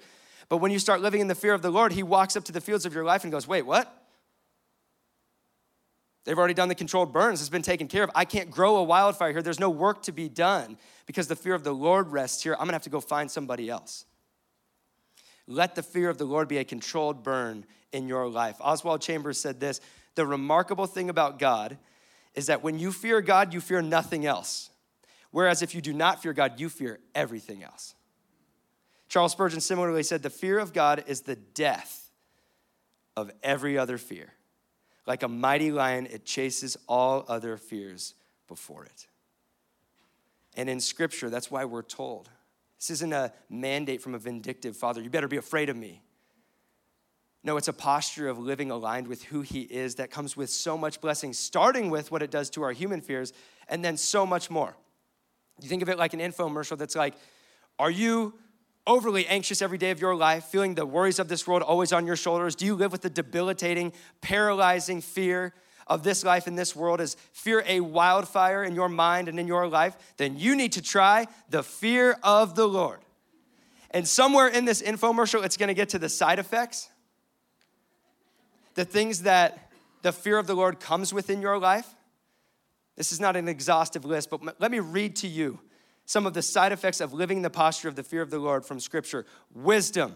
But 0.50 0.58
when 0.58 0.72
you 0.72 0.80
start 0.80 1.02
living 1.02 1.20
in 1.20 1.28
the 1.28 1.36
fear 1.36 1.54
of 1.54 1.62
the 1.62 1.72
Lord, 1.72 1.92
He 1.92 2.04
walks 2.04 2.38
up 2.38 2.46
to 2.46 2.52
the 2.52 2.62
fields 2.62 2.86
of 2.86 2.94
your 2.94 3.04
life 3.04 3.24
and 3.24 3.34
goes, 3.34 3.48
Wait, 3.48 3.64
what? 3.64 3.92
They've 6.24 6.38
already 6.38 6.54
done 6.54 6.68
the 6.68 6.76
controlled 6.76 7.12
burns. 7.12 7.40
It's 7.40 7.50
been 7.50 7.62
taken 7.62 7.88
care 7.88 8.04
of. 8.04 8.12
I 8.14 8.26
can't 8.26 8.52
grow 8.52 8.76
a 8.78 8.84
wildfire 8.84 9.32
here. 9.32 9.42
There's 9.42 9.62
no 9.62 9.70
work 9.70 10.04
to 10.04 10.12
be 10.12 10.28
done 10.28 10.78
because 11.06 11.28
the 11.28 11.38
fear 11.38 11.54
of 11.54 11.64
the 11.64 11.74
Lord 11.74 12.12
rests 12.12 12.44
here. 12.44 12.54
I'm 12.54 12.60
gonna 12.60 12.74
have 12.74 12.84
to 12.84 12.90
go 12.90 13.00
find 13.00 13.32
somebody 13.32 13.70
else. 13.70 14.06
Let 15.48 15.76
the 15.76 15.84
fear 15.84 16.10
of 16.10 16.18
the 16.18 16.26
Lord 16.26 16.48
be 16.48 16.58
a 16.58 16.64
controlled 16.64 17.24
burn 17.24 17.66
in 17.92 18.08
your 18.08 18.28
life. 18.28 18.58
Oswald 18.60 19.02
Chambers 19.02 19.40
said 19.40 19.60
this 19.60 19.80
The 20.16 20.26
remarkable 20.26 20.88
thing 20.88 21.10
about 21.10 21.40
God 21.40 21.78
is 22.36 22.48
that 22.48 22.62
when 22.62 22.78
you 22.78 22.92
fear 22.92 23.22
God, 23.22 23.54
you 23.54 23.62
fear 23.62 23.82
nothing 23.82 24.26
else. 24.26 24.70
Whereas 25.32 25.62
if 25.62 25.74
you 25.74 25.82
do 25.82 25.94
not 25.94 26.22
fear 26.22 26.34
God, 26.34 26.60
you 26.60 26.70
fear 26.70 27.00
everything 27.16 27.64
else. 27.64 27.96
Charles 29.10 29.32
Spurgeon 29.32 29.62
similarly 29.62 30.04
said, 30.04 30.22
The 30.22 30.30
fear 30.30 30.60
of 30.60 30.74
God 30.74 31.04
is 31.08 31.22
the 31.22 31.36
death 31.36 32.12
of 33.16 33.32
every 33.42 33.78
other 33.78 33.98
fear. 33.98 34.34
Like 35.06 35.24
a 35.24 35.28
mighty 35.28 35.72
lion, 35.72 36.06
it 36.08 36.26
chases 36.26 36.78
all 36.88 37.26
other 37.30 37.56
fears 37.56 38.14
before 38.48 38.84
it. 38.86 39.08
And 40.58 40.70
in 40.70 40.80
Scripture, 40.82 41.30
that's 41.30 41.50
why 41.50 41.66
we're 41.66 41.82
told 41.82 42.30
this 42.80 42.90
isn't 42.92 43.14
a 43.14 43.34
mandate 43.50 44.02
from 44.02 44.16
a 44.16 44.20
vindictive 44.20 44.78
father, 44.78 45.02
you 45.02 45.10
better 45.10 45.28
be 45.28 45.38
afraid 45.38 45.70
of 45.70 45.76
me. 45.76 46.02
No, 47.44 47.58
it's 47.58 47.68
a 47.68 47.74
posture 47.74 48.28
of 48.28 48.40
living 48.40 48.72
aligned 48.72 49.08
with 49.08 49.24
who 49.24 49.42
He 49.42 49.62
is 49.62 49.96
that 49.96 50.12
comes 50.12 50.36
with 50.36 50.50
so 50.50 50.78
much 50.78 51.00
blessing, 51.00 51.34
starting 51.34 51.90
with 51.90 52.12
what 52.12 52.22
it 52.22 52.30
does 52.30 52.50
to 52.52 52.64
our 52.64 52.72
human 52.72 53.00
fears, 53.00 53.32
and 53.70 53.86
then 53.86 53.96
so 53.96 54.26
much 54.26 54.50
more. 54.50 54.76
You 55.62 55.70
think 55.70 55.82
of 55.82 55.90
it 55.90 55.98
like 55.98 56.14
an 56.14 56.20
infomercial 56.20 56.78
that's 56.78 56.96
like, 56.96 57.16
are 57.80 57.92
you 57.92 58.34
overly 58.86 59.28
anxious 59.28 59.62
every 59.62 59.78
day 59.78 59.92
of 59.92 60.02
your 60.02 60.16
life, 60.16 60.46
feeling 60.46 60.76
the 60.76 60.86
worries 60.86 61.20
of 61.20 61.28
this 61.28 61.48
world 61.48 61.62
always 61.62 61.94
on 61.94 62.06
your 62.06 62.16
shoulders? 62.16 62.56
Do 62.56 62.66
you 62.66 62.76
live 62.76 62.92
with 62.92 63.02
the 63.02 63.10
debilitating, 63.10 63.94
paralyzing 64.22 65.02
fear 65.02 65.54
of 65.90 66.04
this 66.04 66.24
life 66.24 66.48
in 66.48 66.56
this 66.56 66.76
world? 66.76 67.02
Is 67.02 67.16
fear 67.34 67.64
a 67.68 67.80
wildfire 67.80 68.64
in 68.64 68.76
your 68.76 68.90
mind 68.90 69.28
and 69.28 69.40
in 69.40 69.48
your 69.48 69.68
life? 69.68 69.96
Then 70.18 70.38
you 70.38 70.56
need 70.56 70.74
to 70.74 70.82
try 70.82 71.28
the 71.50 71.64
fear 71.64 72.18
of 72.24 72.56
the 72.56 72.68
Lord. 72.68 73.00
And 73.92 74.08
somewhere 74.08 74.48
in 74.48 74.66
this 74.66 74.82
infomercial, 74.82 75.44
it's 75.44 75.58
gonna 75.58 75.74
get 75.74 75.90
to 75.90 76.00
the 76.00 76.10
side 76.10 76.40
effects, 76.40 76.90
the 78.76 78.86
things 78.86 79.24
that 79.24 79.72
the 80.02 80.12
fear 80.12 80.38
of 80.38 80.48
the 80.48 80.56
Lord 80.56 80.80
comes 80.80 81.14
with 81.14 81.30
in 81.30 81.42
your 81.42 81.58
life. 81.58 81.88
This 82.96 83.12
is 83.12 83.20
not 83.20 83.36
an 83.36 83.48
exhaustive 83.48 84.06
list, 84.06 84.30
but 84.30 84.60
let 84.60 84.72
me 84.72 84.80
read 84.80 85.16
to 85.18 85.28
you 85.28 85.60
some 86.06 86.26
of 86.26 86.34
the 86.34 86.42
side 86.42 86.72
effects 86.72 87.02
of 87.02 87.14
living 87.14 87.42
the 87.42 87.50
posture 87.50 87.88
of 87.88 87.96
the 87.96 88.04
fear 88.04 88.22
of 88.22 88.30
the 88.30 88.40
Lord 88.40 88.66
from 88.66 88.80
Scripture. 88.80 89.26
Wisdom. 89.54 90.16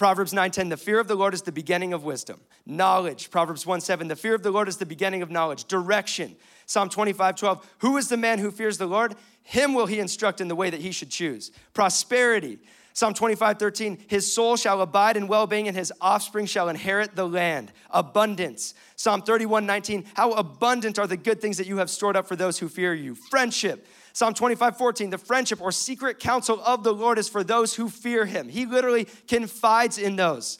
Proverbs 0.00 0.32
9:10, 0.32 0.70
the 0.70 0.78
fear 0.78 0.98
of 0.98 1.08
the 1.08 1.14
Lord 1.14 1.34
is 1.34 1.42
the 1.42 1.52
beginning 1.52 1.92
of 1.92 2.04
wisdom. 2.04 2.40
Knowledge. 2.64 3.30
Proverbs 3.30 3.66
1:7, 3.66 4.08
the 4.08 4.16
fear 4.16 4.34
of 4.34 4.42
the 4.42 4.50
Lord 4.50 4.66
is 4.66 4.78
the 4.78 4.86
beginning 4.86 5.20
of 5.20 5.30
knowledge. 5.30 5.64
Direction. 5.64 6.36
Psalm 6.64 6.88
25:12, 6.88 7.62
who 7.80 7.98
is 7.98 8.08
the 8.08 8.16
man 8.16 8.38
who 8.38 8.50
fears 8.50 8.78
the 8.78 8.86
Lord? 8.86 9.14
Him 9.42 9.74
will 9.74 9.84
he 9.84 9.98
instruct 9.98 10.40
in 10.40 10.48
the 10.48 10.56
way 10.56 10.70
that 10.70 10.80
he 10.80 10.90
should 10.90 11.10
choose. 11.10 11.50
Prosperity. 11.74 12.60
Psalm 12.94 13.12
25:13, 13.12 13.98
his 14.06 14.32
soul 14.32 14.56
shall 14.56 14.80
abide 14.80 15.18
in 15.18 15.28
well 15.28 15.46
being, 15.46 15.68
and 15.68 15.76
his 15.76 15.92
offspring 16.00 16.46
shall 16.46 16.70
inherit 16.70 17.14
the 17.14 17.28
land. 17.28 17.70
Abundance. 17.90 18.72
Psalm 18.96 19.20
31:19, 19.20 20.06
how 20.14 20.32
abundant 20.32 20.98
are 20.98 21.06
the 21.06 21.18
good 21.18 21.42
things 21.42 21.58
that 21.58 21.66
you 21.66 21.76
have 21.76 21.90
stored 21.90 22.16
up 22.16 22.26
for 22.26 22.36
those 22.36 22.58
who 22.58 22.70
fear 22.70 22.94
you. 22.94 23.14
Friendship. 23.14 23.86
Psalm 24.20 24.34
25, 24.34 24.76
14, 24.76 25.08
the 25.08 25.16
friendship 25.16 25.62
or 25.62 25.72
secret 25.72 26.18
counsel 26.18 26.60
of 26.66 26.84
the 26.84 26.92
Lord 26.92 27.16
is 27.16 27.26
for 27.26 27.42
those 27.42 27.72
who 27.72 27.88
fear 27.88 28.26
him. 28.26 28.50
He 28.50 28.66
literally 28.66 29.06
confides 29.26 29.96
in 29.96 30.16
those 30.16 30.58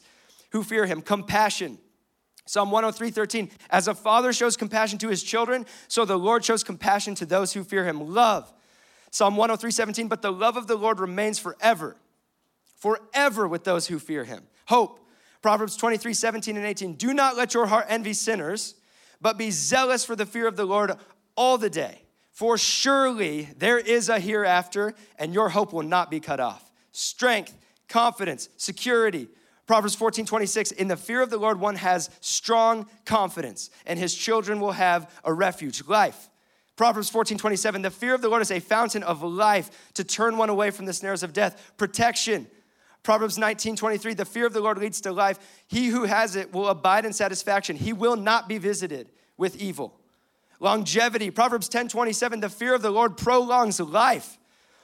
who 0.49 0.63
fear 0.63 0.87
him. 0.87 0.99
Compassion. 1.03 1.77
Psalm 2.47 2.71
103, 2.71 3.11
13, 3.11 3.51
as 3.69 3.87
a 3.87 3.93
father 3.93 4.33
shows 4.33 4.57
compassion 4.57 4.97
to 4.97 5.09
his 5.09 5.21
children, 5.21 5.67
so 5.87 6.05
the 6.05 6.17
Lord 6.17 6.43
shows 6.43 6.63
compassion 6.63 7.13
to 7.13 7.25
those 7.27 7.53
who 7.53 7.63
fear 7.63 7.85
him. 7.85 8.11
Love. 8.11 8.51
Psalm 9.11 9.37
103, 9.37 9.69
17, 9.69 10.07
but 10.07 10.23
the 10.23 10.33
love 10.33 10.57
of 10.57 10.65
the 10.65 10.75
Lord 10.75 10.99
remains 10.99 11.37
forever 11.37 11.97
forever 12.79 13.47
with 13.47 13.63
those 13.63 13.85
who 13.85 13.99
fear 13.99 14.23
him. 14.23 14.41
Hope. 14.69 15.07
Proverbs 15.43 15.77
23, 15.77 16.15
17 16.15 16.57
and 16.57 16.65
18. 16.65 16.93
Do 16.93 17.13
not 17.13 17.37
let 17.37 17.53
your 17.53 17.67
heart 17.67 17.85
envy 17.89 18.13
sinners, 18.13 18.73
but 19.21 19.37
be 19.37 19.51
zealous 19.51 20.03
for 20.03 20.15
the 20.15 20.25
fear 20.25 20.47
of 20.47 20.55
the 20.55 20.65
Lord 20.65 20.93
all 21.35 21.59
the 21.59 21.69
day. 21.69 22.01
For 22.41 22.57
surely 22.57 23.49
there 23.55 23.77
is 23.77 24.09
a 24.09 24.19
hereafter, 24.19 24.95
and 25.19 25.31
your 25.31 25.49
hope 25.49 25.71
will 25.73 25.83
not 25.83 26.09
be 26.09 26.19
cut 26.19 26.39
off. 26.39 26.71
Strength, 26.91 27.55
confidence, 27.87 28.49
security. 28.57 29.27
Proverbs 29.67 29.93
14, 29.93 30.25
26, 30.25 30.71
in 30.71 30.87
the 30.87 30.97
fear 30.97 31.21
of 31.21 31.29
the 31.29 31.37
Lord, 31.37 31.59
one 31.59 31.75
has 31.75 32.09
strong 32.19 32.87
confidence, 33.05 33.69
and 33.85 33.99
his 33.99 34.15
children 34.15 34.59
will 34.59 34.71
have 34.71 35.07
a 35.23 35.31
refuge, 35.31 35.87
life. 35.87 36.31
Proverbs 36.75 37.11
14, 37.11 37.37
27, 37.37 37.83
the 37.83 37.91
fear 37.91 38.15
of 38.15 38.23
the 38.23 38.29
Lord 38.29 38.41
is 38.41 38.49
a 38.49 38.59
fountain 38.59 39.03
of 39.03 39.21
life 39.21 39.91
to 39.93 40.03
turn 40.03 40.35
one 40.35 40.49
away 40.49 40.71
from 40.71 40.87
the 40.87 40.93
snares 40.93 41.21
of 41.21 41.33
death, 41.33 41.73
protection. 41.77 42.47
Proverbs 43.03 43.37
19, 43.37 43.75
23, 43.75 44.15
the 44.15 44.25
fear 44.25 44.47
of 44.47 44.53
the 44.53 44.61
Lord 44.61 44.79
leads 44.79 45.01
to 45.01 45.11
life. 45.11 45.37
He 45.67 45.89
who 45.89 46.05
has 46.05 46.35
it 46.35 46.51
will 46.51 46.69
abide 46.69 47.05
in 47.05 47.13
satisfaction. 47.13 47.75
He 47.75 47.93
will 47.93 48.15
not 48.15 48.49
be 48.49 48.57
visited 48.57 49.11
with 49.37 49.61
evil. 49.61 50.00
Longevity, 50.61 51.31
Proverbs 51.31 51.67
10, 51.67 51.89
27, 51.89 52.39
the 52.39 52.47
fear 52.47 52.75
of 52.75 52.83
the 52.83 52.91
Lord 52.91 53.17
prolongs 53.17 53.79
life. 53.79 54.37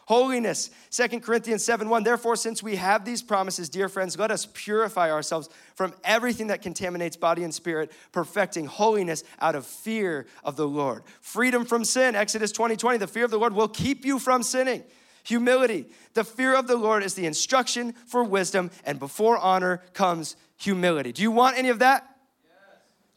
Holiness, 0.07 0.71
2 0.89 1.19
Corinthians 1.19 1.63
7 1.63 1.87
1. 1.87 2.03
Therefore, 2.03 2.35
since 2.35 2.63
we 2.63 2.77
have 2.77 3.05
these 3.05 3.21
promises, 3.21 3.69
dear 3.69 3.87
friends, 3.87 4.17
let 4.17 4.31
us 4.31 4.47
purify 4.53 5.11
ourselves 5.11 5.49
from 5.75 5.93
everything 6.03 6.47
that 6.47 6.61
contaminates 6.61 7.17
body 7.17 7.43
and 7.43 7.53
spirit, 7.53 7.91
perfecting 8.11 8.65
holiness 8.65 9.23
out 9.39 9.53
of 9.53 9.65
fear 9.65 10.25
of 10.43 10.55
the 10.55 10.67
Lord. 10.67 11.03
Freedom 11.19 11.65
from 11.65 11.83
sin, 11.83 12.15
Exodus 12.15 12.53
20 12.53 12.77
20. 12.77 12.97
The 12.97 13.05
fear 13.05 13.25
of 13.25 13.31
the 13.31 13.37
Lord 13.37 13.53
will 13.53 13.67
keep 13.67 14.05
you 14.05 14.17
from 14.17 14.43
sinning. 14.43 14.83
Humility, 15.25 15.87
the 16.13 16.23
fear 16.23 16.55
of 16.55 16.67
the 16.67 16.77
Lord 16.77 17.03
is 17.03 17.13
the 17.13 17.25
instruction 17.25 17.91
for 17.91 18.23
wisdom, 18.23 18.71
and 18.85 18.97
before 18.97 19.37
honor 19.37 19.83
comes 19.93 20.37
humility. 20.55 21.11
Do 21.11 21.21
you 21.21 21.31
want 21.31 21.57
any 21.57 21.67
of 21.67 21.79
that? 21.79 22.07
Yes. 22.45 22.53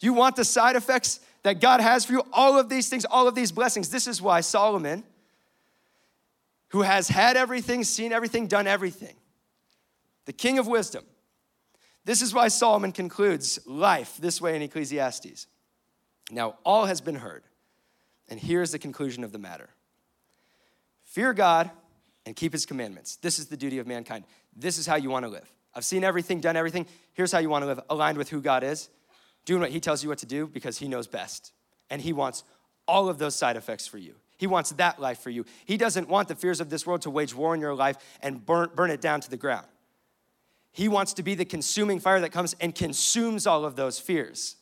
Do 0.00 0.06
you 0.08 0.12
want 0.12 0.34
the 0.34 0.44
side 0.44 0.74
effects 0.74 1.20
that 1.42 1.60
God 1.60 1.80
has 1.80 2.04
for 2.04 2.12
you? 2.12 2.22
All 2.32 2.58
of 2.58 2.68
these 2.68 2.88
things, 2.88 3.04
all 3.04 3.28
of 3.28 3.34
these 3.34 3.52
blessings. 3.52 3.88
This 3.88 4.06
is 4.06 4.20
why 4.20 4.40
Solomon 4.40 5.04
who 6.70 6.82
has 6.82 7.08
had 7.08 7.36
everything, 7.36 7.84
seen 7.84 8.12
everything, 8.12 8.46
done 8.46 8.66
everything, 8.66 9.16
the 10.24 10.32
king 10.32 10.58
of 10.58 10.66
wisdom. 10.66 11.04
This 12.04 12.22
is 12.22 12.32
why 12.32 12.48
Solomon 12.48 12.92
concludes 12.92 13.58
life 13.66 14.16
this 14.18 14.40
way 14.40 14.56
in 14.56 14.62
Ecclesiastes. 14.62 15.46
Now, 16.30 16.56
all 16.64 16.86
has 16.86 17.00
been 17.00 17.16
heard, 17.16 17.42
and 18.28 18.40
here's 18.40 18.72
the 18.72 18.78
conclusion 18.78 19.22
of 19.22 19.32
the 19.32 19.38
matter 19.38 19.68
Fear 21.04 21.34
God 21.34 21.70
and 22.24 22.36
keep 22.36 22.52
his 22.52 22.64
commandments. 22.64 23.16
This 23.16 23.38
is 23.40 23.46
the 23.46 23.56
duty 23.56 23.78
of 23.78 23.86
mankind. 23.86 24.24
This 24.54 24.78
is 24.78 24.86
how 24.86 24.94
you 24.94 25.10
want 25.10 25.24
to 25.24 25.28
live. 25.28 25.50
I've 25.74 25.84
seen 25.84 26.04
everything, 26.04 26.40
done 26.40 26.56
everything. 26.56 26.86
Here's 27.14 27.32
how 27.32 27.40
you 27.40 27.48
want 27.48 27.62
to 27.62 27.66
live 27.66 27.80
aligned 27.90 28.16
with 28.16 28.28
who 28.28 28.40
God 28.40 28.62
is, 28.62 28.88
doing 29.50 29.62
what 29.62 29.72
he 29.72 29.80
tells 29.80 30.04
you 30.04 30.08
what 30.08 30.18
to 30.18 30.26
do 30.26 30.46
because 30.46 30.78
he 30.78 30.86
knows 30.86 31.08
best. 31.08 31.52
And 31.90 32.00
he 32.00 32.12
wants 32.12 32.44
all 32.86 33.08
of 33.08 33.18
those 33.18 33.34
side 33.34 33.56
effects 33.56 33.84
for 33.84 33.98
you. 33.98 34.14
He 34.38 34.46
wants 34.46 34.70
that 34.70 35.00
life 35.00 35.18
for 35.18 35.30
you. 35.30 35.44
He 35.64 35.76
doesn't 35.76 36.08
want 36.08 36.28
the 36.28 36.36
fears 36.36 36.60
of 36.60 36.70
this 36.70 36.86
world 36.86 37.02
to 37.02 37.10
wage 37.10 37.34
war 37.34 37.52
in 37.52 37.60
your 37.60 37.74
life 37.74 37.96
and 38.22 38.46
burn, 38.46 38.70
burn 38.76 38.92
it 38.92 39.00
down 39.00 39.20
to 39.22 39.28
the 39.28 39.36
ground. 39.36 39.66
He 40.70 40.86
wants 40.86 41.14
to 41.14 41.24
be 41.24 41.34
the 41.34 41.44
consuming 41.44 41.98
fire 41.98 42.20
that 42.20 42.30
comes 42.30 42.54
and 42.60 42.72
consumes 42.72 43.44
all 43.44 43.64
of 43.64 43.74
those 43.74 43.98
fears. 43.98 44.54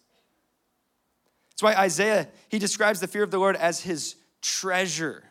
That's 1.51 1.63
why 1.63 1.75
Isaiah, 1.75 2.27
he 2.49 2.59
describes 2.59 3.01
the 3.01 3.09
fear 3.09 3.23
of 3.23 3.31
the 3.31 3.39
Lord 3.39 3.57
as 3.57 3.83
his 3.83 4.17
treasure. 4.41 5.23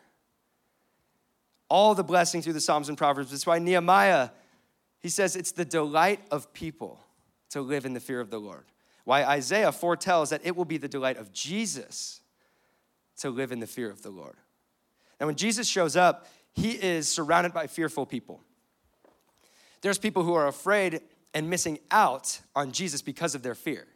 All 1.67 1.95
the 1.95 2.03
blessing 2.03 2.43
through 2.43 2.53
the 2.53 2.61
Psalms 2.61 2.89
and 2.89 2.97
Proverbs. 2.97 3.31
That's 3.31 3.47
why 3.47 3.57
Nehemiah, 3.57 4.29
he 4.99 5.09
says 5.09 5.35
it's 5.35 5.51
the 5.51 5.65
delight 5.65 6.19
of 6.29 6.53
people 6.53 6.99
to 7.49 7.61
live 7.61 7.87
in 7.87 7.95
the 7.95 7.99
fear 7.99 8.19
of 8.19 8.29
the 8.29 8.39
Lord. 8.39 8.65
Why 9.07 9.23
Isaiah 9.23 9.71
foretells 9.71 10.31
that 10.31 10.41
it 10.43 10.57
will 10.57 10.65
be 10.65 10.75
the 10.75 10.89
delight 10.89 11.15
of 11.15 11.31
Jesus 11.31 12.19
to 13.19 13.29
live 13.29 13.53
in 13.53 13.61
the 13.61 13.65
fear 13.65 13.89
of 13.89 14.01
the 14.01 14.09
Lord. 14.09 14.35
Now, 15.17 15.27
when 15.27 15.37
Jesus 15.37 15.65
shows 15.65 15.95
up, 15.95 16.27
he 16.51 16.71
is 16.71 17.07
surrounded 17.07 17.53
by 17.53 17.67
fearful 17.67 18.05
people. 18.05 18.41
There's 19.79 19.97
people 19.97 20.23
who 20.23 20.33
are 20.33 20.47
afraid 20.47 20.99
and 21.33 21.49
missing 21.49 21.79
out 21.89 22.41
on 22.53 22.73
Jesus 22.73 23.01
because 23.01 23.33
of 23.33 23.43
their 23.43 23.55
fear. 23.55 23.87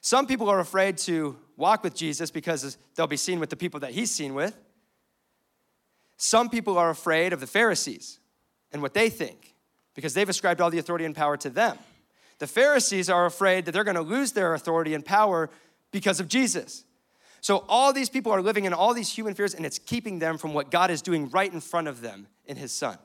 Some 0.00 0.26
people 0.26 0.48
are 0.48 0.58
afraid 0.58 0.98
to 0.98 1.36
walk 1.56 1.84
with 1.84 1.94
Jesus 1.94 2.32
because 2.32 2.76
they'll 2.96 3.06
be 3.06 3.16
seen 3.16 3.38
with 3.38 3.50
the 3.50 3.56
people 3.56 3.78
that 3.78 3.92
he's 3.92 4.10
seen 4.10 4.34
with. 4.34 4.58
Some 6.16 6.50
people 6.50 6.76
are 6.76 6.90
afraid 6.90 7.32
of 7.32 7.38
the 7.38 7.46
Pharisees 7.46 8.18
and 8.72 8.82
what 8.82 8.94
they 8.94 9.10
think 9.10 9.54
because 9.94 10.12
they've 10.12 10.28
ascribed 10.28 10.60
all 10.60 10.70
the 10.70 10.78
authority 10.80 11.04
and 11.04 11.14
power 11.14 11.36
to 11.36 11.50
them. 11.50 11.78
The 12.40 12.46
Pharisees 12.46 13.08
are 13.10 13.26
afraid 13.26 13.66
that 13.66 13.72
they're 13.72 13.84
going 13.84 13.96
to 13.96 14.02
lose 14.02 14.32
their 14.32 14.54
authority 14.54 14.94
and 14.94 15.04
power 15.04 15.50
because 15.92 16.20
of 16.20 16.26
Jesus. 16.26 16.84
So 17.42 17.64
all 17.68 17.92
these 17.92 18.08
people 18.08 18.32
are 18.32 18.40
living 18.40 18.64
in 18.64 18.72
all 18.72 18.94
these 18.94 19.12
human 19.12 19.34
fears, 19.34 19.54
and 19.54 19.64
it's 19.64 19.78
keeping 19.78 20.18
them 20.18 20.38
from 20.38 20.54
what 20.54 20.70
God 20.70 20.90
is 20.90 21.02
doing 21.02 21.28
right 21.30 21.52
in 21.52 21.60
front 21.60 21.86
of 21.86 22.00
them 22.00 22.26
in 22.46 22.56
His 22.56 22.72
Son. 22.72 22.96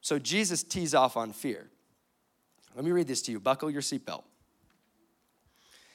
So 0.00 0.18
Jesus 0.18 0.62
tees 0.62 0.94
off 0.94 1.16
on 1.16 1.32
fear. 1.32 1.68
Let 2.74 2.84
me 2.84 2.90
read 2.90 3.06
this 3.06 3.22
to 3.22 3.32
you. 3.32 3.38
Buckle 3.38 3.70
your 3.70 3.82
seatbelt. 3.82 4.24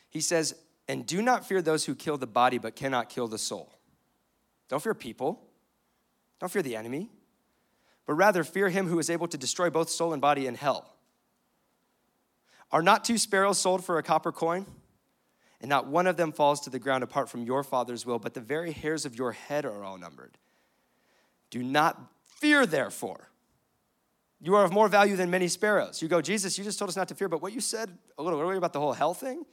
He 0.09 0.21
says, 0.21 0.55
And 0.87 1.05
do 1.05 1.23
not 1.23 1.47
fear 1.47 1.61
those 1.61 1.85
who 1.85 1.95
kill 1.95 2.17
the 2.17 2.27
body 2.27 2.59
but 2.59 2.75
cannot 2.75 3.09
kill 3.09 3.27
the 3.27 3.37
soul. 3.37 3.73
Don't 4.67 4.81
fear 4.81 4.93
people. 4.93 5.41
Don't 6.39 6.51
fear 6.51 6.61
the 6.61 6.75
enemy. 6.75 7.09
But 8.05 8.13
rather 8.13 8.43
fear 8.43 8.69
him 8.69 8.87
who 8.87 8.99
is 8.99 9.09
able 9.09 9.27
to 9.27 9.37
destroy 9.37 9.71
both 9.71 9.89
soul 9.89 10.13
and 10.13 10.21
body 10.21 10.45
in 10.47 10.55
hell. 10.55 10.95
Are 12.71 12.82
not 12.82 13.03
two 13.03 13.17
sparrows 13.17 13.58
sold 13.58 13.84
for 13.84 13.97
a 13.97 14.03
copper 14.03 14.32
coin? 14.32 14.65
and 15.62 15.69
not 15.69 15.88
one 15.88 16.08
of 16.08 16.17
them 16.17 16.32
falls 16.32 16.62
to 16.62 16.69
the 16.69 16.79
ground 16.79 17.03
apart 17.03 17.29
from 17.29 17.43
your 17.43 17.63
Father's 17.63 18.05
will, 18.05 18.19
but 18.19 18.34
the 18.34 18.41
very 18.41 18.71
hairs 18.71 19.05
of 19.05 19.15
your 19.17 19.34
head 19.34 19.65
are 19.65 19.84
all 19.84 19.97
numbered. 19.97 20.38
Do 21.49 21.62
not 21.63 22.01
fear, 22.25 22.65
therefore. 22.65 23.29
You 24.41 24.55
are 24.55 24.63
of 24.63 24.71
more 24.71 24.88
value 24.88 25.17
than 25.17 25.29
many 25.29 25.49
sparrows. 25.49 26.01
You 26.01 26.08
go, 26.08 26.21
Jesus, 26.21 26.58
you 26.58 26.63
just 26.63 26.79
told 26.79 26.88
us 26.88 26.95
not 26.95 27.10
to 27.10 27.15
fear, 27.15 27.27
but 27.27 27.41
what 27.41 27.51
you 27.51 27.60
said 27.60 27.97
a 28.17 28.23
little 28.23 28.39
earlier 28.39 28.58
about 28.58 28.71
the 28.71 28.79
whole 28.79 28.93
hell 28.93 29.13
thing, 29.13 29.45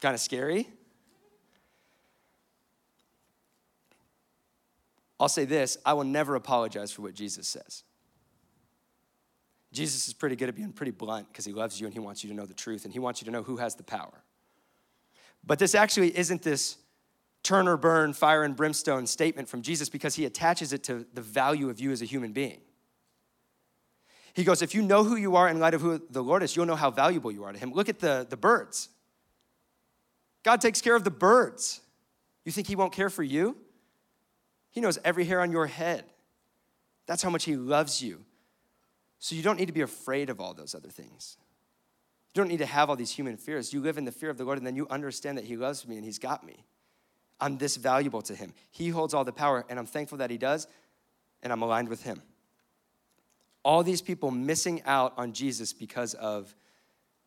kind 0.00 0.14
of 0.14 0.20
scary. 0.20 0.68
I'll 5.20 5.28
say 5.28 5.44
this 5.44 5.76
I 5.84 5.92
will 5.92 6.04
never 6.04 6.34
apologize 6.34 6.90
for 6.90 7.02
what 7.02 7.12
Jesus 7.12 7.46
says. 7.46 7.84
Jesus 9.72 10.06
is 10.06 10.12
pretty 10.12 10.36
good 10.36 10.48
at 10.48 10.54
being 10.54 10.72
pretty 10.72 10.92
blunt 10.92 11.28
because 11.28 11.44
he 11.44 11.52
loves 11.52 11.80
you 11.80 11.86
and 11.86 11.94
he 11.94 12.00
wants 12.00 12.22
you 12.22 12.30
to 12.30 12.36
know 12.36 12.44
the 12.44 12.54
truth 12.54 12.84
and 12.84 12.92
he 12.92 12.98
wants 12.98 13.20
you 13.20 13.24
to 13.24 13.30
know 13.30 13.42
who 13.42 13.56
has 13.56 13.74
the 13.74 13.82
power. 13.82 14.22
But 15.44 15.58
this 15.58 15.74
actually 15.74 16.16
isn't 16.16 16.42
this 16.42 16.76
turn 17.42 17.66
or 17.66 17.76
burn, 17.76 18.12
fire 18.12 18.44
and 18.44 18.54
brimstone 18.54 19.06
statement 19.06 19.48
from 19.48 19.62
Jesus 19.62 19.88
because 19.88 20.14
he 20.14 20.26
attaches 20.26 20.72
it 20.72 20.84
to 20.84 21.06
the 21.14 21.22
value 21.22 21.70
of 21.70 21.80
you 21.80 21.90
as 21.90 22.02
a 22.02 22.04
human 22.04 22.32
being. 22.32 22.60
He 24.34 24.44
goes, 24.44 24.62
If 24.62 24.74
you 24.74 24.82
know 24.82 25.04
who 25.04 25.16
you 25.16 25.36
are 25.36 25.48
in 25.48 25.58
light 25.58 25.74
of 25.74 25.80
who 25.80 26.00
the 26.10 26.22
Lord 26.22 26.42
is, 26.42 26.54
you'll 26.54 26.66
know 26.66 26.76
how 26.76 26.90
valuable 26.90 27.32
you 27.32 27.44
are 27.44 27.52
to 27.52 27.58
him. 27.58 27.72
Look 27.72 27.88
at 27.88 27.98
the, 27.98 28.26
the 28.28 28.36
birds. 28.36 28.88
God 30.42 30.60
takes 30.60 30.80
care 30.80 30.96
of 30.96 31.04
the 31.04 31.10
birds. 31.10 31.80
You 32.44 32.52
think 32.52 32.66
he 32.66 32.76
won't 32.76 32.92
care 32.92 33.10
for 33.10 33.22
you? 33.22 33.56
He 34.70 34.80
knows 34.80 34.98
every 35.04 35.24
hair 35.24 35.40
on 35.40 35.52
your 35.52 35.66
head. 35.66 36.04
That's 37.06 37.22
how 37.22 37.30
much 37.30 37.44
he 37.44 37.56
loves 37.56 38.02
you. 38.02 38.24
So 39.22 39.36
you 39.36 39.42
don't 39.44 39.56
need 39.56 39.66
to 39.66 39.72
be 39.72 39.82
afraid 39.82 40.30
of 40.30 40.40
all 40.40 40.52
those 40.52 40.74
other 40.74 40.88
things. 40.88 41.36
You 42.34 42.42
don't 42.42 42.48
need 42.48 42.58
to 42.58 42.66
have 42.66 42.90
all 42.90 42.96
these 42.96 43.12
human 43.12 43.36
fears. 43.36 43.72
You 43.72 43.80
live 43.80 43.96
in 43.96 44.04
the 44.04 44.10
fear 44.10 44.30
of 44.30 44.36
the 44.36 44.44
Lord, 44.44 44.58
and 44.58 44.66
then 44.66 44.74
you 44.74 44.88
understand 44.90 45.38
that 45.38 45.44
He 45.44 45.56
loves 45.56 45.86
me 45.86 45.94
and 45.94 46.04
He's 46.04 46.18
got 46.18 46.44
me. 46.44 46.64
I'm 47.40 47.56
this 47.56 47.76
valuable 47.76 48.20
to 48.22 48.34
Him. 48.34 48.52
He 48.72 48.88
holds 48.88 49.14
all 49.14 49.22
the 49.22 49.32
power, 49.32 49.64
and 49.68 49.78
I'm 49.78 49.86
thankful 49.86 50.18
that 50.18 50.28
He 50.28 50.38
does, 50.38 50.66
and 51.40 51.52
I'm 51.52 51.62
aligned 51.62 51.88
with 51.88 52.02
Him. 52.02 52.20
All 53.62 53.84
these 53.84 54.02
people 54.02 54.32
missing 54.32 54.82
out 54.86 55.12
on 55.16 55.32
Jesus 55.34 55.72
because 55.72 56.14
of 56.14 56.52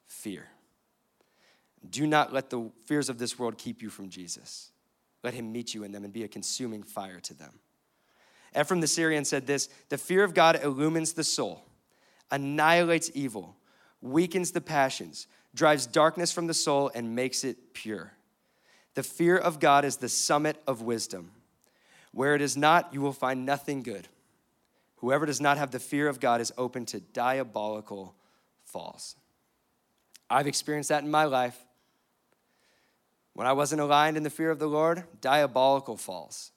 fear. 0.06 0.50
Do 1.90 2.06
not 2.06 2.34
let 2.34 2.50
the 2.50 2.72
fears 2.84 3.08
of 3.08 3.20
this 3.20 3.40
world 3.40 3.58
keep 3.58 3.82
you 3.82 3.90
from 3.90 4.10
Jesus. 4.10 4.70
Let 5.24 5.34
Him 5.34 5.54
meet 5.54 5.74
you 5.74 5.86
in 5.86 5.94
them 5.94 6.04
and 6.04 6.12
be 6.12 6.24
a 6.24 6.28
consuming 6.28 6.84
fire 6.84 7.22
to 7.22 7.34
them. 7.34 7.54
Ephraim 8.54 8.82
the 8.82 8.88
Syrian 8.88 9.24
said 9.24 9.48
this 9.48 9.70
The 9.88 9.98
fear 9.98 10.26
of 10.26 10.34
God 10.34 10.60
illumines 10.62 11.14
the 11.14 11.24
soul, 11.24 11.64
annihilates 12.36 13.10
evil 13.14 13.56
weakens 14.02 14.52
the 14.52 14.62
passions, 14.62 15.28
drives 15.54 15.88
darkness 15.88 16.32
from 16.32 16.48
the 16.48 16.54
soul, 16.54 16.92
and 16.94 17.16
makes 17.16 17.44
it 17.44 17.74
pure. 17.74 18.14
The 18.94 19.04
fear 19.04 19.38
of 19.38 19.60
God 19.60 19.84
is 19.84 19.98
the 19.98 20.10
summit 20.10 20.62
of 20.68 20.82
wisdom. 20.82 21.32
Where 22.12 22.36
it 22.36 22.42
is 22.42 22.56
not, 22.56 22.94
you 22.94 23.02
will 23.02 23.14
find 23.14 23.46
nothing 23.46 23.82
good. 23.82 24.08
Whoever 24.98 25.26
does 25.26 25.42
not 25.42 25.58
have 25.58 25.72
the 25.72 25.80
fear 25.80 26.08
of 26.08 26.20
God 26.20 26.40
is 26.40 26.54
open 26.58 26.86
to 26.88 27.00
diabolical 27.00 28.16
falls. 28.64 29.16
I've 30.30 30.48
experienced 30.48 30.90
that 30.90 31.04
in 31.04 31.12
my 31.12 31.26
life. 31.26 31.58
When 33.34 33.48
I 33.48 33.54
wasn't 33.54 33.82
aligned 33.82 34.18
in 34.18 34.24
the 34.24 34.30
fear 34.30 34.50
of 34.50 34.60
the 34.60 34.68
Lord, 34.68 35.04
diabolical 35.20 35.98
falls, 35.98 36.52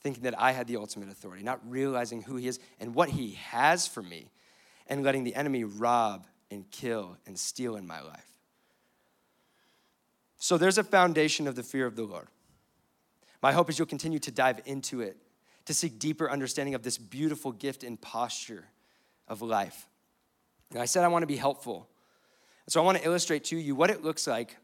thinking 0.00 0.22
that 0.22 0.40
I 0.40 0.52
had 0.52 0.66
the 0.66 0.76
ultimate 0.76 1.10
authority, 1.10 1.42
not 1.42 1.60
realizing 1.68 2.22
who 2.22 2.36
He 2.36 2.48
is 2.48 2.58
and 2.80 2.94
what 2.94 3.10
He 3.10 3.32
has 3.32 3.86
for 3.86 4.02
me, 4.02 4.30
and 4.86 5.02
letting 5.02 5.24
the 5.24 5.34
enemy 5.34 5.64
rob 5.64 6.26
and 6.50 6.70
kill 6.70 7.16
and 7.26 7.38
steal 7.38 7.76
in 7.76 7.86
my 7.86 8.00
life. 8.00 8.26
So 10.38 10.58
there's 10.58 10.78
a 10.78 10.84
foundation 10.84 11.46
of 11.46 11.56
the 11.56 11.62
fear 11.62 11.86
of 11.86 11.96
the 11.96 12.02
Lord. 12.02 12.28
My 13.42 13.52
hope 13.52 13.70
is 13.70 13.78
you'll 13.78 13.86
continue 13.86 14.18
to 14.20 14.30
dive 14.30 14.60
into 14.66 15.00
it, 15.00 15.16
to 15.66 15.74
seek 15.74 15.98
deeper 15.98 16.30
understanding 16.30 16.74
of 16.74 16.82
this 16.82 16.98
beautiful 16.98 17.52
gift 17.52 17.82
and 17.82 18.00
posture 18.00 18.64
of 19.28 19.42
life. 19.42 19.86
And 20.70 20.80
I 20.80 20.84
said 20.84 21.04
I 21.04 21.08
want 21.08 21.22
to 21.22 21.26
be 21.26 21.36
helpful. 21.36 21.88
So 22.68 22.80
I 22.80 22.84
want 22.84 22.98
to 22.98 23.04
illustrate 23.04 23.44
to 23.44 23.56
you 23.56 23.74
what 23.74 23.90
it 23.90 24.02
looks 24.02 24.26
like 24.26 24.56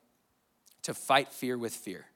to 0.82 0.94
fight 0.94 1.28
fear 1.28 1.58
with 1.58 1.74
fear, 1.74 2.06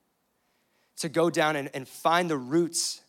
to 0.97 1.09
go 1.09 1.31
down 1.31 1.57
and, 1.57 1.71
and 1.75 1.87
find 1.87 2.31
the 2.31 2.37
roots, 2.37 3.03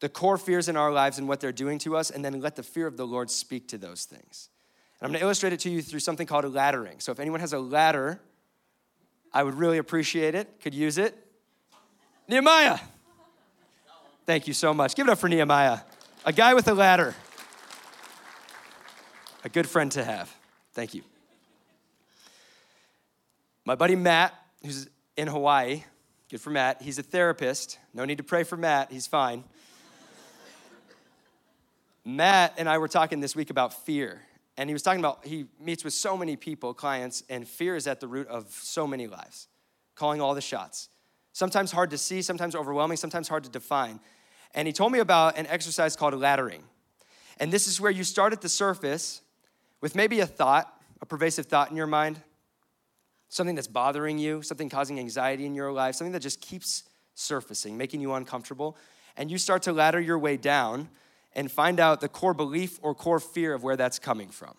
the 0.00 0.08
core 0.08 0.38
fears 0.38 0.68
in 0.68 0.76
our 0.76 0.92
lives 0.92 1.18
and 1.18 1.28
what 1.28 1.40
they're 1.40 1.52
doing 1.52 1.78
to 1.80 1.96
us, 1.96 2.10
and 2.10 2.24
then 2.24 2.40
let 2.40 2.56
the 2.56 2.62
fear 2.62 2.86
of 2.86 2.96
the 2.96 3.06
Lord 3.06 3.30
speak 3.30 3.68
to 3.68 3.78
those 3.78 4.04
things. 4.04 4.48
And 5.00 5.06
I'm 5.06 5.10
going 5.10 5.20
to 5.20 5.24
illustrate 5.24 5.52
it 5.52 5.60
to 5.60 5.70
you 5.70 5.82
through 5.82 6.00
something 6.00 6.26
called 6.26 6.44
a 6.44 6.50
laddering. 6.50 7.00
So 7.02 7.12
if 7.12 7.20
anyone 7.20 7.40
has 7.40 7.52
a 7.52 7.58
ladder, 7.58 8.20
I 9.32 9.42
would 9.42 9.54
really 9.54 9.78
appreciate 9.78 10.34
it, 10.34 10.60
could 10.60 10.74
use 10.74 10.98
it. 10.98 11.16
Nehemiah. 12.28 12.78
Thank 14.26 14.46
you 14.46 14.54
so 14.54 14.74
much. 14.74 14.94
Give 14.94 15.08
it 15.08 15.10
up 15.10 15.18
for 15.18 15.28
Nehemiah, 15.28 15.80
a 16.24 16.32
guy 16.32 16.54
with 16.54 16.68
a 16.68 16.74
ladder. 16.74 17.14
A 19.44 19.48
good 19.48 19.68
friend 19.68 19.90
to 19.92 20.04
have. 20.04 20.34
Thank 20.74 20.94
you. 20.94 21.02
My 23.64 23.74
buddy 23.74 23.96
Matt, 23.96 24.34
who's 24.64 24.88
in 25.16 25.28
Hawaii, 25.28 25.84
good 26.30 26.40
for 26.40 26.50
Matt, 26.50 26.82
he's 26.82 26.98
a 26.98 27.02
therapist. 27.02 27.78
No 27.94 28.04
need 28.04 28.18
to 28.18 28.24
pray 28.24 28.42
for 28.42 28.56
Matt, 28.56 28.90
he's 28.90 29.06
fine. 29.06 29.44
Matt 32.08 32.54
and 32.56 32.70
I 32.70 32.78
were 32.78 32.88
talking 32.88 33.20
this 33.20 33.36
week 33.36 33.50
about 33.50 33.84
fear. 33.84 34.22
And 34.56 34.70
he 34.70 34.72
was 34.72 34.82
talking 34.82 34.98
about 34.98 35.26
he 35.26 35.44
meets 35.60 35.84
with 35.84 35.92
so 35.92 36.16
many 36.16 36.36
people, 36.36 36.72
clients, 36.72 37.22
and 37.28 37.46
fear 37.46 37.76
is 37.76 37.86
at 37.86 38.00
the 38.00 38.08
root 38.08 38.26
of 38.28 38.50
so 38.50 38.86
many 38.86 39.06
lives, 39.06 39.46
calling 39.94 40.18
all 40.18 40.34
the 40.34 40.40
shots. 40.40 40.88
Sometimes 41.34 41.70
hard 41.70 41.90
to 41.90 41.98
see, 41.98 42.22
sometimes 42.22 42.54
overwhelming, 42.54 42.96
sometimes 42.96 43.28
hard 43.28 43.44
to 43.44 43.50
define. 43.50 44.00
And 44.54 44.66
he 44.66 44.72
told 44.72 44.90
me 44.90 45.00
about 45.00 45.36
an 45.36 45.46
exercise 45.48 45.96
called 45.96 46.14
laddering. 46.14 46.62
And 47.38 47.52
this 47.52 47.68
is 47.68 47.78
where 47.78 47.90
you 47.90 48.04
start 48.04 48.32
at 48.32 48.40
the 48.40 48.48
surface 48.48 49.20
with 49.82 49.94
maybe 49.94 50.20
a 50.20 50.26
thought, 50.26 50.72
a 51.02 51.06
pervasive 51.06 51.44
thought 51.44 51.70
in 51.70 51.76
your 51.76 51.86
mind, 51.86 52.22
something 53.28 53.54
that's 53.54 53.68
bothering 53.68 54.16
you, 54.16 54.40
something 54.40 54.70
causing 54.70 54.98
anxiety 54.98 55.44
in 55.44 55.54
your 55.54 55.72
life, 55.72 55.94
something 55.94 56.12
that 56.12 56.22
just 56.22 56.40
keeps 56.40 56.84
surfacing, 57.14 57.76
making 57.76 58.00
you 58.00 58.14
uncomfortable. 58.14 58.78
And 59.14 59.30
you 59.30 59.36
start 59.36 59.62
to 59.64 59.74
ladder 59.74 60.00
your 60.00 60.18
way 60.18 60.38
down 60.38 60.88
and 61.34 61.50
find 61.50 61.78
out 61.78 62.00
the 62.00 62.08
core 62.08 62.34
belief 62.34 62.78
or 62.82 62.94
core 62.94 63.20
fear 63.20 63.54
of 63.54 63.62
where 63.62 63.76
that's 63.76 63.98
coming 63.98 64.28
from. 64.28 64.54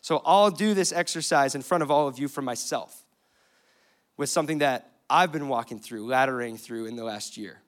So 0.00 0.22
I'll 0.24 0.50
do 0.50 0.74
this 0.74 0.92
exercise 0.92 1.54
in 1.54 1.62
front 1.62 1.82
of 1.82 1.90
all 1.90 2.08
of 2.08 2.18
you 2.18 2.28
for 2.28 2.42
myself 2.42 3.04
with 4.16 4.28
something 4.28 4.58
that 4.58 4.92
I've 5.10 5.32
been 5.32 5.48
walking 5.48 5.78
through, 5.78 6.06
laddering 6.06 6.58
through 6.58 6.86
in 6.86 6.96
the 6.96 7.04
last 7.04 7.36
year. 7.36 7.60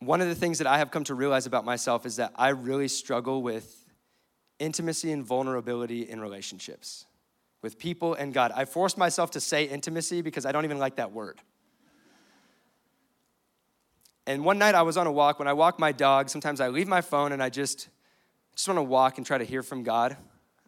One 0.00 0.20
of 0.20 0.28
the 0.28 0.34
things 0.34 0.58
that 0.58 0.66
I 0.66 0.78
have 0.78 0.90
come 0.90 1.04
to 1.04 1.14
realize 1.14 1.46
about 1.46 1.64
myself 1.64 2.06
is 2.06 2.16
that 2.16 2.32
I 2.34 2.48
really 2.48 2.88
struggle 2.88 3.42
with 3.42 3.86
intimacy 4.58 5.12
and 5.12 5.24
vulnerability 5.24 6.08
in 6.08 6.20
relationships 6.20 7.06
with 7.62 7.78
people 7.78 8.14
and 8.14 8.34
God. 8.34 8.52
I 8.54 8.64
forced 8.64 8.98
myself 8.98 9.30
to 9.32 9.40
say 9.40 9.64
intimacy 9.64 10.20
because 10.20 10.44
I 10.44 10.52
don't 10.52 10.64
even 10.64 10.78
like 10.78 10.96
that 10.96 11.12
word. 11.12 11.40
And 14.26 14.44
one 14.44 14.58
night 14.58 14.74
I 14.74 14.82
was 14.82 14.96
on 14.96 15.06
a 15.06 15.12
walk. 15.12 15.38
When 15.38 15.48
I 15.48 15.52
walk 15.52 15.78
my 15.78 15.92
dog, 15.92 16.28
sometimes 16.28 16.60
I 16.60 16.68
leave 16.68 16.88
my 16.88 17.00
phone 17.00 17.32
and 17.32 17.42
I 17.42 17.48
just, 17.48 17.88
just 18.54 18.68
want 18.68 18.78
to 18.78 18.82
walk 18.82 19.18
and 19.18 19.26
try 19.26 19.38
to 19.38 19.44
hear 19.44 19.62
from 19.62 19.82
God. 19.82 20.16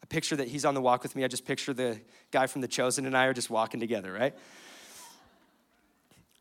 I 0.03 0.07
picture 0.07 0.37
that 0.37 0.49
He's 0.49 0.65
on 0.65 0.75
the 0.75 0.81
walk 0.81 1.03
with 1.03 1.15
me. 1.15 1.25
I 1.25 1.29
just 1.29 1.47
picture 1.47 1.73
the 1.73 2.01
guy 2.31 2.47
from 2.47 2.61
The 2.61 2.69
Chosen 2.69 3.07
and 3.07 3.17
I 3.17 3.27
are 3.27 3.33
just 3.33 3.51
walking 3.51 3.81
together, 3.81 4.13
right? 4.13 4.35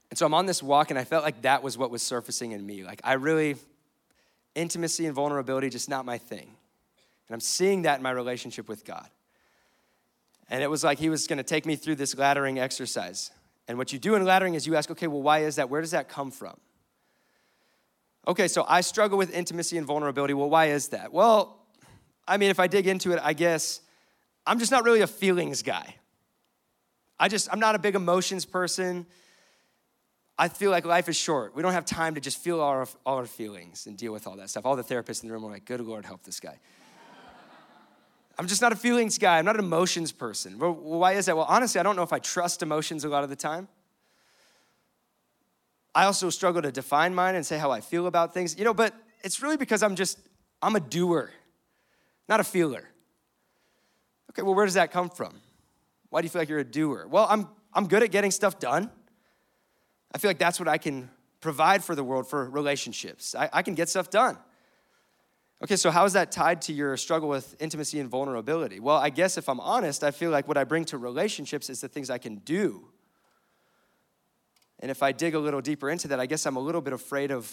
And 0.09 0.17
so 0.17 0.25
I'm 0.25 0.33
on 0.33 0.45
this 0.45 0.61
walk 0.61 0.89
and 0.89 0.99
I 0.99 1.03
felt 1.03 1.23
like 1.23 1.41
that 1.43 1.63
was 1.63 1.77
what 1.77 1.89
was 1.89 2.01
surfacing 2.01 2.51
in 2.51 2.65
me. 2.65 2.83
Like 2.83 3.01
I 3.03 3.13
really, 3.13 3.55
intimacy 4.55 5.05
and 5.05 5.15
vulnerability, 5.15 5.69
just 5.69 5.89
not 5.89 6.05
my 6.05 6.17
thing. 6.17 6.55
And 7.27 7.33
I'm 7.33 7.39
seeing 7.39 7.83
that 7.83 7.97
in 7.97 8.03
my 8.03 8.11
relationship 8.11 8.67
with 8.67 8.85
God. 8.85 9.07
And 10.49 10.61
it 10.61 10.69
was 10.69 10.83
like 10.83 10.99
he 10.99 11.09
was 11.09 11.25
going 11.25 11.37
to 11.37 11.43
take 11.43 11.65
me 11.65 11.75
through 11.75 11.95
this 11.95 12.15
laddering 12.15 12.59
exercise. 12.59 13.31
And 13.67 13.77
what 13.77 13.93
you 13.93 13.99
do 13.99 14.15
in 14.15 14.23
laddering 14.23 14.55
is 14.55 14.67
you 14.67 14.75
ask, 14.75 14.91
okay, 14.91 15.07
well, 15.07 15.21
why 15.21 15.39
is 15.39 15.55
that? 15.55 15.69
Where 15.69 15.81
does 15.81 15.91
that 15.91 16.09
come 16.09 16.31
from? 16.31 16.57
Okay, 18.27 18.47
so 18.47 18.65
I 18.67 18.81
struggle 18.81 19.17
with 19.17 19.33
intimacy 19.33 19.77
and 19.77 19.85
vulnerability. 19.85 20.33
Well, 20.33 20.49
why 20.49 20.67
is 20.67 20.89
that? 20.89 21.11
Well, 21.11 21.59
I 22.27 22.37
mean, 22.37 22.49
if 22.49 22.59
I 22.59 22.67
dig 22.67 22.87
into 22.87 23.11
it, 23.11 23.19
I 23.21 23.33
guess 23.33 23.81
I'm 24.45 24.59
just 24.59 24.71
not 24.71 24.85
really 24.85 25.01
a 25.01 25.07
feelings 25.07 25.61
guy. 25.61 25.95
I 27.19 27.27
just, 27.27 27.51
I'm 27.51 27.59
not 27.59 27.75
a 27.75 27.79
big 27.79 27.95
emotions 27.95 28.45
person. 28.45 29.05
I 30.37 30.47
feel 30.47 30.71
like 30.71 30.85
life 30.85 31.09
is 31.09 31.15
short. 31.15 31.55
We 31.55 31.61
don't 31.61 31.73
have 31.73 31.85
time 31.85 32.15
to 32.15 32.21
just 32.21 32.37
feel 32.37 32.59
all 32.59 32.69
our, 32.69 32.87
all 33.05 33.17
our 33.17 33.25
feelings 33.25 33.87
and 33.87 33.97
deal 33.97 34.13
with 34.13 34.25
all 34.25 34.37
that 34.37 34.49
stuff. 34.49 34.65
All 34.65 34.75
the 34.75 34.83
therapists 34.83 35.21
in 35.21 35.29
the 35.29 35.33
room 35.33 35.45
are 35.45 35.51
like, 35.51 35.65
good 35.65 35.81
Lord, 35.81 36.05
help 36.05 36.23
this 36.23 36.39
guy. 36.39 36.59
I'm 38.39 38.47
just 38.47 38.61
not 38.61 38.71
a 38.71 38.75
feelings 38.75 39.17
guy. 39.17 39.37
I'm 39.37 39.45
not 39.45 39.55
an 39.55 39.63
emotions 39.63 40.11
person. 40.11 40.57
Well, 40.57 40.73
why 40.73 41.13
is 41.13 41.27
that? 41.27 41.35
Well, 41.35 41.45
honestly, 41.47 41.79
I 41.79 41.83
don't 41.83 41.95
know 41.95 42.03
if 42.03 42.13
I 42.13 42.19
trust 42.19 42.63
emotions 42.63 43.03
a 43.03 43.09
lot 43.09 43.23
of 43.23 43.29
the 43.29 43.35
time. 43.35 43.67
I 45.95 46.05
also 46.05 46.29
struggle 46.29 46.61
to 46.61 46.71
define 46.71 47.13
mine 47.13 47.35
and 47.35 47.45
say 47.45 47.57
how 47.57 47.71
I 47.71 47.81
feel 47.81 48.07
about 48.07 48.33
things, 48.33 48.57
you 48.57 48.63
know, 48.63 48.73
but 48.73 48.93
it's 49.23 49.41
really 49.41 49.57
because 49.57 49.83
I'm 49.83 49.95
just, 49.95 50.17
I'm 50.61 50.75
a 50.75 50.79
doer, 50.79 51.31
not 52.27 52.39
a 52.39 52.43
feeler. 52.43 52.89
Okay, 54.31 54.41
well, 54.41 54.55
where 54.55 54.65
does 54.65 54.73
that 54.73 54.91
come 54.91 55.09
from? 55.09 55.33
Why 56.09 56.21
do 56.21 56.25
you 56.25 56.29
feel 56.29 56.41
like 56.41 56.49
you're 56.49 56.59
a 56.59 56.63
doer? 56.63 57.07
Well, 57.07 57.27
I'm, 57.29 57.47
I'm 57.73 57.87
good 57.87 58.01
at 58.03 58.11
getting 58.11 58.31
stuff 58.31 58.59
done. 58.59 58.89
I 60.13 60.17
feel 60.17 60.29
like 60.29 60.39
that's 60.39 60.59
what 60.59 60.67
I 60.67 60.77
can 60.77 61.09
provide 61.41 61.83
for 61.83 61.95
the 61.95 62.03
world 62.03 62.27
for 62.27 62.49
relationships. 62.49 63.35
I, 63.35 63.49
I 63.51 63.61
can 63.61 63.75
get 63.75 63.89
stuff 63.89 64.09
done. 64.09 64.37
Okay, 65.63 65.75
so 65.75 65.91
how 65.91 66.05
is 66.05 66.13
that 66.13 66.31
tied 66.31 66.61
to 66.63 66.73
your 66.73 66.97
struggle 66.97 67.29
with 67.29 67.55
intimacy 67.59 67.99
and 67.99 68.09
vulnerability? 68.09 68.79
Well, 68.79 68.97
I 68.97 69.09
guess 69.09 69.37
if 69.37 69.47
I'm 69.47 69.59
honest, 69.59 70.03
I 70.03 70.11
feel 70.11 70.29
like 70.29 70.47
what 70.47 70.57
I 70.57 70.63
bring 70.63 70.85
to 70.85 70.97
relationships 70.97 71.69
is 71.69 71.81
the 71.81 71.87
things 71.87 72.09
I 72.09 72.17
can 72.17 72.35
do. 72.37 72.89
And 74.83 74.91
if 74.91 75.01
I 75.01 75.13
dig 75.13 75.33
a 75.33 75.39
little 75.39 75.61
deeper 75.61 75.89
into 75.89 76.09
that, 76.09 76.19
I 76.19 76.25
guess 76.25 76.45
I'm 76.45 76.57
a 76.57 76.59
little 76.59 76.81
bit 76.81 76.91
afraid 76.91 77.31
of 77.31 77.49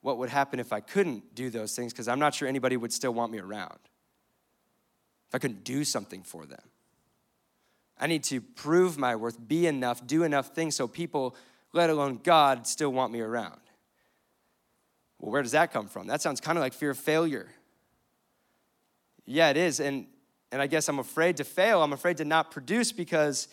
what 0.00 0.16
would 0.16 0.30
happen 0.30 0.58
if 0.58 0.72
I 0.72 0.80
couldn't 0.80 1.34
do 1.34 1.50
those 1.50 1.76
things 1.76 1.92
because 1.92 2.08
I'm 2.08 2.18
not 2.18 2.34
sure 2.34 2.48
anybody 2.48 2.78
would 2.78 2.94
still 2.94 3.12
want 3.12 3.30
me 3.30 3.40
around. 3.40 3.78
If 5.28 5.34
I 5.34 5.38
couldn't 5.38 5.64
do 5.64 5.84
something 5.84 6.22
for 6.22 6.46
them. 6.46 6.62
I 8.00 8.06
need 8.06 8.24
to 8.24 8.40
prove 8.40 8.96
my 8.96 9.16
worth, 9.16 9.36
be 9.46 9.66
enough, 9.66 10.06
do 10.06 10.22
enough 10.22 10.54
things 10.54 10.74
so 10.74 10.88
people, 10.88 11.36
let 11.74 11.90
alone 11.90 12.20
God, 12.24 12.66
still 12.66 12.90
want 12.90 13.12
me 13.12 13.20
around. 13.20 13.60
Well, 15.18 15.32
where 15.32 15.42
does 15.42 15.52
that 15.52 15.74
come 15.74 15.88
from? 15.88 16.06
That 16.06 16.22
sounds 16.22 16.40
kind 16.40 16.56
of 16.56 16.62
like 16.62 16.72
fear 16.72 16.92
of 16.92 16.98
failure. 16.98 17.48
Yeah, 19.26 19.50
it 19.50 19.58
is. 19.58 19.78
And, 19.78 20.06
and 20.50 20.62
I 20.62 20.68
guess 20.68 20.88
I'm 20.88 21.00
afraid 21.00 21.36
to 21.36 21.44
fail. 21.44 21.82
I'm 21.82 21.92
afraid 21.92 22.16
to 22.16 22.24
not 22.24 22.50
produce 22.50 22.92
because 22.92 23.48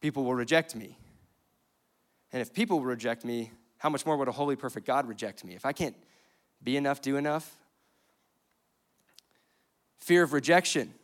people 0.00 0.24
will 0.24 0.34
reject 0.34 0.74
me. 0.74 0.98
And 2.32 2.40
if 2.40 2.52
people 2.52 2.80
reject 2.80 3.24
me, 3.24 3.50
how 3.78 3.90
much 3.90 4.06
more 4.06 4.16
would 4.16 4.28
a 4.28 4.32
holy, 4.32 4.56
perfect 4.56 4.86
God 4.86 5.06
reject 5.06 5.44
me? 5.44 5.54
If 5.54 5.66
I 5.66 5.72
can't 5.72 5.96
be 6.62 6.76
enough, 6.76 7.02
do 7.02 7.16
enough? 7.16 7.56
Fear 9.98 10.22
of 10.22 10.32
rejection, 10.32 10.94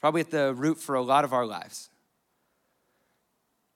probably 0.00 0.20
at 0.20 0.30
the 0.30 0.54
root 0.54 0.78
for 0.78 0.94
a 0.94 1.02
lot 1.02 1.24
of 1.24 1.32
our 1.32 1.44
lives. 1.44 1.90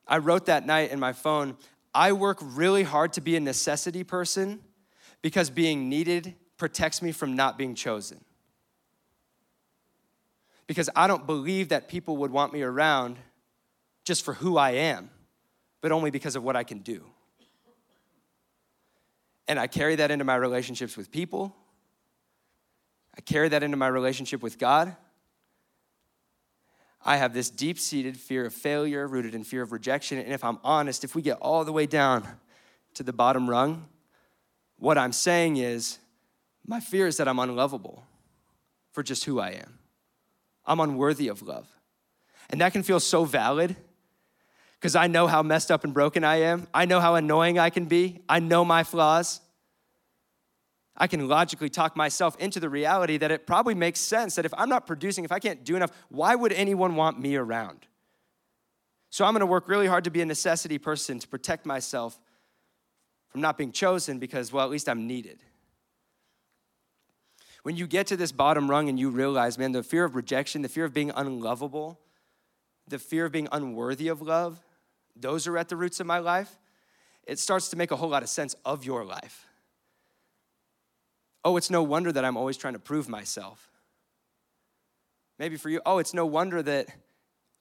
I 0.07 0.19
wrote 0.19 0.47
that 0.47 0.65
night 0.67 0.91
in 0.91 1.01
my 1.01 1.13
phone 1.13 1.57
I 1.95 2.13
work 2.13 2.39
really 2.43 2.83
hard 2.83 3.15
to 3.15 3.21
be 3.21 3.35
a 3.35 3.41
necessity 3.41 4.05
person 4.05 4.61
because 5.23 5.51
being 5.51 5.89
needed 5.89 6.35
protects 6.57 7.03
me 7.03 7.13
from 7.13 7.35
not 7.35 7.59
being 7.59 7.75
chosen. 7.75 8.25
Because 10.67 10.91
I 10.95 11.07
don't 11.09 11.27
believe 11.27 11.71
that 11.71 11.89
people 11.89 12.19
would 12.19 12.31
want 12.31 12.53
me 12.53 12.63
around 12.63 13.17
just 14.05 14.25
for 14.25 14.35
who 14.35 14.59
I 14.59 14.73
am, 14.73 15.11
but 15.81 15.93
only 15.93 16.11
because 16.11 16.37
of 16.37 16.43
what 16.43 16.57
I 16.57 16.65
can 16.65 16.79
do. 16.79 17.05
And 19.47 19.59
I 19.59 19.67
carry 19.67 19.97
that 19.97 20.11
into 20.11 20.25
my 20.25 20.37
relationships 20.37 20.97
with 20.97 21.11
people. 21.11 21.55
I 23.17 23.21
carry 23.21 23.49
that 23.49 23.63
into 23.63 23.77
my 23.77 23.89
relationship 23.89 24.43
with 24.43 24.59
God. 24.59 24.95
I 27.05 27.17
have 27.17 27.33
this 27.33 27.49
deep 27.49 27.79
seated 27.79 28.17
fear 28.17 28.45
of 28.45 28.53
failure 28.53 29.07
rooted 29.07 29.35
in 29.35 29.45
fear 29.45 29.63
of 29.63 29.73
rejection. 29.73 30.19
And 30.19 30.33
if 30.33 30.45
I'm 30.45 30.59
honest, 30.63 31.05
if 31.05 31.15
we 31.15 31.23
get 31.23 31.39
all 31.41 31.65
the 31.65 31.73
way 31.73 31.87
down 31.87 32.27
to 32.95 33.03
the 33.03 33.13
bottom 33.13 33.49
rung, 33.49 33.87
what 34.77 34.99
I'm 34.99 35.13
saying 35.13 35.57
is 35.57 35.99
my 36.67 36.81
fear 36.81 37.07
is 37.07 37.17
that 37.17 37.27
I'm 37.27 37.39
unlovable 37.39 38.05
for 38.93 39.03
just 39.03 39.25
who 39.25 39.41
I 39.41 39.51
am. 39.51 39.79
I'm 40.67 40.81
unworthy 40.81 41.29
of 41.29 41.41
love. 41.41 41.69
And 42.51 42.61
that 42.61 42.73
can 42.73 42.83
feel 42.83 43.01
so 43.01 43.25
valid 43.25 43.77
because 44.81 44.95
I 44.95 45.07
know 45.09 45.27
how 45.27 45.43
messed 45.43 45.71
up 45.71 45.85
and 45.85 45.93
broken 45.93 46.23
I 46.25 46.37
am. 46.37 46.69
I 46.73 46.85
know 46.85 47.01
how 47.01 47.17
annoying 47.17 47.59
I 47.59 47.71
can 47.71 47.87
be. 47.87 48.21
I 48.29 48.39
know 48.39 48.65
my 48.65 48.85
flaws. 48.85 49.41
I 50.97 51.07
can 51.07 51.29
logically 51.29 51.69
talk 51.69 51.97
myself 51.97 52.37
into 52.39 52.59
the 52.61 52.69
reality 52.69 53.17
that 53.19 53.31
it 53.31 53.47
probably 53.47 53.75
makes 53.75 54.01
sense 54.01 54.35
that 54.35 54.45
if 54.45 54.53
I'm 54.57 54.69
not 54.69 54.87
producing, 54.87 55.25
if 55.25 55.33
I 55.33 55.39
can't 55.39 55.65
do 55.65 55.77
enough, 55.77 55.93
why 56.09 56.35
would 56.35 56.53
anyone 56.53 56.97
want 56.97 57.21
me 57.21 57.37
around? 57.37 57.87
So 59.11 59.25
I'm 59.25 59.33
gonna 59.33 59.47
work 59.47 59.69
really 59.69 59.87
hard 59.87 60.05
to 60.05 60.11
be 60.11 60.21
a 60.21 60.27
necessity 60.27 60.79
person 60.79 61.19
to 61.19 61.29
protect 61.29 61.67
myself 61.67 62.19
from 63.29 63.41
not 63.41 63.57
being 63.57 63.73
chosen 63.73 64.19
because, 64.19 64.53
well, 64.53 64.65
at 64.65 64.71
least 64.71 64.89
I'm 64.89 65.07
needed. 65.07 65.43
when 67.63 67.77
you 67.77 67.87
get 67.87 68.07
to 68.07 68.17
this 68.17 68.33
bottom 68.33 68.71
rung 68.71 68.89
and 68.89 68.99
you 68.99 69.11
realize, 69.11 69.59
man, 69.59 69.73
the 69.73 69.83
fear 69.83 70.05
of 70.05 70.15
rejection, 70.15 70.63
the 70.63 70.69
fear 70.69 70.85
of 70.85 70.95
being 70.95 71.11
unlovable, 71.15 72.01
the 72.87 72.99
fear 72.99 73.27
of 73.27 73.33
being 73.33 73.49
unworthy 73.53 74.09
of 74.09 74.23
love, 74.23 74.63
those 75.21 75.47
are 75.47 75.59
at 75.59 75.69
the 75.69 75.77
roots 75.77 76.01
of 76.01 76.07
my 76.07 76.19
life, 76.19 76.59
it 77.27 77.39
starts 77.39 77.69
to 77.69 77.77
make 77.77 77.91
a 77.91 77.97
whole 77.97 78.09
lot 78.09 78.23
of 78.23 78.29
sense 78.29 78.55
of 78.65 78.85
your 78.85 79.05
life. 79.05 79.47
Oh, 81.45 81.57
it's 81.57 81.71
no 81.71 81.83
wonder 81.83 82.11
that 82.13 82.25
I'm 82.25 82.37
always 82.37 82.57
trying 82.57 82.73
to 82.73 82.79
prove 82.79 83.09
myself. 83.09 83.71
Maybe 85.39 85.57
for 85.57 85.69
you, 85.69 85.81
oh, 85.87 85.99
it's 85.99 86.15
no 86.15 86.27
wonder 86.27 86.63
that 86.63 86.89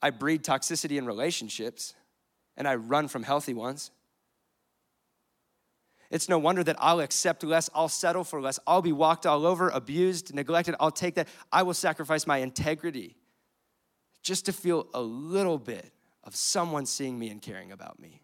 I 0.01 0.09
breed 0.09 0.43
toxicity 0.43 0.97
in 0.97 1.05
relationships 1.05 1.93
and 2.55 2.67
I 2.67 2.75
run 2.75 3.07
from 3.07 3.23
healthy 3.23 3.53
ones. 3.53 3.91
It's 6.09 6.29
no 6.29 6.39
wonder 6.39 6.63
that 6.63 6.77
I'll 6.79 7.01
accept 7.01 7.43
less, 7.43 7.69
I'll 7.75 7.89
settle 7.89 8.23
for 8.23 8.41
less, 8.41 8.59
I'll 8.65 8.81
be 8.81 8.93
walked 8.93 9.25
all 9.25 9.45
over, 9.45 9.69
abused, 9.69 10.33
neglected, 10.33 10.75
I'll 10.79 10.91
take 10.91 11.15
that. 11.15 11.27
I 11.51 11.63
will 11.63 11.73
sacrifice 11.73 12.25
my 12.25 12.37
integrity 12.37 13.17
just 14.23 14.45
to 14.45 14.53
feel 14.53 14.87
a 14.93 15.01
little 15.01 15.57
bit 15.57 15.91
of 16.27 16.35
someone 16.35 16.85
seeing 16.85 17.17
me 17.17 17.29
and 17.29 17.41
caring 17.41 17.71
about 17.71 17.99
me. 17.99 18.21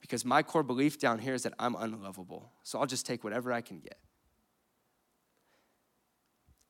Because 0.00 0.24
my 0.24 0.42
core 0.42 0.62
belief 0.62 0.98
down 0.98 1.18
here 1.18 1.34
is 1.34 1.42
that 1.42 1.52
I'm 1.58 1.76
unlovable, 1.76 2.50
so 2.62 2.80
I'll 2.80 2.86
just 2.86 3.04
take 3.04 3.22
whatever 3.22 3.52
I 3.52 3.60
can 3.60 3.78
get. 3.78 3.98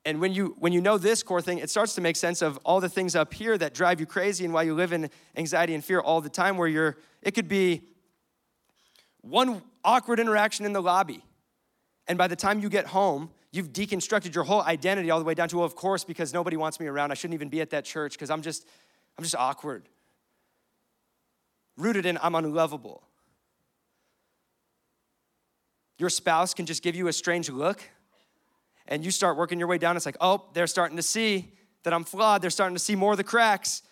And 0.05 0.19
when 0.19 0.33
you 0.33 0.55
when 0.59 0.73
you 0.73 0.81
know 0.81 0.97
this 0.97 1.23
core 1.23 1.41
thing, 1.41 1.59
it 1.59 1.69
starts 1.69 1.95
to 1.95 2.01
make 2.01 2.15
sense 2.15 2.41
of 2.41 2.57
all 2.65 2.79
the 2.79 2.89
things 2.89 3.15
up 3.15 3.33
here 3.33 3.57
that 3.57 3.73
drive 3.73 3.99
you 3.99 4.05
crazy 4.05 4.43
and 4.43 4.53
why 4.53 4.63
you 4.63 4.73
live 4.73 4.91
in 4.91 5.09
anxiety 5.35 5.73
and 5.73 5.83
fear 5.83 5.99
all 5.99 6.21
the 6.21 6.29
time 6.29 6.57
where 6.57 6.67
you're 6.67 6.97
it 7.21 7.31
could 7.31 7.47
be 7.47 7.83
one 9.21 9.61
awkward 9.83 10.19
interaction 10.19 10.65
in 10.65 10.73
the 10.73 10.81
lobby. 10.81 11.23
And 12.07 12.17
by 12.17 12.27
the 12.27 12.35
time 12.35 12.59
you 12.59 12.69
get 12.69 12.87
home, 12.87 13.29
you've 13.51 13.71
deconstructed 13.71 14.33
your 14.33 14.43
whole 14.43 14.63
identity 14.63 15.11
all 15.11 15.19
the 15.19 15.25
way 15.25 15.35
down 15.35 15.47
to, 15.49 15.57
well, 15.57 15.65
of 15.65 15.75
course, 15.75 16.03
because 16.03 16.33
nobody 16.33 16.57
wants 16.57 16.79
me 16.79 16.87
around. 16.87 17.11
I 17.11 17.13
shouldn't 17.13 17.35
even 17.35 17.49
be 17.49 17.61
at 17.61 17.69
that 17.69 17.85
church 17.85 18.13
because 18.13 18.29
I'm 18.29 18.41
just, 18.41 18.65
I'm 19.19 19.23
just 19.23 19.35
awkward. 19.35 19.89
Rooted 21.75 22.05
in 22.05 22.17
I'm 22.23 22.35
unlovable. 22.35 23.03
Your 25.97 26.09
spouse 26.09 26.53
can 26.53 26.65
just 26.65 26.81
give 26.81 26.95
you 26.95 27.09
a 27.09 27.11
strange 27.11 27.49
look 27.49 27.81
and 28.87 29.03
you 29.03 29.11
start 29.11 29.35
working 29.35 29.59
your 29.59 29.67
way 29.67 29.77
down. 29.77 29.97
It's 29.97 30.05
like, 30.05 30.15
oh, 30.21 30.45
they're 30.53 30.67
starting 30.67 30.95
to 30.95 31.03
see 31.03 31.51
that 31.83 31.93
I'm 31.93 32.05
flawed. 32.05 32.41
They're 32.41 32.49
starting 32.49 32.77
to 32.77 32.81
see 32.81 32.95
more 32.95 33.11
of 33.11 33.17
the 33.17 33.25
cracks. 33.25 33.83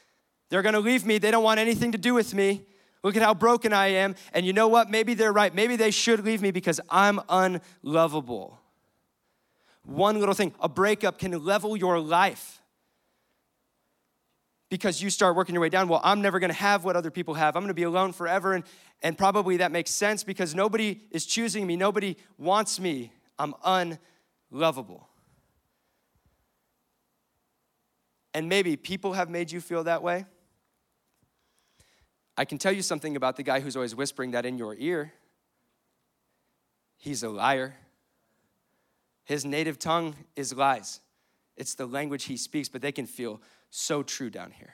They're 0.47 0.61
gonna 0.61 0.79
leave 0.79 1.05
me. 1.05 1.17
They 1.17 1.29
don't 1.29 1.43
want 1.43 1.59
anything 1.59 1.91
to 1.91 1.97
do 1.97 2.13
with 2.13 2.33
me. 2.33 2.61
Look 3.03 3.17
at 3.17 3.21
how 3.21 3.33
broken 3.33 3.73
I 3.73 3.87
am. 3.87 4.15
And 4.31 4.45
you 4.45 4.53
know 4.53 4.69
what? 4.69 4.89
Maybe 4.89 5.13
they're 5.13 5.33
right. 5.33 5.53
Maybe 5.53 5.75
they 5.75 5.91
should 5.91 6.23
leave 6.23 6.41
me 6.41 6.51
because 6.51 6.79
I'm 6.89 7.19
unlovable. 7.27 8.61
One 9.83 10.21
little 10.21 10.35
thing, 10.35 10.53
a 10.61 10.69
breakup 10.69 11.19
can 11.19 11.33
level 11.43 11.75
your 11.75 11.99
life 11.99 12.61
because 14.69 15.01
you 15.01 15.09
start 15.09 15.35
working 15.35 15.55
your 15.55 15.61
way 15.61 15.69
down. 15.69 15.87
Well, 15.87 16.01
I'm 16.03 16.21
never 16.21 16.39
gonna 16.39 16.53
have 16.53 16.83
what 16.83 16.95
other 16.95 17.11
people 17.11 17.33
have. 17.35 17.55
I'm 17.55 17.63
gonna 17.63 17.73
be 17.73 17.83
alone 17.83 18.13
forever. 18.13 18.53
And, 18.53 18.63
and 19.01 19.17
probably 19.17 19.57
that 19.57 19.71
makes 19.71 19.91
sense 19.91 20.23
because 20.23 20.53
nobody 20.53 21.01
is 21.11 21.25
choosing 21.25 21.65
me, 21.65 21.75
nobody 21.75 22.17
wants 22.37 22.79
me. 22.79 23.11
I'm 23.39 23.53
unlovable. 23.63 25.07
And 28.33 28.49
maybe 28.49 28.75
people 28.75 29.13
have 29.13 29.29
made 29.29 29.51
you 29.51 29.61
feel 29.61 29.83
that 29.85 30.03
way. 30.03 30.25
I 32.37 32.45
can 32.45 32.59
tell 32.59 32.71
you 32.71 32.83
something 32.83 33.15
about 33.15 33.35
the 33.35 33.43
guy 33.43 33.59
who's 33.61 33.75
always 33.75 33.95
whispering 33.95 34.31
that 34.31 34.45
in 34.45 34.57
your 34.57 34.75
ear. 34.77 35.13
He's 36.97 37.23
a 37.23 37.29
liar. 37.29 37.75
His 39.23 39.43
native 39.43 39.79
tongue 39.79 40.15
is 40.35 40.53
lies. 40.53 40.99
It's 41.55 41.73
the 41.73 41.87
language 41.87 42.25
he 42.25 42.37
speaks, 42.37 42.69
but 42.69 42.81
they 42.81 42.91
can 42.91 43.07
feel 43.07 43.41
so 43.69 44.03
true 44.03 44.29
down 44.29 44.51
here. 44.51 44.73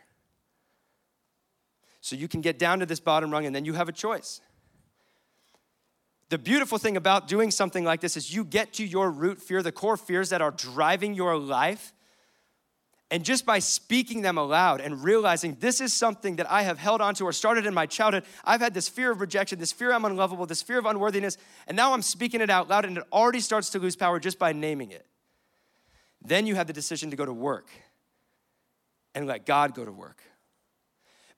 So 2.01 2.15
you 2.15 2.27
can 2.27 2.41
get 2.41 2.60
down 2.60 2.79
to 2.79 2.86
this 2.86 2.99
bottom 2.99 3.32
rung 3.32 3.45
and 3.45 3.56
then 3.56 3.65
you 3.65 3.73
have 3.73 3.88
a 3.88 3.93
choice. 3.93 4.41
The 6.29 6.38
beautiful 6.38 6.77
thing 6.77 6.97
about 6.97 7.27
doing 7.27 7.51
something 7.51 7.84
like 7.84 8.01
this 8.01 8.17
is 8.17 8.34
you 8.34 8.43
get 8.43 8.73
to 8.73 8.86
your 8.86 9.12
root 9.12 9.41
fear, 9.41 9.62
the 9.62 9.71
core 9.71 9.97
fears 9.97 10.29
that 10.29 10.41
are 10.41 10.51
driving 10.51 11.13
your 11.13 11.38
life, 11.38 11.93
and 13.12 13.23
just 13.23 13.45
by 13.45 13.60
speaking 13.60 14.23
them 14.23 14.39
aloud 14.39 14.82
and 14.82 15.03
realizing 15.03 15.56
this 15.60 15.79
is 15.79 15.93
something 15.93 16.38
that 16.38 16.49
I 16.51 16.63
have 16.63 16.79
held 16.79 16.99
onto 16.99 17.25
or 17.25 17.32
started 17.32 17.67
in 17.67 17.73
my 17.73 17.86
childhood, 17.86 18.23
I've 18.43 18.60
had 18.60 18.73
this 18.73 18.89
fear 18.89 19.12
of 19.12 19.21
rejection, 19.21 19.60
this 19.60 19.71
fear 19.71 19.93
I'm 19.93 20.03
unlovable, 20.03 20.47
this 20.47 20.63
fear 20.63 20.79
of 20.79 20.88
unworthiness, 20.88 21.38
and 21.67 21.77
now 21.77 21.93
I'm 21.93 22.01
speaking 22.01 22.41
it 22.41 22.49
out 22.49 22.67
loud 22.67 22.86
and 22.86 22.97
it 22.97 23.03
already 23.13 23.39
starts 23.39 23.69
to 23.69 23.79
lose 23.79 23.95
power 23.95 24.19
just 24.19 24.39
by 24.39 24.51
naming 24.51 24.89
it. 24.89 25.06
Then 26.23 26.47
you 26.47 26.56
have 26.56 26.65
the 26.65 26.73
decision 26.73 27.12
to 27.12 27.15
go 27.15 27.25
to 27.25 27.34
work 27.34 27.69
and 29.15 29.28
let 29.28 29.45
God 29.45 29.73
go 29.73 29.86
to 29.86 29.91
work. 29.91 30.21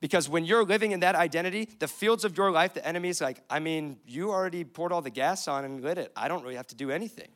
Because 0.01 0.29
when 0.29 0.45
you're 0.45 0.63
living 0.63 0.91
in 0.91 0.99
that 0.99 1.15
identity, 1.15 1.69
the 1.79 1.87
fields 1.87 2.25
of 2.25 2.37
your 2.37 2.51
life, 2.51 2.73
the 2.73 2.85
enemy 2.85 3.09
is 3.09 3.21
like, 3.21 3.41
I 3.49 3.59
mean, 3.59 3.97
you 4.05 4.31
already 4.31 4.63
poured 4.63 4.91
all 4.91 5.01
the 5.01 5.09
gas 5.09 5.47
on 5.47 5.65
and 5.65 5.81
lit 5.81 5.97
it. 5.97 6.11
I 6.15 6.27
don't 6.27 6.43
really 6.43 6.55
have 6.55 6.67
to 6.67 6.75
do 6.75 6.91
anything. 6.91 7.29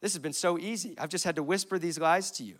This 0.00 0.12
has 0.12 0.22
been 0.22 0.32
so 0.32 0.58
easy. 0.58 0.96
I've 0.98 1.08
just 1.08 1.24
had 1.24 1.36
to 1.36 1.42
whisper 1.42 1.78
these 1.78 1.98
lies 1.98 2.30
to 2.32 2.44
you. 2.44 2.56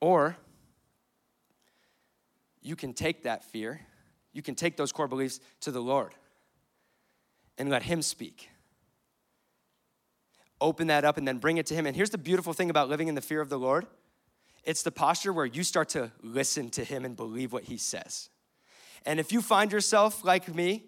Or 0.00 0.36
you 2.62 2.76
can 2.76 2.92
take 2.92 3.22
that 3.22 3.44
fear, 3.44 3.80
you 4.32 4.42
can 4.42 4.54
take 4.54 4.76
those 4.76 4.92
core 4.92 5.08
beliefs 5.08 5.40
to 5.60 5.70
the 5.70 5.80
Lord 5.80 6.14
and 7.58 7.70
let 7.70 7.84
Him 7.84 8.02
speak. 8.02 8.50
Open 10.60 10.88
that 10.88 11.04
up 11.04 11.16
and 11.16 11.28
then 11.28 11.38
bring 11.38 11.58
it 11.58 11.66
to 11.66 11.74
Him. 11.74 11.86
And 11.86 11.94
here's 11.94 12.10
the 12.10 12.18
beautiful 12.18 12.52
thing 12.52 12.70
about 12.70 12.88
living 12.88 13.08
in 13.08 13.14
the 13.14 13.20
fear 13.20 13.40
of 13.40 13.48
the 13.48 13.58
Lord 13.58 13.86
it's 14.66 14.82
the 14.82 14.90
posture 14.90 15.32
where 15.32 15.46
you 15.46 15.62
start 15.62 15.88
to 15.90 16.12
listen 16.22 16.68
to 16.70 16.84
Him 16.84 17.04
and 17.04 17.16
believe 17.16 17.52
what 17.52 17.64
He 17.64 17.78
says. 17.78 18.28
And 19.06 19.18
if 19.18 19.32
you 19.32 19.40
find 19.40 19.72
yourself 19.72 20.24
like 20.24 20.52
me 20.54 20.84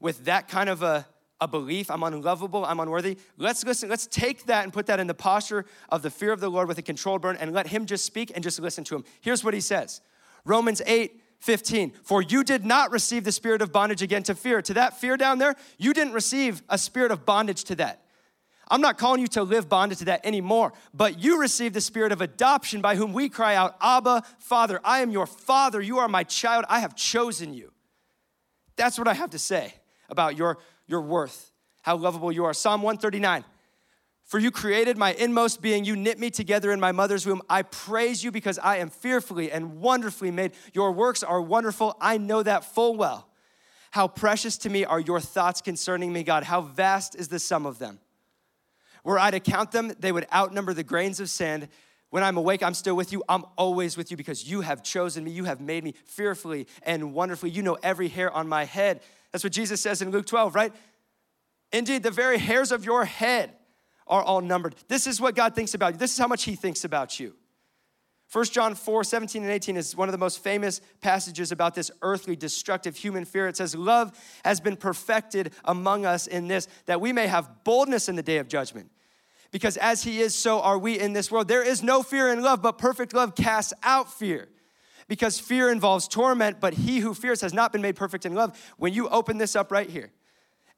with 0.00 0.24
that 0.24 0.48
kind 0.48 0.68
of 0.68 0.82
a 0.82 1.06
a 1.42 1.48
belief, 1.48 1.90
I'm 1.90 2.04
unlovable, 2.04 2.64
I'm 2.64 2.78
unworthy. 2.78 3.18
Let's 3.36 3.64
listen, 3.64 3.88
let's 3.88 4.06
take 4.06 4.46
that 4.46 4.62
and 4.62 4.72
put 4.72 4.86
that 4.86 5.00
in 5.00 5.08
the 5.08 5.14
posture 5.14 5.64
of 5.88 6.02
the 6.02 6.10
fear 6.10 6.30
of 6.30 6.38
the 6.38 6.48
Lord 6.48 6.68
with 6.68 6.78
a 6.78 6.82
controlled 6.82 7.20
burn 7.20 7.36
and 7.36 7.52
let 7.52 7.66
Him 7.66 7.84
just 7.84 8.04
speak 8.04 8.30
and 8.32 8.44
just 8.44 8.60
listen 8.60 8.84
to 8.84 8.94
Him. 8.94 9.04
Here's 9.20 9.42
what 9.42 9.52
He 9.52 9.60
says 9.60 10.00
Romans 10.44 10.80
8, 10.86 11.20
15. 11.40 11.94
For 12.04 12.22
you 12.22 12.44
did 12.44 12.64
not 12.64 12.92
receive 12.92 13.24
the 13.24 13.32
spirit 13.32 13.60
of 13.60 13.72
bondage 13.72 14.02
again 14.02 14.22
to 14.24 14.36
fear. 14.36 14.62
To 14.62 14.74
that 14.74 15.00
fear 15.00 15.16
down 15.16 15.38
there, 15.38 15.56
you 15.78 15.92
didn't 15.92 16.12
receive 16.12 16.62
a 16.68 16.78
spirit 16.78 17.10
of 17.10 17.26
bondage 17.26 17.64
to 17.64 17.74
that. 17.74 18.01
I'm 18.72 18.80
not 18.80 18.96
calling 18.96 19.20
you 19.20 19.26
to 19.28 19.42
live 19.42 19.68
bonded 19.68 19.98
to 19.98 20.06
that 20.06 20.24
anymore, 20.24 20.72
but 20.94 21.22
you 21.22 21.38
receive 21.38 21.74
the 21.74 21.80
spirit 21.82 22.10
of 22.10 22.22
adoption 22.22 22.80
by 22.80 22.96
whom 22.96 23.12
we 23.12 23.28
cry 23.28 23.54
out, 23.54 23.76
Abba, 23.82 24.22
Father. 24.38 24.80
I 24.82 25.00
am 25.00 25.10
your 25.10 25.26
Father. 25.26 25.78
You 25.82 25.98
are 25.98 26.08
my 26.08 26.24
child. 26.24 26.64
I 26.70 26.80
have 26.80 26.96
chosen 26.96 27.52
you. 27.52 27.70
That's 28.76 28.96
what 28.96 29.08
I 29.08 29.12
have 29.12 29.28
to 29.30 29.38
say 29.38 29.74
about 30.08 30.38
your 30.38 30.56
your 30.86 31.02
worth, 31.02 31.52
how 31.82 31.96
lovable 31.96 32.32
you 32.32 32.46
are. 32.46 32.54
Psalm 32.54 32.80
139. 32.80 33.44
For 34.24 34.38
you 34.38 34.50
created 34.50 34.96
my 34.96 35.12
inmost 35.12 35.60
being. 35.60 35.84
You 35.84 35.94
knit 35.94 36.18
me 36.18 36.30
together 36.30 36.72
in 36.72 36.80
my 36.80 36.92
mother's 36.92 37.26
womb. 37.26 37.42
I 37.50 37.60
praise 37.60 38.24
you 38.24 38.30
because 38.30 38.58
I 38.58 38.78
am 38.78 38.88
fearfully 38.88 39.52
and 39.52 39.82
wonderfully 39.82 40.30
made. 40.30 40.52
Your 40.72 40.92
works 40.92 41.22
are 41.22 41.42
wonderful. 41.42 41.94
I 42.00 42.16
know 42.16 42.42
that 42.42 42.64
full 42.64 42.96
well. 42.96 43.28
How 43.90 44.08
precious 44.08 44.56
to 44.58 44.70
me 44.70 44.86
are 44.86 44.98
your 44.98 45.20
thoughts 45.20 45.60
concerning 45.60 46.10
me, 46.10 46.22
God. 46.22 46.44
How 46.44 46.62
vast 46.62 47.14
is 47.14 47.28
the 47.28 47.38
sum 47.38 47.66
of 47.66 47.78
them. 47.78 47.98
Were 49.04 49.18
I 49.18 49.30
to 49.30 49.40
count 49.40 49.72
them, 49.72 49.92
they 49.98 50.12
would 50.12 50.26
outnumber 50.32 50.74
the 50.74 50.84
grains 50.84 51.20
of 51.20 51.28
sand. 51.28 51.68
When 52.10 52.22
I'm 52.22 52.36
awake, 52.36 52.62
I'm 52.62 52.74
still 52.74 52.94
with 52.94 53.12
you. 53.12 53.24
I'm 53.28 53.44
always 53.56 53.96
with 53.96 54.10
you 54.10 54.16
because 54.16 54.48
you 54.48 54.60
have 54.60 54.82
chosen 54.82 55.24
me. 55.24 55.30
You 55.30 55.44
have 55.44 55.60
made 55.60 55.82
me 55.82 55.94
fearfully 56.04 56.66
and 56.82 57.14
wonderfully. 57.14 57.50
You 57.50 57.62
know 57.62 57.78
every 57.82 58.08
hair 58.08 58.30
on 58.30 58.48
my 58.48 58.64
head. 58.64 59.00
That's 59.32 59.42
what 59.42 59.52
Jesus 59.52 59.80
says 59.80 60.02
in 60.02 60.10
Luke 60.10 60.26
12, 60.26 60.54
right? 60.54 60.72
Indeed, 61.72 62.02
the 62.02 62.10
very 62.10 62.38
hairs 62.38 62.70
of 62.70 62.84
your 62.84 63.04
head 63.06 63.50
are 64.06 64.22
all 64.22 64.42
numbered. 64.42 64.74
This 64.88 65.06
is 65.06 65.20
what 65.20 65.34
God 65.34 65.54
thinks 65.54 65.74
about 65.74 65.94
you. 65.94 65.98
This 65.98 66.12
is 66.12 66.18
how 66.18 66.26
much 66.26 66.44
He 66.44 66.54
thinks 66.54 66.84
about 66.84 67.18
you. 67.18 67.34
1 68.32 68.44
John 68.46 68.74
4 68.74 69.04
17 69.04 69.42
and 69.42 69.52
18 69.52 69.76
is 69.76 69.94
one 69.94 70.08
of 70.08 70.12
the 70.12 70.18
most 70.18 70.42
famous 70.42 70.80
passages 71.02 71.52
about 71.52 71.74
this 71.74 71.90
earthly, 72.00 72.34
destructive 72.34 72.96
human 72.96 73.26
fear. 73.26 73.46
It 73.46 73.58
says, 73.58 73.74
Love 73.74 74.18
has 74.42 74.58
been 74.58 74.76
perfected 74.76 75.52
among 75.66 76.06
us 76.06 76.26
in 76.26 76.48
this, 76.48 76.66
that 76.86 77.00
we 77.00 77.12
may 77.12 77.26
have 77.26 77.62
boldness 77.62 78.08
in 78.08 78.16
the 78.16 78.22
day 78.22 78.38
of 78.38 78.48
judgment. 78.48 78.90
Because 79.50 79.76
as 79.76 80.02
He 80.02 80.20
is, 80.20 80.34
so 80.34 80.62
are 80.62 80.78
we 80.78 80.98
in 80.98 81.12
this 81.12 81.30
world. 81.30 81.46
There 81.46 81.62
is 81.62 81.82
no 81.82 82.02
fear 82.02 82.32
in 82.32 82.42
love, 82.42 82.62
but 82.62 82.78
perfect 82.78 83.12
love 83.12 83.34
casts 83.34 83.74
out 83.82 84.10
fear 84.10 84.48
because 85.08 85.38
fear 85.38 85.70
involves 85.70 86.08
torment, 86.08 86.58
but 86.58 86.72
he 86.72 87.00
who 87.00 87.12
fears 87.12 87.42
has 87.42 87.52
not 87.52 87.70
been 87.70 87.82
made 87.82 87.96
perfect 87.96 88.24
in 88.24 88.34
love. 88.34 88.58
When 88.78 88.94
you 88.94 89.10
open 89.10 89.36
this 89.36 89.54
up 89.54 89.70
right 89.70 89.90
here, 89.90 90.10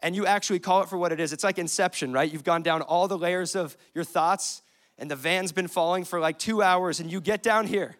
and 0.02 0.16
you 0.16 0.26
actually 0.26 0.58
call 0.58 0.82
it 0.82 0.88
for 0.88 0.98
what 0.98 1.12
it 1.12 1.20
is, 1.20 1.32
it's 1.32 1.44
like 1.44 1.56
inception, 1.56 2.12
right? 2.12 2.30
You've 2.30 2.42
gone 2.42 2.62
down 2.62 2.82
all 2.82 3.06
the 3.06 3.16
layers 3.16 3.54
of 3.54 3.76
your 3.94 4.02
thoughts, 4.02 4.62
and 4.98 5.10
the 5.10 5.16
van's 5.16 5.52
been 5.52 5.68
falling 5.68 6.04
for 6.04 6.20
like 6.20 6.38
two 6.38 6.62
hours, 6.62 7.00
and 7.00 7.10
you 7.10 7.20
get 7.20 7.42
down 7.42 7.66
here 7.66 7.96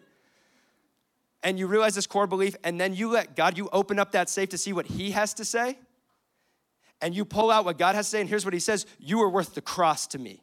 and 1.43 1.59
you 1.59 1.67
realize 1.67 1.93
this 1.93 2.07
core 2.07 2.25
belief, 2.25 2.55
and 2.63 2.81
then 2.81 2.95
you 2.95 3.09
let 3.11 3.35
God, 3.35 3.55
you 3.55 3.69
open 3.71 3.99
up 3.99 4.13
that 4.13 4.29
safe 4.29 4.49
to 4.49 4.57
see 4.57 4.73
what 4.73 4.87
He 4.87 5.11
has 5.11 5.33
to 5.35 5.45
say. 5.45 5.77
and 7.01 7.15
you 7.15 7.23
pull 7.25 7.51
out 7.51 7.65
what 7.65 7.77
God 7.77 7.93
has 7.93 8.07
to 8.07 8.11
say, 8.11 8.21
and 8.21 8.29
here's 8.29 8.45
what 8.45 8.53
He 8.53 8.59
says 8.59 8.85
You 8.97 9.21
are 9.21 9.29
worth 9.29 9.53
the 9.53 9.61
cross 9.61 10.07
to 10.07 10.17
me. 10.17 10.41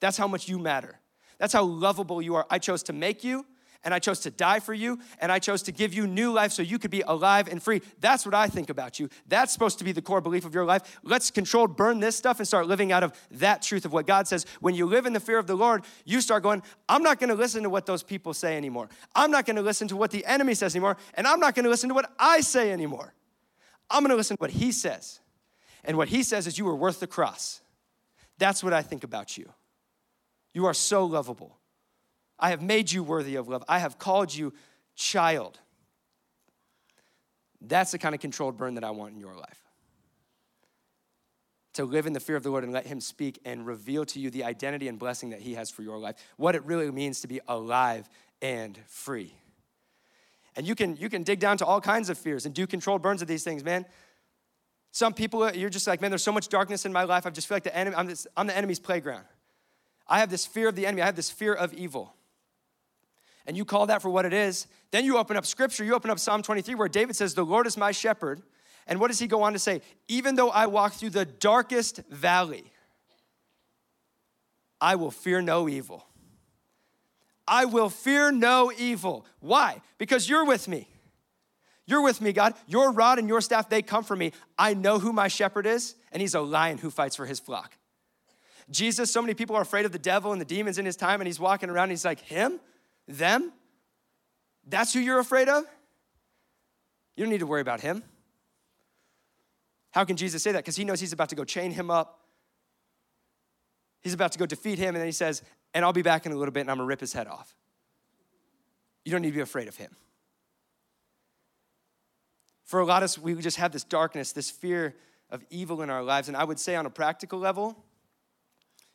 That's 0.00 0.16
how 0.16 0.28
much 0.28 0.48
you 0.48 0.58
matter. 0.58 1.00
That's 1.38 1.52
how 1.52 1.64
lovable 1.64 2.22
you 2.22 2.36
are. 2.36 2.46
I 2.48 2.58
chose 2.58 2.82
to 2.84 2.92
make 2.92 3.24
you, 3.24 3.44
and 3.84 3.94
I 3.94 4.00
chose 4.00 4.20
to 4.20 4.30
die 4.30 4.60
for 4.60 4.74
you, 4.74 4.98
and 5.20 5.30
I 5.30 5.38
chose 5.38 5.62
to 5.62 5.72
give 5.72 5.94
you 5.94 6.06
new 6.06 6.32
life 6.32 6.52
so 6.52 6.62
you 6.62 6.78
could 6.78 6.90
be 6.90 7.02
alive 7.02 7.48
and 7.48 7.62
free. 7.62 7.80
That's 8.00 8.26
what 8.26 8.34
I 8.34 8.48
think 8.48 8.70
about 8.70 8.98
you. 8.98 9.08
That's 9.26 9.52
supposed 9.52 9.78
to 9.78 9.84
be 9.84 9.92
the 9.92 10.02
core 10.02 10.20
belief 10.20 10.44
of 10.44 10.54
your 10.54 10.64
life. 10.64 10.98
Let's 11.02 11.30
control, 11.30 11.68
burn 11.68 12.00
this 12.00 12.16
stuff, 12.16 12.38
and 12.38 12.46
start 12.46 12.66
living 12.66 12.90
out 12.90 13.04
of 13.04 13.12
that 13.32 13.62
truth 13.62 13.84
of 13.84 13.92
what 13.92 14.06
God 14.06 14.26
says. 14.26 14.46
When 14.60 14.74
you 14.74 14.86
live 14.86 15.06
in 15.06 15.12
the 15.12 15.20
fear 15.20 15.38
of 15.38 15.46
the 15.46 15.54
Lord, 15.54 15.84
you 16.04 16.20
start 16.20 16.42
going, 16.42 16.62
I'm 16.88 17.02
not 17.02 17.20
gonna 17.20 17.34
listen 17.34 17.62
to 17.62 17.70
what 17.70 17.86
those 17.86 18.02
people 18.02 18.34
say 18.34 18.56
anymore. 18.56 18.88
I'm 19.14 19.30
not 19.30 19.46
gonna 19.46 19.62
listen 19.62 19.86
to 19.88 19.96
what 19.96 20.10
the 20.10 20.26
enemy 20.26 20.54
says 20.54 20.74
anymore, 20.74 20.96
and 21.14 21.26
I'm 21.26 21.40
not 21.40 21.54
gonna 21.54 21.68
listen 21.68 21.88
to 21.88 21.94
what 21.94 22.10
I 22.18 22.40
say 22.40 22.72
anymore. 22.72 23.14
I'm 23.90 24.02
gonna 24.02 24.16
listen 24.16 24.36
to 24.36 24.40
what 24.40 24.50
He 24.50 24.72
says. 24.72 25.20
And 25.84 25.96
what 25.96 26.08
He 26.08 26.22
says 26.22 26.46
is, 26.46 26.58
You 26.58 26.68
are 26.68 26.76
worth 26.76 27.00
the 27.00 27.06
cross. 27.06 27.60
That's 28.38 28.62
what 28.62 28.72
I 28.72 28.82
think 28.82 29.04
about 29.04 29.38
you. 29.38 29.52
You 30.52 30.66
are 30.66 30.74
so 30.74 31.04
lovable. 31.04 31.57
I 32.38 32.50
have 32.50 32.62
made 32.62 32.92
you 32.92 33.02
worthy 33.02 33.36
of 33.36 33.48
love. 33.48 33.64
I 33.68 33.78
have 33.78 33.98
called 33.98 34.34
you 34.34 34.52
child. 34.94 35.58
That's 37.60 37.90
the 37.90 37.98
kind 37.98 38.14
of 38.14 38.20
controlled 38.20 38.56
burn 38.56 38.74
that 38.74 38.84
I 38.84 38.90
want 38.90 39.14
in 39.14 39.20
your 39.20 39.34
life. 39.34 39.62
To 41.74 41.84
live 41.84 42.06
in 42.06 42.12
the 42.12 42.20
fear 42.20 42.36
of 42.36 42.42
the 42.42 42.50
Lord 42.50 42.64
and 42.64 42.72
let 42.72 42.86
Him 42.86 43.00
speak 43.00 43.40
and 43.44 43.66
reveal 43.66 44.04
to 44.06 44.20
you 44.20 44.30
the 44.30 44.44
identity 44.44 44.88
and 44.88 44.98
blessing 44.98 45.30
that 45.30 45.40
He 45.40 45.54
has 45.54 45.70
for 45.70 45.82
your 45.82 45.98
life, 45.98 46.16
what 46.36 46.54
it 46.54 46.64
really 46.64 46.90
means 46.90 47.20
to 47.22 47.28
be 47.28 47.40
alive 47.48 48.08
and 48.40 48.78
free. 48.86 49.34
And 50.56 50.66
you 50.66 50.74
can, 50.74 50.96
you 50.96 51.08
can 51.08 51.22
dig 51.22 51.38
down 51.38 51.58
to 51.58 51.66
all 51.66 51.80
kinds 51.80 52.10
of 52.10 52.18
fears 52.18 52.46
and 52.46 52.54
do 52.54 52.66
controlled 52.66 53.02
burns 53.02 53.22
of 53.22 53.28
these 53.28 53.44
things, 53.44 53.62
man. 53.62 53.86
Some 54.90 55.12
people, 55.12 55.52
you're 55.54 55.70
just 55.70 55.86
like, 55.86 56.00
man, 56.00 56.10
there's 56.10 56.24
so 56.24 56.32
much 56.32 56.48
darkness 56.48 56.84
in 56.84 56.92
my 56.92 57.04
life. 57.04 57.26
I 57.26 57.30
just 57.30 57.46
feel 57.46 57.56
like 57.56 57.64
the 57.64 57.76
enemy, 57.76 57.94
I'm, 57.94 58.06
this, 58.06 58.26
I'm 58.36 58.46
the 58.46 58.56
enemy's 58.56 58.80
playground. 58.80 59.24
I 60.08 60.20
have 60.20 60.30
this 60.30 60.46
fear 60.46 60.68
of 60.68 60.74
the 60.74 60.86
enemy. 60.86 61.02
I 61.02 61.06
have 61.06 61.16
this 61.16 61.30
fear 61.30 61.52
of 61.52 61.74
evil 61.74 62.14
and 63.48 63.56
you 63.56 63.64
call 63.64 63.86
that 63.86 64.02
for 64.02 64.10
what 64.10 64.26
it 64.26 64.34
is, 64.34 64.66
then 64.90 65.06
you 65.06 65.16
open 65.16 65.36
up 65.36 65.46
scripture, 65.46 65.82
you 65.82 65.94
open 65.94 66.10
up 66.10 66.18
Psalm 66.18 66.42
23 66.42 66.74
where 66.74 66.86
David 66.86 67.16
says, 67.16 67.34
The 67.34 67.44
Lord 67.44 67.66
is 67.66 67.78
my 67.78 67.90
shepherd. 67.90 68.42
And 68.86 69.00
what 69.00 69.08
does 69.08 69.18
he 69.18 69.26
go 69.26 69.42
on 69.42 69.54
to 69.54 69.58
say? 69.58 69.80
Even 70.06 70.36
though 70.36 70.50
I 70.50 70.66
walk 70.66 70.92
through 70.92 71.10
the 71.10 71.24
darkest 71.24 72.02
valley, 72.10 72.70
I 74.80 74.96
will 74.96 75.10
fear 75.10 75.40
no 75.40 75.68
evil. 75.68 76.04
I 77.46 77.64
will 77.64 77.88
fear 77.88 78.30
no 78.30 78.70
evil. 78.76 79.24
Why? 79.40 79.80
Because 79.96 80.28
you're 80.28 80.44
with 80.44 80.68
me. 80.68 80.86
You're 81.86 82.02
with 82.02 82.20
me, 82.20 82.34
God. 82.34 82.52
Your 82.66 82.92
rod 82.92 83.18
and 83.18 83.28
your 83.28 83.40
staff, 83.40 83.70
they 83.70 83.80
come 83.80 84.04
for 84.04 84.14
me. 84.14 84.32
I 84.58 84.74
know 84.74 84.98
who 84.98 85.10
my 85.10 85.28
shepherd 85.28 85.66
is, 85.66 85.94
and 86.12 86.20
he's 86.20 86.34
a 86.34 86.40
lion 86.40 86.76
who 86.76 86.90
fights 86.90 87.16
for 87.16 87.24
his 87.24 87.40
flock. 87.40 87.78
Jesus, 88.70 89.10
so 89.10 89.22
many 89.22 89.32
people 89.32 89.56
are 89.56 89.62
afraid 89.62 89.86
of 89.86 89.92
the 89.92 89.98
devil 89.98 90.32
and 90.32 90.40
the 90.40 90.44
demons 90.44 90.76
in 90.76 90.84
his 90.84 90.96
time, 90.96 91.22
and 91.22 91.26
he's 91.26 91.40
walking 91.40 91.70
around 91.70 91.84
and 91.84 91.92
he's 91.92 92.04
like, 92.04 92.20
Him? 92.20 92.60
Them? 93.08 93.52
That's 94.66 94.92
who 94.92 95.00
you're 95.00 95.18
afraid 95.18 95.48
of? 95.48 95.64
You 97.16 97.24
don't 97.24 97.30
need 97.30 97.40
to 97.40 97.46
worry 97.46 97.62
about 97.62 97.80
him. 97.80 98.04
How 99.90 100.04
can 100.04 100.16
Jesus 100.16 100.42
say 100.42 100.52
that? 100.52 100.58
Because 100.58 100.76
he 100.76 100.84
knows 100.84 101.00
he's 101.00 101.14
about 101.14 101.30
to 101.30 101.34
go 101.34 101.44
chain 101.44 101.72
him 101.72 101.90
up. 101.90 102.20
He's 104.02 104.14
about 104.14 104.32
to 104.32 104.38
go 104.38 104.46
defeat 104.46 104.78
him, 104.78 104.88
and 104.88 104.98
then 104.98 105.06
he 105.06 105.12
says, 105.12 105.42
And 105.74 105.84
I'll 105.84 105.92
be 105.92 106.02
back 106.02 106.26
in 106.26 106.32
a 106.32 106.36
little 106.36 106.52
bit 106.52 106.60
and 106.60 106.70
I'm 106.70 106.76
gonna 106.76 106.86
rip 106.86 107.00
his 107.00 107.12
head 107.12 107.26
off. 107.26 107.56
You 109.04 109.10
don't 109.10 109.22
need 109.22 109.30
to 109.30 109.36
be 109.36 109.40
afraid 109.40 109.68
of 109.68 109.76
him. 109.76 109.96
For 112.64 112.80
a 112.80 112.84
lot 112.84 113.02
of 113.02 113.04
us, 113.04 113.18
we 113.18 113.34
just 113.36 113.56
have 113.56 113.72
this 113.72 113.84
darkness, 113.84 114.32
this 114.32 114.50
fear 114.50 114.94
of 115.30 115.42
evil 115.48 115.80
in 115.80 115.88
our 115.88 116.02
lives. 116.02 116.28
And 116.28 116.36
I 116.36 116.44
would 116.44 116.60
say, 116.60 116.76
on 116.76 116.84
a 116.84 116.90
practical 116.90 117.38
level, 117.38 117.82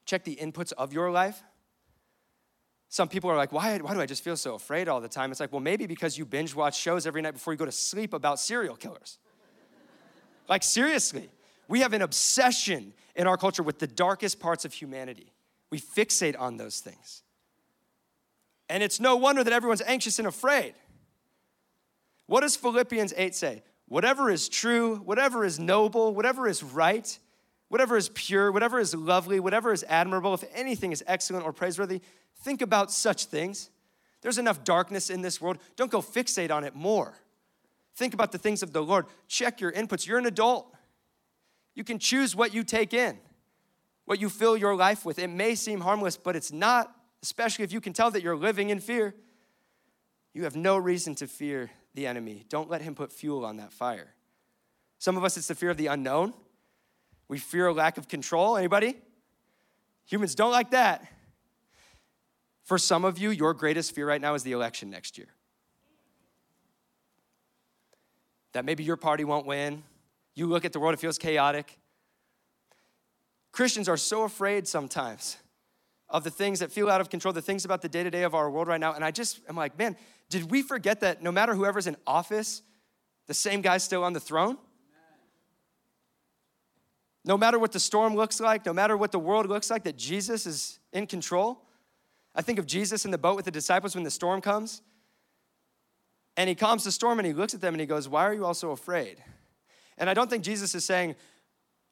check 0.06 0.24
the 0.24 0.36
inputs 0.36 0.72
of 0.74 0.94
your 0.94 1.10
life. 1.10 1.42
Some 2.94 3.08
people 3.08 3.32
are 3.32 3.36
like, 3.36 3.52
why, 3.52 3.80
why 3.80 3.96
do 3.96 4.02
I 4.02 4.06
just 4.06 4.24
feel 4.24 4.38
so 4.38 4.54
afraid 4.54 4.88
all 4.88 5.02
the 5.02 5.10
time? 5.10 5.32
It's 5.32 5.40
like, 5.40 5.52
well, 5.52 5.60
maybe 5.60 5.88
because 5.88 6.16
you 6.16 6.28
binge 6.28 6.54
watch 6.54 6.80
shows 6.80 7.08
every 7.08 7.24
night 7.24 7.32
before 7.34 7.52
you 7.52 7.58
go 7.58 7.66
to 7.66 7.72
sleep 7.72 8.14
about 8.14 8.40
serial 8.40 8.76
killers. 8.76 9.18
like, 10.48 10.62
seriously, 10.62 11.32
we 11.68 11.80
have 11.80 11.94
an 11.94 12.04
obsession 12.04 12.94
in 13.16 13.26
our 13.26 13.36
culture 13.36 13.64
with 13.64 13.80
the 13.80 13.88
darkest 13.88 14.40
parts 14.40 14.64
of 14.64 14.74
humanity. 14.74 15.34
We 15.72 15.80
fixate 15.80 16.40
on 16.40 16.58
those 16.58 16.82
things. 16.82 17.24
And 18.70 18.84
it's 18.84 19.00
no 19.00 19.16
wonder 19.16 19.44
that 19.44 19.54
everyone's 19.54 19.82
anxious 19.82 20.20
and 20.20 20.28
afraid. 20.28 20.76
What 22.28 22.42
does 22.42 22.56
Philippians 22.56 23.12
8 23.18 23.34
say? 23.34 23.64
Whatever 23.88 24.30
is 24.30 24.48
true, 24.48 24.98
whatever 24.98 25.44
is 25.44 25.58
noble, 25.58 26.14
whatever 26.14 26.48
is 26.48 26.62
right, 26.62 27.18
whatever 27.74 27.98
is 27.98 28.10
pure, 28.10 28.52
whatever 28.52 28.80
is 28.80 28.94
lovely, 28.94 29.40
whatever 29.40 29.74
is 29.74 29.84
admirable, 29.90 30.36
if 30.36 30.44
anything 30.54 30.92
is 30.92 31.04
excellent 31.08 31.44
or 31.44 31.52
praiseworthy, 31.52 32.02
think 32.44 32.62
about 32.62 32.92
such 32.92 33.26
things. 33.26 33.72
There's 34.22 34.38
enough 34.38 34.64
darkness 34.64 35.10
in 35.10 35.24
this 35.24 35.42
world. 35.42 35.58
Don't 35.76 35.90
go 35.90 36.00
fixate 36.00 36.52
on 36.52 36.64
it 36.66 36.76
more. 36.76 37.16
Think 37.96 38.14
about 38.14 38.32
the 38.32 38.38
things 38.38 38.62
of 38.62 38.74
the 38.74 38.84
Lord. 38.84 39.08
Check 39.28 39.60
your 39.60 39.72
inputs. 39.72 40.06
You're 40.06 40.20
an 40.20 40.28
adult. 40.28 40.72
You 41.74 41.84
can 41.84 41.98
choose 41.98 42.36
what 42.36 42.54
you 42.54 42.64
take 42.64 42.94
in, 42.94 43.18
what 44.06 44.22
you 44.22 44.30
fill 44.30 44.56
your 44.56 44.76
life 44.76 45.04
with. 45.04 45.18
It 45.18 45.32
may 45.32 45.56
seem 45.56 45.82
harmless, 45.82 46.16
but 46.16 46.36
it's 46.36 46.52
not, 46.52 46.96
especially 47.24 47.66
if 47.66 47.74
you 47.74 47.82
can 47.82 47.92
tell 47.92 48.12
that 48.12 48.22
you're 48.22 48.38
living 48.38 48.70
in 48.70 48.82
fear. 48.82 49.16
You 50.36 50.44
have 50.44 50.56
no 50.56 50.78
reason 50.78 51.16
to 51.16 51.26
fear 51.26 51.72
the 51.96 52.06
enemy. 52.06 52.46
Don't 52.50 52.70
let 52.70 52.84
him 52.84 52.94
put 52.94 53.12
fuel 53.12 53.44
on 53.44 53.58
that 53.58 53.74
fire. 53.74 54.14
Some 55.00 55.18
of 55.18 55.24
us, 55.24 55.38
it's 55.38 55.48
the 55.48 55.56
fear 55.56 55.72
of 55.72 55.78
the 55.78 55.88
unknown. 55.88 56.36
We 57.28 57.38
fear 57.40 57.68
a 57.68 57.74
lack 57.74 57.98
of 57.98 58.08
control. 58.08 58.58
Anybody? 58.58 58.96
Humans 60.06 60.36
don't 60.36 60.52
like 60.52 60.72
that. 60.72 61.06
For 62.64 62.78
some 62.78 63.06
of 63.06 63.18
you, 63.18 63.30
your 63.30 63.54
greatest 63.54 63.94
fear 63.94 64.08
right 64.08 64.22
now 64.22 64.34
is 64.34 64.44
the 64.44 64.52
election 64.52 64.90
next 64.90 65.18
year. 65.18 65.28
That 68.54 68.66
maybe 68.66 68.84
your 68.84 68.98
party 68.98 69.24
won't 69.24 69.46
win. 69.46 69.84
You 70.36 70.48
look 70.48 70.66
at 70.66 70.74
the 70.74 70.80
world, 70.80 70.94
it 70.94 71.00
feels 71.00 71.18
chaotic. 71.18 71.78
Christians 73.52 73.88
are 73.88 73.98
so 73.98 74.24
afraid 74.24 74.68
sometimes 74.68 75.38
of 76.10 76.24
the 76.24 76.30
things 76.30 76.60
that 76.60 76.72
feel 76.72 76.90
out 76.90 77.02
of 77.02 77.10
control, 77.10 77.34
the 77.34 77.42
things 77.42 77.66
about 77.66 77.82
the 77.82 77.90
day 77.90 78.04
to 78.04 78.10
day 78.10 78.24
of 78.24 78.36
our 78.36 78.50
world 78.50 78.68
right 78.68 78.80
now. 78.80 78.94
And 78.94 79.04
I 79.04 79.12
just 79.12 79.40
am 79.50 79.56
like, 79.56 79.78
man, 79.78 79.96
did 80.30 80.50
we 80.50 80.62
forget 80.62 81.02
that 81.02 81.22
no 81.22 81.32
matter 81.32 81.56
whoever's 81.56 81.88
in 81.88 81.96
office, 82.06 82.62
the 83.28 83.34
same 83.34 83.62
guy's 83.62 83.84
still 83.84 84.04
on 84.04 84.14
the 84.14 84.20
throne? 84.20 84.58
No 87.26 87.38
matter 87.38 87.58
what 87.58 87.72
the 87.72 87.80
storm 87.80 88.16
looks 88.16 88.40
like, 88.40 88.66
no 88.66 88.74
matter 88.74 88.98
what 88.98 89.12
the 89.12 89.20
world 89.20 89.48
looks 89.48 89.70
like, 89.70 89.84
that 89.84 89.98
Jesus 89.98 90.46
is 90.46 90.80
in 90.92 91.08
control. 91.08 91.62
I 92.36 92.42
think 92.42 92.60
of 92.60 92.66
Jesus 92.66 93.06
in 93.06 93.12
the 93.12 93.18
boat 93.18 93.36
with 93.36 93.46
the 93.46 93.52
disciples 93.52 93.96
when 93.96 94.04
the 94.04 94.12
storm 94.12 94.42
comes. 94.42 94.82
And 96.36 96.50
he 96.50 96.56
calms 96.56 96.84
the 96.84 96.92
storm 96.92 97.20
and 97.20 97.26
he 97.26 97.34
looks 97.34 97.54
at 97.54 97.62
them 97.62 97.74
and 97.74 97.82
he 97.82 97.88
goes, 97.88 98.10
Why 98.10 98.26
are 98.26 98.34
you 98.34 98.46
all 98.46 98.54
so 98.54 98.72
afraid? 98.72 99.24
And 99.98 100.10
I 100.10 100.14
don't 100.14 100.30
think 100.30 100.44
Jesus 100.44 100.74
is 100.74 100.84
saying, 100.84 101.16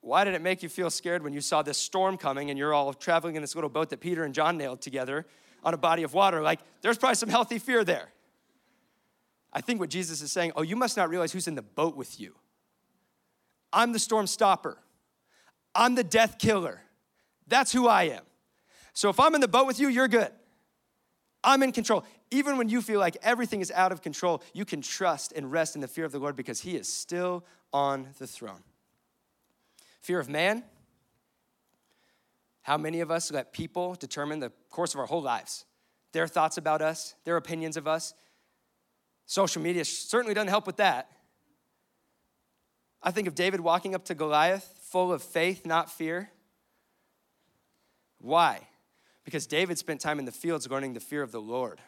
Why 0.02 0.24
did 0.24 0.34
it 0.34 0.42
make 0.42 0.64
you 0.64 0.70
feel 0.70 0.90
scared 0.90 1.24
when 1.24 1.32
you 1.32 1.42
saw 1.42 1.62
this 1.62 1.78
storm 1.78 2.18
coming 2.18 2.50
and 2.50 2.58
you're 2.58 2.74
all 2.74 2.94
traveling 2.94 3.36
in 3.36 3.42
this 3.42 3.56
little 3.56 3.70
boat 3.70 3.90
that 3.92 4.00
Peter 4.00 4.24
and 4.24 4.34
John 4.34 4.58
nailed 4.58 4.82
together 4.82 5.26
on 5.64 5.74
a 5.74 5.78
body 5.78 6.04
of 6.04 6.14
water? 6.14 6.42
Like, 6.42 6.60
there's 6.82 6.98
probably 6.98 7.16
some 7.16 7.30
healthy 7.30 7.60
fear 7.60 7.84
there. 7.84 8.10
I 9.54 9.62
think 9.62 9.80
what 9.80 9.90
Jesus 9.90 10.22
is 10.22 10.32
saying, 10.32 10.54
Oh, 10.56 10.64
you 10.64 10.76
must 10.76 10.98
not 10.98 11.10
realize 11.10 11.32
who's 11.32 11.48
in 11.48 11.56
the 11.56 11.62
boat 11.62 11.96
with 11.96 12.20
you. 12.20 12.36
I'm 13.72 13.94
the 13.94 14.00
storm 14.00 14.28
stopper. 14.28 14.80
I'm 15.74 15.96
the 15.96 16.04
death 16.04 16.38
killer. 16.38 16.82
That's 17.48 17.72
who 17.72 17.88
I 17.88 18.04
am. 18.04 18.24
So 18.94 19.10
if 19.10 19.20
I'm 19.20 19.36
in 19.36 19.42
the 19.42 19.48
boat 19.48 19.68
with 19.68 19.80
you, 19.80 19.88
you're 19.88 20.08
good. 20.08 20.32
I'm 21.44 21.64
in 21.64 21.72
control. 21.72 22.04
Even 22.30 22.58
when 22.58 22.70
you 22.70 22.82
feel 22.82 23.00
like 23.00 23.18
everything 23.22 23.62
is 23.62 23.72
out 23.72 23.92
of 23.92 24.02
control, 24.02 24.44
you 24.54 24.64
can 24.64 24.82
trust 24.82 25.34
and 25.34 25.52
rest 25.52 25.76
in 25.76 25.82
the 25.82 25.88
fear 25.88 26.06
of 26.06 26.12
the 26.12 26.20
Lord 26.20 26.36
because 26.36 26.62
He 26.62 26.76
is 26.76 26.88
still 26.88 27.46
on 27.74 28.10
the 28.20 28.28
throne. 28.28 28.64
Fear 30.02 30.20
of 30.20 30.30
man. 30.30 30.64
How 32.64 32.78
many 32.78 33.00
of 33.00 33.10
us 33.10 33.32
let 33.32 33.54
people 33.54 33.96
determine 33.96 34.40
the 34.40 34.52
course 34.70 34.94
of 34.94 35.00
our 35.00 35.08
whole 35.08 35.22
lives? 35.22 35.66
Their 36.12 36.28
thoughts 36.28 36.58
about 36.58 36.82
us, 36.82 37.16
their 37.24 37.38
opinions 37.38 37.76
of 37.76 37.88
us. 37.88 38.14
Social 39.26 39.62
media 39.62 39.84
certainly 39.86 40.34
doesn't 40.34 40.50
help 40.50 40.68
with 40.68 40.78
that. 40.78 41.10
I 43.02 43.12
think 43.12 43.28
of 43.28 43.34
David 43.34 43.62
walking 43.62 43.96
up 43.96 44.06
to 44.06 44.14
Goliath 44.14 44.81
full 44.92 45.14
of 45.14 45.24
faith, 45.24 45.66
not 45.66 45.89
fear. 45.89 46.30
Why? 48.20 48.68
Because 49.24 49.48
David 49.48 49.78
spent 49.78 50.02
time 50.02 50.20
in 50.20 50.26
the 50.26 50.32
fields 50.32 50.70
learning 50.70 50.94
the 50.94 51.00
fear 51.00 51.24
of 51.24 51.32
the 51.32 51.42
Lord, 51.42 51.80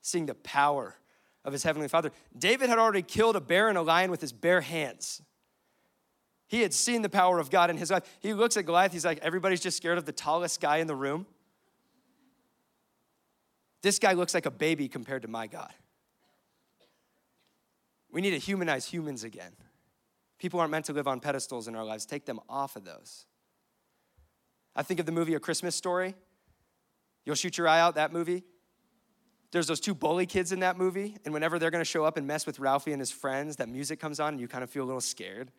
seeing 0.00 0.26
the 0.26 0.34
power 0.34 0.96
of 1.44 1.52
his 1.52 1.62
heavenly 1.62 1.88
father. 1.88 2.10
David 2.36 2.68
had 2.68 2.78
already 2.78 3.02
killed 3.02 3.36
a 3.36 3.40
bear 3.40 3.68
and 3.68 3.76
a 3.76 3.82
lion 3.82 4.10
with 4.10 4.20
his 4.20 4.32
bare 4.32 4.62
hands. 4.62 5.22
He 6.48 6.62
had 6.62 6.72
seen 6.72 7.02
the 7.02 7.08
power 7.08 7.38
of 7.38 7.50
God 7.50 7.70
in 7.70 7.76
his 7.76 7.90
life. 7.90 8.02
He 8.20 8.32
looks 8.32 8.56
at 8.56 8.64
Goliath, 8.66 8.92
he's 8.92 9.04
like, 9.04 9.18
everybody's 9.18 9.60
just 9.60 9.76
scared 9.76 9.98
of 9.98 10.06
the 10.06 10.12
tallest 10.12 10.60
guy 10.60 10.78
in 10.78 10.86
the 10.86 10.96
room. 10.96 11.26
This 13.82 13.98
guy 13.98 14.14
looks 14.14 14.34
like 14.34 14.46
a 14.46 14.50
baby 14.50 14.88
compared 14.88 15.22
to 15.22 15.28
my 15.28 15.46
God. 15.46 15.72
We 18.10 18.20
need 18.20 18.30
to 18.30 18.38
humanize 18.38 18.86
humans 18.86 19.24
again. 19.24 19.52
People 20.40 20.58
aren't 20.58 20.72
meant 20.72 20.86
to 20.86 20.94
live 20.94 21.06
on 21.06 21.20
pedestals 21.20 21.68
in 21.68 21.76
our 21.76 21.84
lives. 21.84 22.06
Take 22.06 22.24
them 22.24 22.40
off 22.48 22.74
of 22.74 22.84
those. 22.84 23.26
I 24.74 24.82
think 24.82 24.98
of 24.98 25.06
the 25.06 25.12
movie 25.12 25.34
A 25.34 25.40
Christmas 25.40 25.76
Story. 25.76 26.14
You'll 27.26 27.36
shoot 27.36 27.58
your 27.58 27.68
eye 27.68 27.78
out, 27.78 27.96
that 27.96 28.12
movie. 28.12 28.42
There's 29.50 29.66
those 29.66 29.80
two 29.80 29.94
bully 29.94 30.24
kids 30.24 30.52
in 30.52 30.60
that 30.60 30.78
movie, 30.78 31.16
and 31.24 31.34
whenever 31.34 31.58
they're 31.58 31.70
gonna 31.70 31.84
show 31.84 32.04
up 32.04 32.16
and 32.16 32.26
mess 32.26 32.46
with 32.46 32.58
Ralphie 32.58 32.92
and 32.92 33.00
his 33.00 33.10
friends, 33.10 33.56
that 33.56 33.68
music 33.68 34.00
comes 34.00 34.18
on 34.18 34.34
and 34.34 34.40
you 34.40 34.48
kind 34.48 34.64
of 34.64 34.70
feel 34.70 34.84
a 34.84 34.86
little 34.86 35.00
scared. 35.00 35.50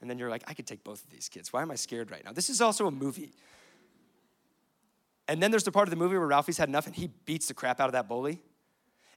And 0.00 0.10
then 0.10 0.18
you're 0.18 0.30
like, 0.30 0.42
I 0.48 0.54
could 0.54 0.66
take 0.66 0.82
both 0.82 1.04
of 1.04 1.10
these 1.10 1.28
kids. 1.28 1.52
Why 1.52 1.62
am 1.62 1.70
I 1.70 1.76
scared 1.76 2.10
right 2.10 2.24
now? 2.24 2.32
This 2.32 2.50
is 2.50 2.60
also 2.60 2.86
a 2.86 2.90
movie. 2.90 3.34
And 5.28 5.40
then 5.40 5.52
there's 5.52 5.62
the 5.62 5.70
part 5.70 5.86
of 5.86 5.90
the 5.90 5.96
movie 5.96 6.18
where 6.18 6.26
Ralphie's 6.26 6.58
had 6.58 6.68
enough 6.68 6.86
and 6.86 6.96
he 6.96 7.10
beats 7.26 7.46
the 7.46 7.54
crap 7.54 7.78
out 7.78 7.86
of 7.86 7.92
that 7.92 8.08
bully. 8.08 8.42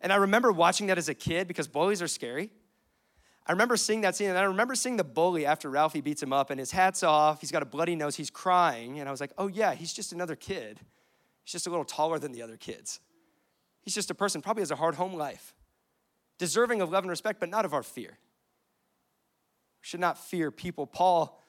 And 0.01 0.13
I 0.13 0.17
remember 0.17 0.51
watching 0.51 0.87
that 0.87 0.99
as 0.99 1.09
a 1.09 1.15
kid 1.15 1.47
because 1.47 1.67
bullies 1.67 2.01
are 2.01 2.07
scary. 2.07 2.51
I 3.45 3.51
remember 3.51 3.75
seeing 3.75 4.01
that 4.01 4.15
scene, 4.15 4.29
and 4.29 4.37
I 4.37 4.43
remember 4.43 4.73
seeing 4.73 4.95
the 4.95 5.03
bully 5.03 5.45
after 5.45 5.69
Ralphie 5.69 5.99
beats 5.99 6.23
him 6.23 6.31
up, 6.31 6.49
and 6.49 6.59
his 6.59 6.71
hat's 6.71 7.03
off. 7.03 7.41
He's 7.41 7.51
got 7.51 7.61
a 7.61 7.65
bloody 7.65 7.95
nose. 7.95 8.15
He's 8.15 8.29
crying. 8.29 8.99
And 8.99 9.09
I 9.09 9.11
was 9.11 9.19
like, 9.19 9.31
oh, 9.37 9.47
yeah, 9.47 9.73
he's 9.73 9.91
just 9.91 10.13
another 10.13 10.35
kid. 10.35 10.79
He's 11.43 11.51
just 11.51 11.67
a 11.67 11.69
little 11.69 11.83
taller 11.83 12.19
than 12.19 12.31
the 12.31 12.41
other 12.41 12.55
kids. 12.55 13.01
He's 13.81 13.93
just 13.93 14.09
a 14.09 14.13
person, 14.13 14.41
probably 14.41 14.61
has 14.61 14.71
a 14.71 14.77
hard 14.77 14.95
home 14.95 15.13
life, 15.13 15.53
deserving 16.37 16.79
of 16.79 16.89
love 16.89 17.03
and 17.03 17.09
respect, 17.09 17.41
but 17.41 17.49
not 17.49 17.65
of 17.65 17.73
our 17.73 17.83
fear. 17.83 18.11
We 18.11 19.85
should 19.85 19.99
not 19.99 20.17
fear 20.17 20.49
people. 20.49 20.87
Paul, 20.87 21.43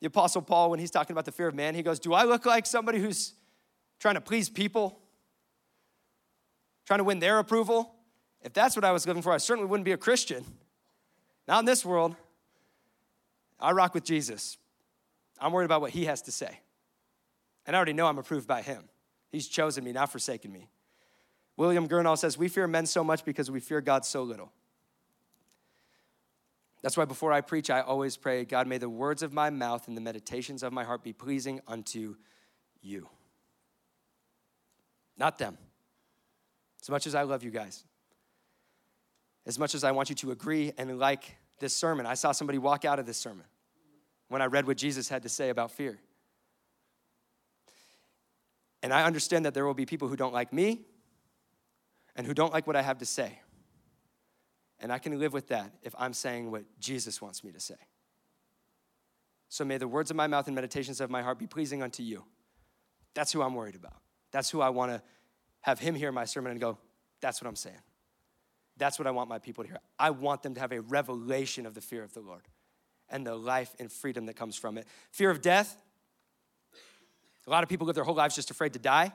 the 0.00 0.06
Apostle 0.06 0.42
Paul, 0.42 0.70
when 0.70 0.78
he's 0.78 0.92
talking 0.92 1.12
about 1.12 1.24
the 1.24 1.32
fear 1.32 1.48
of 1.48 1.56
man, 1.56 1.74
he 1.74 1.82
goes, 1.82 1.98
Do 1.98 2.14
I 2.14 2.22
look 2.22 2.46
like 2.46 2.66
somebody 2.66 3.00
who's 3.00 3.34
trying 3.98 4.14
to 4.14 4.20
please 4.20 4.48
people? 4.48 5.00
Trying 6.86 6.98
to 6.98 7.04
win 7.04 7.18
their 7.18 7.40
approval? 7.40 7.96
If 8.42 8.52
that's 8.52 8.76
what 8.76 8.84
I 8.84 8.92
was 8.92 9.08
living 9.08 9.22
for, 9.22 9.32
I 9.32 9.38
certainly 9.38 9.68
wouldn't 9.68 9.86
be 9.86 9.92
a 9.92 9.96
Christian. 9.96 10.44
Not 11.46 11.60
in 11.60 11.64
this 11.64 11.84
world. 11.84 12.16
I 13.60 13.72
rock 13.72 13.94
with 13.94 14.04
Jesus. 14.04 14.58
I'm 15.40 15.52
worried 15.52 15.66
about 15.66 15.80
what 15.80 15.90
he 15.90 16.06
has 16.06 16.22
to 16.22 16.32
say. 16.32 16.60
And 17.66 17.74
I 17.74 17.78
already 17.78 17.92
know 17.92 18.06
I'm 18.06 18.18
approved 18.18 18.46
by 18.46 18.62
him. 18.62 18.84
He's 19.30 19.48
chosen 19.48 19.84
me, 19.84 19.92
not 19.92 20.12
forsaken 20.12 20.52
me. 20.52 20.68
William 21.56 21.88
Gurnall 21.88 22.18
says, 22.18 22.36
We 22.36 22.48
fear 22.48 22.66
men 22.66 22.86
so 22.86 23.04
much 23.04 23.24
because 23.24 23.50
we 23.50 23.60
fear 23.60 23.80
God 23.80 24.04
so 24.04 24.22
little. 24.22 24.52
That's 26.82 26.96
why 26.96 27.06
before 27.06 27.32
I 27.32 27.40
preach, 27.40 27.70
I 27.70 27.80
always 27.80 28.16
pray, 28.16 28.44
God, 28.44 28.66
may 28.66 28.76
the 28.76 28.90
words 28.90 29.22
of 29.22 29.32
my 29.32 29.48
mouth 29.48 29.88
and 29.88 29.96
the 29.96 30.02
meditations 30.02 30.62
of 30.62 30.72
my 30.72 30.84
heart 30.84 31.02
be 31.02 31.14
pleasing 31.14 31.60
unto 31.66 32.16
you. 32.82 33.08
Not 35.16 35.38
them. 35.38 35.56
As 36.82 36.90
much 36.90 37.06
as 37.06 37.14
I 37.14 37.22
love 37.22 37.42
you 37.42 37.50
guys, 37.50 37.84
as 39.46 39.58
much 39.58 39.74
as 39.74 39.84
I 39.84 39.92
want 39.92 40.08
you 40.08 40.14
to 40.16 40.30
agree 40.30 40.72
and 40.78 40.98
like 40.98 41.36
this 41.60 41.76
sermon, 41.76 42.06
I 42.06 42.14
saw 42.14 42.32
somebody 42.32 42.58
walk 42.58 42.84
out 42.84 42.98
of 42.98 43.06
this 43.06 43.16
sermon 43.16 43.44
when 44.28 44.42
I 44.42 44.46
read 44.46 44.66
what 44.66 44.76
Jesus 44.76 45.08
had 45.08 45.22
to 45.22 45.28
say 45.28 45.50
about 45.50 45.70
fear. 45.70 45.98
And 48.82 48.92
I 48.92 49.04
understand 49.04 49.44
that 49.46 49.54
there 49.54 49.64
will 49.64 49.74
be 49.74 49.86
people 49.86 50.08
who 50.08 50.16
don't 50.16 50.34
like 50.34 50.52
me 50.52 50.82
and 52.16 52.26
who 52.26 52.34
don't 52.34 52.52
like 52.52 52.66
what 52.66 52.76
I 52.76 52.82
have 52.82 52.98
to 52.98 53.06
say. 53.06 53.40
And 54.80 54.92
I 54.92 54.98
can 54.98 55.18
live 55.18 55.32
with 55.32 55.48
that 55.48 55.72
if 55.82 55.94
I'm 55.98 56.12
saying 56.12 56.50
what 56.50 56.64
Jesus 56.78 57.22
wants 57.22 57.42
me 57.42 57.52
to 57.52 57.60
say. 57.60 57.76
So 59.48 59.64
may 59.64 59.78
the 59.78 59.88
words 59.88 60.10
of 60.10 60.16
my 60.16 60.26
mouth 60.26 60.46
and 60.46 60.54
meditations 60.54 61.00
of 61.00 61.10
my 61.10 61.22
heart 61.22 61.38
be 61.38 61.46
pleasing 61.46 61.82
unto 61.82 62.02
you. 62.02 62.24
That's 63.14 63.32
who 63.32 63.40
I'm 63.40 63.54
worried 63.54 63.76
about. 63.76 63.96
That's 64.32 64.50
who 64.50 64.60
I 64.60 64.70
want 64.70 64.92
to 64.92 65.02
have 65.60 65.78
him 65.78 65.94
hear 65.94 66.12
my 66.12 66.24
sermon 66.24 66.50
and 66.50 66.60
go, 66.60 66.76
that's 67.20 67.40
what 67.40 67.48
I'm 67.48 67.56
saying. 67.56 67.78
That's 68.76 68.98
what 68.98 69.06
I 69.06 69.12
want 69.12 69.28
my 69.28 69.38
people 69.38 69.64
to 69.64 69.70
hear. 69.70 69.78
I 69.98 70.10
want 70.10 70.42
them 70.42 70.54
to 70.54 70.60
have 70.60 70.72
a 70.72 70.80
revelation 70.80 71.66
of 71.66 71.74
the 71.74 71.80
fear 71.80 72.02
of 72.02 72.12
the 72.12 72.20
Lord 72.20 72.42
and 73.08 73.26
the 73.26 73.34
life 73.34 73.74
and 73.78 73.90
freedom 73.90 74.26
that 74.26 74.34
comes 74.34 74.56
from 74.56 74.78
it. 74.78 74.86
Fear 75.10 75.30
of 75.30 75.40
death. 75.40 75.76
A 77.46 77.50
lot 77.50 77.62
of 77.62 77.68
people 77.68 77.86
live 77.86 77.94
their 77.94 78.04
whole 78.04 78.14
lives 78.14 78.34
just 78.34 78.50
afraid 78.50 78.72
to 78.72 78.78
die, 78.78 79.12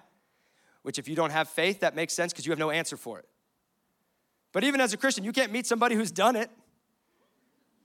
which, 0.83 0.99
if 0.99 1.07
you 1.07 1.15
don't 1.15 1.31
have 1.31 1.49
faith, 1.49 1.81
that 1.81 1.95
makes 1.95 2.13
sense 2.13 2.31
because 2.31 2.45
you 2.45 2.51
have 2.51 2.59
no 2.59 2.69
answer 2.69 2.95
for 2.95 3.19
it. 3.19 3.25
But 4.51 4.63
even 4.63 4.81
as 4.81 4.93
a 4.93 4.97
Christian, 4.97 5.23
you 5.23 5.31
can't 5.31 5.51
meet 5.51 5.65
somebody 5.65 5.95
who's 5.95 6.11
done 6.11 6.35
it. 6.35 6.49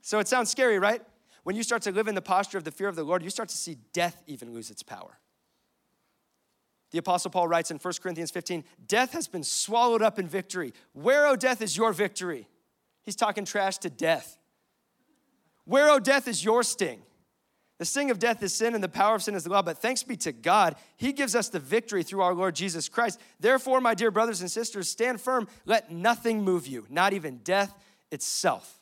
So 0.03 0.18
it 0.18 0.29
sounds 0.29 0.51
scary, 0.51 0.79
right? 0.79 1.03
When 1.43 1.57
you 1.57 1.62
start 1.62 1.83
to 1.83 1.93
live 1.93 2.09
in 2.09 2.14
the 2.14 2.22
posture 2.22 2.59
of 2.59 2.64
the 2.64 2.70
fear 2.70 2.89
of 2.89 2.97
the 2.97 3.05
Lord, 3.05 3.22
you 3.22 3.31
start 3.31 3.49
to 3.51 3.57
see 3.57 3.79
death 3.93 4.22
even 4.27 4.53
lose 4.53 4.70
its 4.70 4.83
power. 4.83 5.18
The 6.95 7.01
Apostle 7.01 7.32
Paul 7.32 7.49
writes 7.49 7.72
in 7.72 7.78
1 7.78 7.95
Corinthians 8.01 8.30
15 8.30 8.62
Death 8.86 9.14
has 9.14 9.26
been 9.26 9.42
swallowed 9.42 10.01
up 10.01 10.20
in 10.20 10.28
victory. 10.28 10.72
Where, 10.92 11.26
O 11.26 11.34
death, 11.34 11.61
is 11.61 11.76
your 11.76 11.92
victory? 11.92 12.47
He's 13.03 13.16
talking 13.16 13.45
trash 13.45 13.78
to 13.78 13.90
death. 13.90 14.38
Where, 15.64 15.90
O 15.90 15.99
death, 15.99 16.28
is 16.28 16.45
your 16.45 16.62
sting? 16.62 17.03
The 17.78 17.84
sting 17.84 18.12
of 18.12 18.20
death 18.20 18.45
is 18.45 18.55
sin, 18.55 18.76
and 18.76 18.84
the 18.84 18.88
power 18.88 19.16
of 19.16 19.24
sin 19.24 19.34
is 19.34 19.42
the 19.42 19.51
law. 19.51 19.61
But 19.61 19.78
thanks 19.78 20.05
be 20.05 20.16
to 20.18 20.30
God, 20.30 20.76
He 20.97 21.12
gives 21.12 21.34
us 21.34 21.49
the 21.49 21.59
victory 21.59 22.05
through 22.05 22.20
our 22.20 22.32
Lord 22.32 22.55
Jesus 22.55 22.88
Christ. 22.88 23.18
Therefore, 23.40 23.80
my 23.80 23.95
dear 23.95 24.12
brothers 24.12 24.40
and 24.40 24.49
sisters, 24.49 24.88
stand 24.88 25.20
firm. 25.20 25.49
Let 25.64 25.90
nothing 25.90 26.45
move 26.45 26.68
you, 26.68 26.86
not 26.88 27.12
even 27.12 27.38
death 27.38 27.74
itself. 28.12 28.80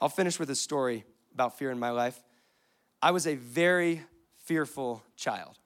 I'll 0.00 0.08
finish 0.08 0.38
with 0.38 0.48
a 0.48 0.56
story 0.56 1.04
about 1.34 1.58
fear 1.58 1.70
in 1.70 1.78
my 1.78 1.90
life. 1.90 2.18
I 3.02 3.10
was 3.10 3.26
a 3.26 3.34
very 3.34 4.00
fearful 4.46 5.02
child. 5.16 5.58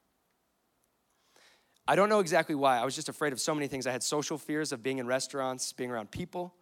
I 1.87 1.97
don't 1.97 2.09
know 2.09 2.21
exactly 2.21 2.55
why. 2.55 2.79
I 2.79 2.85
was 2.85 2.95
just 2.95 3.09
afraid 3.09 3.33
of 3.33 3.41
so 3.41 3.55
many 3.55 3.67
things. 3.67 3.87
I 3.87 3.93
had 3.93 4.03
social 4.03 4.39
fears 4.39 4.73
of 4.73 4.83
being 4.83 4.99
in 4.99 5.07
restaurants, 5.07 5.73
being 5.73 5.91
around 5.91 6.11
people. 6.11 6.55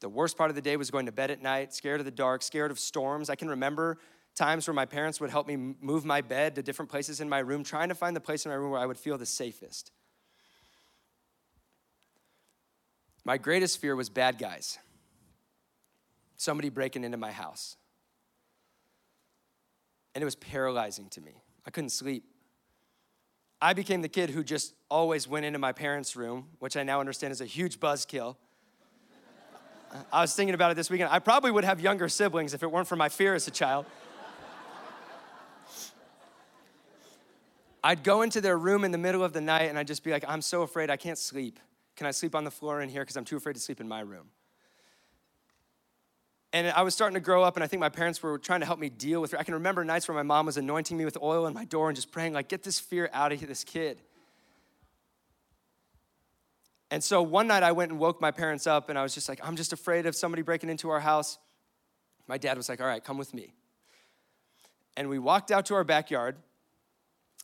The 0.00 0.08
worst 0.08 0.36
part 0.36 0.50
of 0.50 0.56
the 0.56 0.62
day 0.62 0.76
was 0.76 0.90
going 0.90 1.06
to 1.06 1.12
bed 1.12 1.30
at 1.30 1.42
night, 1.42 1.74
scared 1.74 2.00
of 2.00 2.06
the 2.06 2.10
dark, 2.10 2.42
scared 2.42 2.70
of 2.70 2.78
storms. 2.78 3.30
I 3.30 3.34
can 3.34 3.48
remember 3.48 3.98
times 4.34 4.66
where 4.66 4.74
my 4.74 4.86
parents 4.86 5.20
would 5.20 5.30
help 5.30 5.46
me 5.46 5.56
move 5.56 6.04
my 6.04 6.20
bed 6.20 6.54
to 6.54 6.62
different 6.62 6.90
places 6.90 7.20
in 7.20 7.28
my 7.28 7.38
room, 7.40 7.62
trying 7.62 7.88
to 7.88 7.94
find 7.94 8.16
the 8.16 8.20
place 8.20 8.44
in 8.44 8.50
my 8.50 8.56
room 8.56 8.70
where 8.70 8.80
I 8.80 8.86
would 8.86 8.96
feel 8.96 9.18
the 9.18 9.26
safest. 9.26 9.92
My 13.24 13.36
greatest 13.36 13.80
fear 13.80 13.94
was 13.94 14.08
bad 14.08 14.38
guys, 14.38 14.78
somebody 16.36 16.70
breaking 16.70 17.04
into 17.04 17.18
my 17.18 17.32
house. 17.32 17.76
And 20.14 20.22
it 20.22 20.24
was 20.24 20.34
paralyzing 20.34 21.08
to 21.10 21.20
me. 21.20 21.42
I 21.66 21.70
couldn't 21.70 21.90
sleep. 21.90 22.24
I 23.62 23.74
became 23.74 24.02
the 24.02 24.08
kid 24.08 24.30
who 24.30 24.42
just 24.42 24.74
always 24.90 25.28
went 25.28 25.44
into 25.44 25.58
my 25.58 25.72
parents' 25.72 26.16
room, 26.16 26.48
which 26.58 26.76
I 26.76 26.82
now 26.82 27.00
understand 27.00 27.32
is 27.32 27.40
a 27.40 27.46
huge 27.46 27.78
buzzkill 27.78 28.36
I 30.12 30.20
was 30.20 30.34
thinking 30.34 30.54
about 30.54 30.70
it 30.70 30.74
this 30.74 30.90
weekend. 30.90 31.10
I 31.12 31.18
probably 31.18 31.50
would 31.50 31.64
have 31.64 31.80
younger 31.80 32.08
siblings 32.08 32.54
if 32.54 32.62
it 32.62 32.70
weren't 32.70 32.88
for 32.88 32.96
my 32.96 33.08
fear 33.08 33.34
as 33.34 33.46
a 33.48 33.50
child. 33.50 33.86
I'd 37.82 38.04
go 38.04 38.22
into 38.22 38.42
their 38.42 38.58
room 38.58 38.84
in 38.84 38.92
the 38.92 38.98
middle 38.98 39.24
of 39.24 39.32
the 39.32 39.40
night 39.40 39.70
and 39.70 39.78
I'd 39.78 39.86
just 39.86 40.04
be 40.04 40.10
like, 40.10 40.24
I'm 40.28 40.42
so 40.42 40.62
afraid 40.62 40.90
I 40.90 40.98
can't 40.98 41.16
sleep. 41.16 41.58
Can 41.96 42.06
I 42.06 42.10
sleep 42.10 42.34
on 42.34 42.44
the 42.44 42.50
floor 42.50 42.82
in 42.82 42.90
here? 42.90 43.02
Because 43.02 43.16
I'm 43.16 43.24
too 43.24 43.36
afraid 43.36 43.54
to 43.54 43.60
sleep 43.60 43.80
in 43.80 43.88
my 43.88 44.00
room. 44.00 44.28
And 46.52 46.68
I 46.68 46.82
was 46.82 46.94
starting 46.94 47.14
to 47.14 47.20
grow 47.20 47.44
up, 47.44 47.56
and 47.56 47.62
I 47.62 47.68
think 47.68 47.78
my 47.80 47.88
parents 47.88 48.22
were 48.22 48.36
trying 48.36 48.60
to 48.60 48.66
help 48.66 48.80
me 48.80 48.88
deal 48.88 49.20
with 49.20 49.34
it. 49.34 49.38
I 49.38 49.44
can 49.44 49.54
remember 49.54 49.84
nights 49.84 50.08
where 50.08 50.16
my 50.16 50.24
mom 50.24 50.46
was 50.46 50.56
anointing 50.56 50.96
me 50.96 51.04
with 51.04 51.16
oil 51.22 51.46
in 51.46 51.54
my 51.54 51.64
door 51.64 51.88
and 51.88 51.94
just 51.94 52.10
praying, 52.10 52.32
like, 52.32 52.48
get 52.48 52.64
this 52.64 52.80
fear 52.80 53.08
out 53.12 53.32
of 53.32 53.40
this 53.40 53.62
kid. 53.62 54.00
And 56.90 57.04
so 57.04 57.22
one 57.22 57.46
night 57.46 57.62
I 57.62 57.72
went 57.72 57.92
and 57.92 58.00
woke 58.00 58.20
my 58.20 58.32
parents 58.32 58.66
up 58.66 58.88
and 58.88 58.98
I 58.98 59.02
was 59.02 59.14
just 59.14 59.28
like, 59.28 59.40
I'm 59.44 59.54
just 59.54 59.72
afraid 59.72 60.06
of 60.06 60.16
somebody 60.16 60.42
breaking 60.42 60.70
into 60.70 60.90
our 60.90 61.00
house. 61.00 61.38
My 62.26 62.36
dad 62.36 62.56
was 62.56 62.68
like, 62.68 62.80
All 62.80 62.86
right, 62.86 63.02
come 63.02 63.16
with 63.16 63.32
me. 63.32 63.52
And 64.96 65.08
we 65.08 65.18
walked 65.18 65.50
out 65.50 65.66
to 65.66 65.74
our 65.74 65.84
backyard 65.84 66.36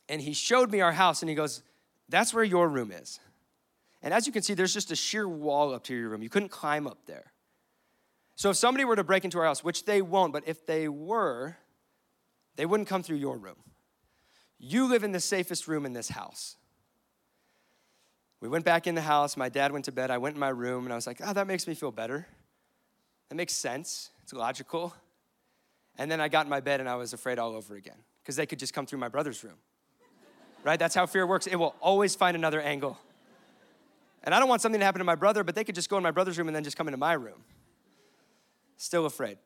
and 0.09 0.21
he 0.21 0.33
showed 0.33 0.69
me 0.69 0.81
our 0.81 0.91
house 0.91 1.21
and 1.21 1.29
he 1.29 1.35
goes, 1.35 1.63
That's 2.09 2.33
where 2.33 2.43
your 2.43 2.67
room 2.67 2.91
is. 2.91 3.19
And 4.03 4.13
as 4.13 4.27
you 4.27 4.33
can 4.33 4.43
see, 4.43 4.53
there's 4.53 4.73
just 4.73 4.91
a 4.91 4.95
sheer 4.95 5.27
wall 5.27 5.73
up 5.73 5.83
to 5.85 5.95
your 5.95 6.09
room. 6.09 6.21
You 6.21 6.29
couldn't 6.29 6.49
climb 6.49 6.85
up 6.85 6.99
there. 7.05 7.31
So 8.37 8.51
if 8.51 8.55
somebody 8.55 8.85
were 8.85 8.95
to 8.95 9.03
break 9.03 9.25
into 9.25 9.39
our 9.39 9.45
house, 9.45 9.63
which 9.63 9.85
they 9.85 9.99
won't, 9.99 10.31
but 10.31 10.43
if 10.45 10.67
they 10.67 10.87
were, 10.87 11.57
they 12.55 12.67
wouldn't 12.67 12.87
come 12.87 13.01
through 13.01 13.17
your 13.17 13.35
room. 13.35 13.55
You 14.59 14.87
live 14.87 15.03
in 15.03 15.11
the 15.11 15.19
safest 15.19 15.67
room 15.67 15.87
in 15.87 15.93
this 15.93 16.09
house. 16.09 16.55
We 18.39 18.47
went 18.47 18.63
back 18.63 18.85
in 18.85 18.93
the 18.93 19.01
house. 19.01 19.37
My 19.37 19.49
dad 19.49 19.71
went 19.71 19.85
to 19.85 19.91
bed. 19.91 20.11
I 20.11 20.19
went 20.19 20.35
in 20.35 20.39
my 20.39 20.49
room 20.49 20.85
and 20.85 20.93
I 20.93 20.95
was 20.95 21.07
like, 21.07 21.19
oh, 21.25 21.33
that 21.33 21.47
makes 21.47 21.67
me 21.67 21.73
feel 21.73 21.91
better. 21.91 22.27
That 23.29 23.35
makes 23.35 23.53
sense. 23.53 24.11
It's 24.21 24.33
logical. 24.33 24.93
And 25.97 26.11
then 26.11 26.21
I 26.21 26.27
got 26.27 26.45
in 26.45 26.49
my 26.51 26.59
bed 26.59 26.79
and 26.79 26.87
I 26.87 26.93
was 26.93 27.13
afraid 27.13 27.39
all 27.39 27.55
over 27.55 27.75
again 27.75 27.97
because 28.21 28.35
they 28.35 28.45
could 28.45 28.59
just 28.59 28.71
come 28.71 28.85
through 28.85 28.99
my 28.99 29.09
brother's 29.09 29.43
room. 29.43 29.57
Right? 30.63 30.77
That's 30.77 30.93
how 30.93 31.07
fear 31.07 31.25
works. 31.25 31.47
It 31.47 31.55
will 31.55 31.75
always 31.81 32.13
find 32.13 32.37
another 32.37 32.61
angle. 32.61 32.99
And 34.23 34.35
I 34.35 34.39
don't 34.39 34.47
want 34.47 34.61
something 34.61 34.79
to 34.79 34.85
happen 34.85 34.99
to 34.99 35.05
my 35.05 35.15
brother, 35.15 35.43
but 35.43 35.55
they 35.55 35.63
could 35.63 35.73
just 35.73 35.89
go 35.89 35.97
in 35.97 36.03
my 36.03 36.11
brother's 36.11 36.37
room 36.37 36.47
and 36.47 36.55
then 36.55 36.63
just 36.63 36.77
come 36.77 36.87
into 36.87 36.97
my 36.97 37.13
room. 37.13 37.43
Still 38.77 39.05
afraid. 39.05 39.37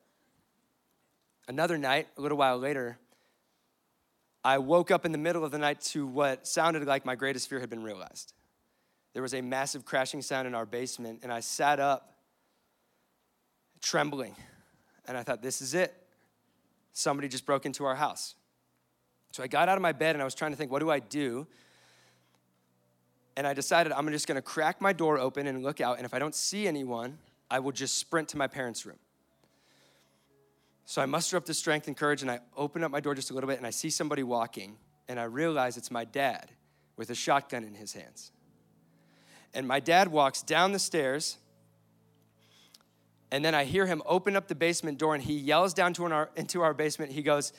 Another 1.48 1.76
night, 1.76 2.08
a 2.16 2.20
little 2.20 2.38
while 2.38 2.58
later, 2.58 2.98
I 4.44 4.58
woke 4.58 4.90
up 4.90 5.04
in 5.04 5.12
the 5.12 5.18
middle 5.18 5.44
of 5.44 5.50
the 5.50 5.58
night 5.58 5.80
to 5.80 6.06
what 6.06 6.46
sounded 6.46 6.86
like 6.86 7.04
my 7.04 7.14
greatest 7.14 7.48
fear 7.48 7.60
had 7.60 7.70
been 7.70 7.82
realized 7.82 8.34
there 9.12 9.22
was 9.22 9.34
a 9.34 9.42
massive 9.42 9.84
crashing 9.84 10.22
sound 10.22 10.48
in 10.48 10.54
our 10.54 10.64
basement, 10.64 11.20
and 11.22 11.30
I 11.30 11.40
sat 11.40 11.78
up 11.78 12.14
trembling. 13.82 14.34
And 15.06 15.16
I 15.16 15.22
thought, 15.22 15.42
this 15.42 15.60
is 15.60 15.74
it. 15.74 15.92
Somebody 16.92 17.28
just 17.28 17.44
broke 17.44 17.66
into 17.66 17.84
our 17.84 17.96
house. 17.96 18.36
So 19.32 19.42
I 19.42 19.48
got 19.48 19.68
out 19.68 19.76
of 19.76 19.82
my 19.82 19.92
bed 19.92 20.14
and 20.14 20.22
I 20.22 20.24
was 20.24 20.34
trying 20.34 20.52
to 20.52 20.56
think, 20.56 20.70
what 20.70 20.78
do 20.78 20.90
I 20.90 21.00
do? 21.00 21.46
And 23.36 23.46
I 23.46 23.54
decided 23.54 23.92
I'm 23.92 24.08
just 24.10 24.28
gonna 24.28 24.42
crack 24.42 24.80
my 24.80 24.92
door 24.92 25.18
open 25.18 25.46
and 25.46 25.62
look 25.62 25.80
out. 25.80 25.96
And 25.96 26.06
if 26.06 26.14
I 26.14 26.18
don't 26.18 26.34
see 26.34 26.68
anyone, 26.68 27.18
I 27.50 27.58
will 27.58 27.72
just 27.72 27.98
sprint 27.98 28.28
to 28.28 28.36
my 28.36 28.46
parents' 28.46 28.86
room. 28.86 28.98
So 30.84 31.00
I 31.00 31.06
muster 31.06 31.36
up 31.36 31.46
the 31.46 31.54
strength 31.54 31.86
and 31.86 31.96
courage 31.96 32.22
and 32.22 32.30
I 32.30 32.40
open 32.56 32.84
up 32.84 32.90
my 32.90 33.00
door 33.00 33.14
just 33.14 33.30
a 33.30 33.34
little 33.34 33.48
bit 33.48 33.58
and 33.58 33.66
I 33.66 33.70
see 33.70 33.90
somebody 33.90 34.22
walking 34.22 34.76
and 35.08 35.18
I 35.18 35.24
realize 35.24 35.76
it's 35.76 35.90
my 35.90 36.04
dad 36.04 36.50
with 36.96 37.10
a 37.10 37.14
shotgun 37.14 37.64
in 37.64 37.74
his 37.74 37.92
hands. 37.92 38.32
And 39.54 39.66
my 39.66 39.80
dad 39.80 40.08
walks 40.08 40.42
down 40.42 40.72
the 40.72 40.78
stairs 40.78 41.38
and 43.30 43.42
then 43.42 43.54
I 43.54 43.64
hear 43.64 43.86
him 43.86 44.02
open 44.04 44.36
up 44.36 44.48
the 44.48 44.54
basement 44.54 44.98
door 44.98 45.14
and 45.14 45.22
he 45.24 45.34
yells 45.34 45.72
down 45.72 45.94
to 45.94 46.04
our, 46.04 46.30
into 46.36 46.60
our 46.60 46.74
basement. 46.74 47.12
He 47.12 47.22
goes, 47.22 47.52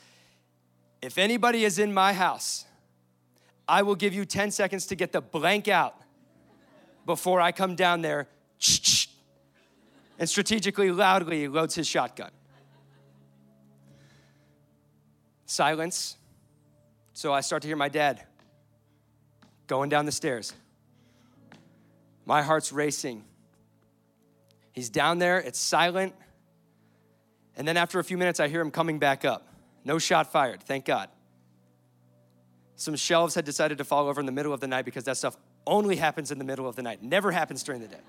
If 1.01 1.17
anybody 1.17 1.65
is 1.65 1.79
in 1.79 1.93
my 1.93 2.13
house, 2.13 2.65
I 3.67 3.81
will 3.81 3.95
give 3.95 4.13
you 4.13 4.25
10 4.25 4.51
seconds 4.51 4.85
to 4.87 4.95
get 4.95 5.11
the 5.11 5.21
blank 5.21 5.67
out 5.67 5.95
before 7.05 7.41
I 7.41 7.51
come 7.51 7.75
down 7.75 8.01
there. 8.01 8.27
And 10.19 10.29
strategically, 10.29 10.91
loudly 10.91 11.47
loads 11.47 11.73
his 11.73 11.87
shotgun. 11.87 12.29
Silence. 15.53 16.17
So 17.13 17.31
I 17.31 17.41
start 17.41 17.61
to 17.61 17.67
hear 17.67 17.77
my 17.77 17.87
dad 17.87 18.23
going 19.67 19.87
down 19.87 20.07
the 20.07 20.11
stairs. 20.11 20.51
My 22.25 22.41
heart's 22.41 22.73
racing. 22.73 23.23
He's 24.71 24.89
down 24.89 25.19
there, 25.19 25.37
it's 25.37 25.59
silent. 25.59 26.15
And 27.55 27.67
then 27.67 27.77
after 27.77 27.99
a 27.99 28.03
few 28.03 28.17
minutes, 28.17 28.39
I 28.39 28.47
hear 28.47 28.61
him 28.61 28.71
coming 28.71 28.97
back 28.97 29.25
up. 29.25 29.47
No 29.85 29.99
shot 29.99 30.31
fired, 30.31 30.63
thank 30.63 30.85
God. 30.85 31.09
Some 32.75 32.95
shelves 32.95 33.35
had 33.35 33.45
decided 33.45 33.77
to 33.77 33.83
fall 33.83 34.07
over 34.07 34.19
in 34.19 34.25
the 34.25 34.31
middle 34.31 34.53
of 34.53 34.59
the 34.59 34.67
night 34.67 34.85
because 34.85 35.03
that 35.03 35.17
stuff 35.17 35.37
only 35.67 35.97
happens 35.97 36.31
in 36.31 36.39
the 36.39 36.45
middle 36.45 36.67
of 36.67 36.75
the 36.75 36.81
night, 36.81 37.03
never 37.03 37.31
happens 37.31 37.61
during 37.61 37.79
the 37.79 37.87
day. 37.87 38.01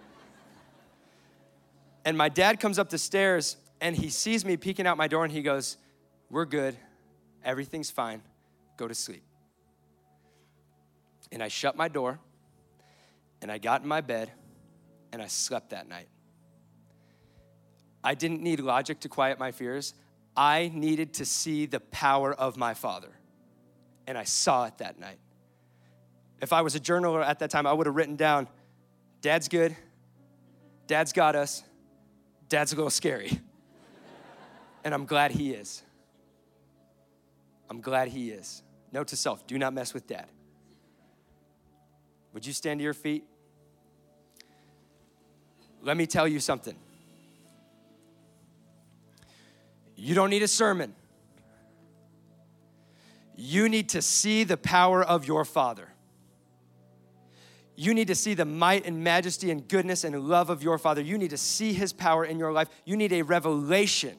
And 2.07 2.17
my 2.17 2.31
dad 2.31 2.59
comes 2.59 2.79
up 2.79 2.89
the 2.89 2.97
stairs 2.97 3.59
and 3.83 3.95
he 3.95 4.09
sees 4.09 4.47
me 4.47 4.57
peeking 4.57 4.87
out 4.87 4.97
my 4.97 5.09
door 5.09 5.25
and 5.25 5.33
he 5.33 5.43
goes, 5.43 5.77
We're 6.31 6.47
good. 6.47 6.79
Everything's 7.45 7.91
fine. 7.91 8.23
Go 8.77 8.89
to 8.89 8.95
sleep. 8.95 9.23
And 11.31 11.43
I 11.43 11.49
shut 11.49 11.77
my 11.77 11.89
door 11.89 12.19
and 13.43 13.53
I 13.53 13.59
got 13.59 13.83
in 13.83 13.89
my 13.89 14.01
bed 14.01 14.31
and 15.13 15.21
I 15.21 15.27
slept 15.27 15.71
that 15.71 15.89
night. 15.89 16.09
I 18.03 18.15
didn't 18.15 18.43
need 18.43 18.61
logic 18.61 19.01
to 19.01 19.09
quiet 19.09 19.39
my 19.39 19.53
fears. 19.53 19.95
I 20.37 20.71
needed 20.75 21.15
to 21.15 21.25
see 21.25 21.67
the 21.67 21.81
power 21.81 22.33
of 22.35 22.57
my 22.57 22.75
Father. 22.75 23.13
And 24.07 24.19
I 24.19 24.25
saw 24.25 24.67
it 24.67 24.79
that 24.79 24.99
night. 24.99 25.19
If 26.43 26.53
I 26.53 26.63
was 26.63 26.75
a 26.75 26.81
journaler 26.81 27.25
at 27.25 27.39
that 27.39 27.51
time, 27.51 27.67
I 27.67 27.73
would 27.73 27.87
have 27.87 27.95
written 27.95 28.17
down 28.17 28.49
Dad's 29.23 29.49
good, 29.49 29.77
Dad's 30.87 31.13
got 31.13 31.37
us, 31.37 31.63
Dad's 32.49 32.73
a 32.73 32.77
little 32.77 32.91
scary. 32.91 33.41
and 34.85 34.93
I'm 34.93 35.07
glad 35.07 35.31
he 35.31 35.53
is. 35.53 35.84
I'm 37.71 37.81
glad 37.81 38.09
he 38.09 38.31
is. 38.31 38.63
Note 38.93 39.09
to 39.09 39.17
self 39.17 39.47
do 39.47 39.59
not 39.59 39.73
mess 39.73 39.95
with 39.95 40.07
Dad. 40.07 40.27
Would 42.33 42.47
you 42.47 42.53
stand 42.53 42.81
to 42.81 42.85
your 42.85 42.95
feet? 42.95 43.25
Let 45.83 45.97
me 45.97 46.07
tell 46.07 46.27
you 46.27 46.41
something. 46.41 46.77
You 49.97 50.15
don't 50.15 50.31
need 50.31 50.43
a 50.43 50.49
sermon. 50.49 50.95
You 53.37 53.69
need 53.69 53.91
to 53.91 54.03
see 54.03 54.45
the 54.45 54.57
power 54.57 55.03
of 55.03 55.27
your 55.27 55.45
Father. 55.45 55.89
You 57.77 57.93
need 57.93 58.09
to 58.09 58.15
see 58.15 58.35
the 58.35 58.45
might 58.45 58.87
and 58.87 59.03
majesty 59.03 59.51
and 59.51 59.67
goodness 59.67 60.05
and 60.05 60.19
love 60.21 60.51
of 60.51 60.63
your 60.63 60.79
Father. 60.79 61.01
You 61.01 61.19
need 61.19 61.31
to 61.31 61.37
see 61.37 61.73
His 61.73 61.93
power 61.93 62.25
in 62.25 62.39
your 62.39 62.53
life. 62.53 62.69
You 62.85 62.97
need 62.97 63.13
a 63.13 63.23
revelation 63.23 64.17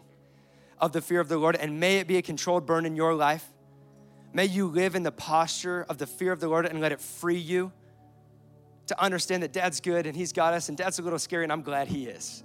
of 0.80 0.92
the 0.92 1.02
fear 1.02 1.20
of 1.20 1.28
the 1.30 1.38
Lord, 1.38 1.56
and 1.56 1.80
may 1.80 1.98
it 1.98 2.08
be 2.08 2.18
a 2.18 2.22
controlled 2.22 2.66
burn 2.66 2.86
in 2.86 2.96
your 2.96 3.14
life. 3.14 3.46
May 4.34 4.46
you 4.46 4.68
live 4.68 4.96
in 4.96 5.04
the 5.04 5.12
posture 5.12 5.86
of 5.88 5.98
the 5.98 6.06
fear 6.06 6.32
of 6.32 6.40
the 6.40 6.50
Lord 6.50 6.66
and 6.66 6.82
let 6.82 6.92
it 6.92 7.00
free 7.00 7.38
you 7.38 7.72
to 8.88 9.02
understand 9.02 9.44
that 9.44 9.54
Dad's 9.54 9.80
good 9.80 10.06
and 10.06 10.16
He's 10.16 10.34
got 10.34 10.54
us, 10.54 10.70
and 10.70 10.78
Dad's 10.78 11.00
a 11.00 11.02
little 11.02 11.20
scary, 11.20 11.44
and 11.44 11.52
I'm 11.52 11.62
glad 11.62 11.88
He 11.88 12.08
is. 12.08 12.44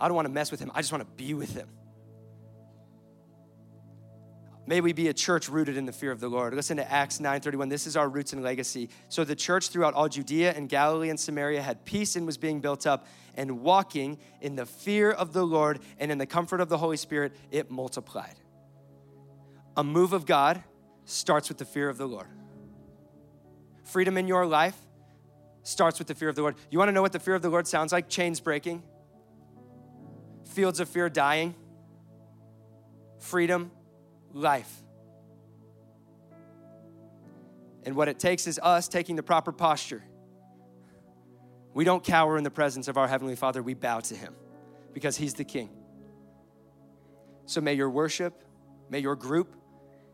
I 0.00 0.06
don't 0.06 0.14
want 0.14 0.26
to 0.26 0.32
mess 0.32 0.50
with 0.50 0.60
Him, 0.60 0.70
I 0.74 0.80
just 0.80 0.92
want 0.92 1.02
to 1.02 1.24
be 1.24 1.34
with 1.34 1.54
Him. 1.54 1.68
May 4.68 4.82
we 4.82 4.92
be 4.92 5.08
a 5.08 5.14
church 5.14 5.48
rooted 5.48 5.78
in 5.78 5.86
the 5.86 5.92
fear 5.92 6.12
of 6.12 6.20
the 6.20 6.28
Lord. 6.28 6.52
Listen 6.52 6.76
to 6.76 6.92
Acts 6.92 7.20
9:31. 7.20 7.70
This 7.70 7.86
is 7.86 7.96
our 7.96 8.06
roots 8.06 8.34
and 8.34 8.42
legacy. 8.42 8.90
So 9.08 9.24
the 9.24 9.34
church 9.34 9.70
throughout 9.70 9.94
all 9.94 10.10
Judea 10.10 10.52
and 10.52 10.68
Galilee 10.68 11.08
and 11.08 11.18
Samaria 11.18 11.62
had 11.62 11.86
peace 11.86 12.16
and 12.16 12.26
was 12.26 12.36
being 12.36 12.60
built 12.60 12.86
up 12.86 13.06
and 13.34 13.62
walking 13.62 14.18
in 14.42 14.56
the 14.56 14.66
fear 14.66 15.10
of 15.10 15.32
the 15.32 15.42
Lord 15.42 15.80
and 15.98 16.12
in 16.12 16.18
the 16.18 16.26
comfort 16.26 16.60
of 16.60 16.68
the 16.68 16.76
Holy 16.76 16.98
Spirit, 16.98 17.32
it 17.50 17.70
multiplied. 17.70 18.34
A 19.74 19.82
move 19.82 20.12
of 20.12 20.26
God 20.26 20.62
starts 21.06 21.48
with 21.48 21.56
the 21.56 21.64
fear 21.64 21.88
of 21.88 21.96
the 21.96 22.06
Lord. 22.06 22.28
Freedom 23.84 24.18
in 24.18 24.28
your 24.28 24.44
life 24.44 24.76
starts 25.62 25.98
with 25.98 26.08
the 26.08 26.14
fear 26.14 26.28
of 26.28 26.34
the 26.34 26.42
Lord. 26.42 26.56
You 26.70 26.78
want 26.78 26.90
to 26.90 26.92
know 26.92 27.00
what 27.00 27.12
the 27.12 27.18
fear 27.18 27.34
of 27.34 27.40
the 27.40 27.48
Lord 27.48 27.66
sounds 27.66 27.90
like? 27.90 28.10
Chains 28.10 28.38
breaking, 28.38 28.82
fields 30.44 30.78
of 30.78 30.90
fear 30.90 31.08
dying, 31.08 31.54
freedom 33.18 33.70
life. 34.32 34.82
And 37.84 37.96
what 37.96 38.08
it 38.08 38.18
takes 38.18 38.46
is 38.46 38.58
us 38.62 38.88
taking 38.88 39.16
the 39.16 39.22
proper 39.22 39.52
posture. 39.52 40.02
We 41.74 41.84
don't 41.84 42.02
cower 42.02 42.36
in 42.36 42.44
the 42.44 42.50
presence 42.50 42.88
of 42.88 42.96
our 42.96 43.08
Heavenly 43.08 43.36
Father, 43.36 43.62
we 43.62 43.74
bow 43.74 44.00
to 44.00 44.14
Him 44.14 44.34
because 44.92 45.16
He's 45.16 45.34
the 45.34 45.44
King. 45.44 45.70
So 47.46 47.60
may 47.60 47.74
your 47.74 47.88
worship, 47.88 48.44
may 48.90 48.98
your 48.98 49.16
group, 49.16 49.54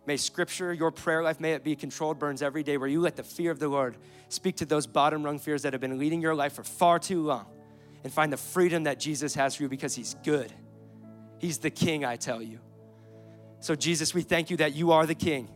may 0.07 0.17
Scripture, 0.17 0.73
your 0.73 0.91
prayer 0.91 1.23
life, 1.23 1.41
may 1.41 1.53
it 1.53 1.65
be 1.65 1.75
controlled 1.75 2.19
burns 2.19 2.43
every 2.43 2.63
day 2.63 2.77
where 2.77 2.89
you 2.89 3.01
let 3.01 3.17
the 3.17 3.23
fear 3.23 3.51
of 3.51 3.59
the 3.59 3.69
Lord 3.69 3.97
speak 4.29 4.57
to 4.57 4.67
those 4.67 4.87
bottom 4.87 5.23
rung 5.23 5.39
fears 5.39 5.63
that 5.63 5.73
have 5.73 5.81
been 5.81 5.99
leading 5.99 6.21
your 6.21 6.35
life 6.35 6.53
for 6.53 6.63
far 6.63 6.99
too 6.99 7.23
long 7.23 7.47
and 8.05 8.13
find 8.13 8.33
the 8.33 8.37
freedom 8.37 8.85
that 8.85 9.01
Jesus 9.01 9.35
has 9.35 9.57
for 9.57 9.65
you 9.65 9.69
because 9.69 9.95
He's 9.95 10.15
good. 10.23 10.53
He's 11.39 11.59
the 11.59 11.71
King, 11.71 12.05
I 12.05 12.17
tell 12.17 12.43
you. 12.43 12.61
So, 13.65 13.75
Jesus, 13.75 14.13
we 14.13 14.21
thank 14.21 14.51
you 14.51 14.59
that 14.59 14.75
you 14.75 14.93
are 14.93 15.07
the 15.07 15.15
King. 15.15 15.49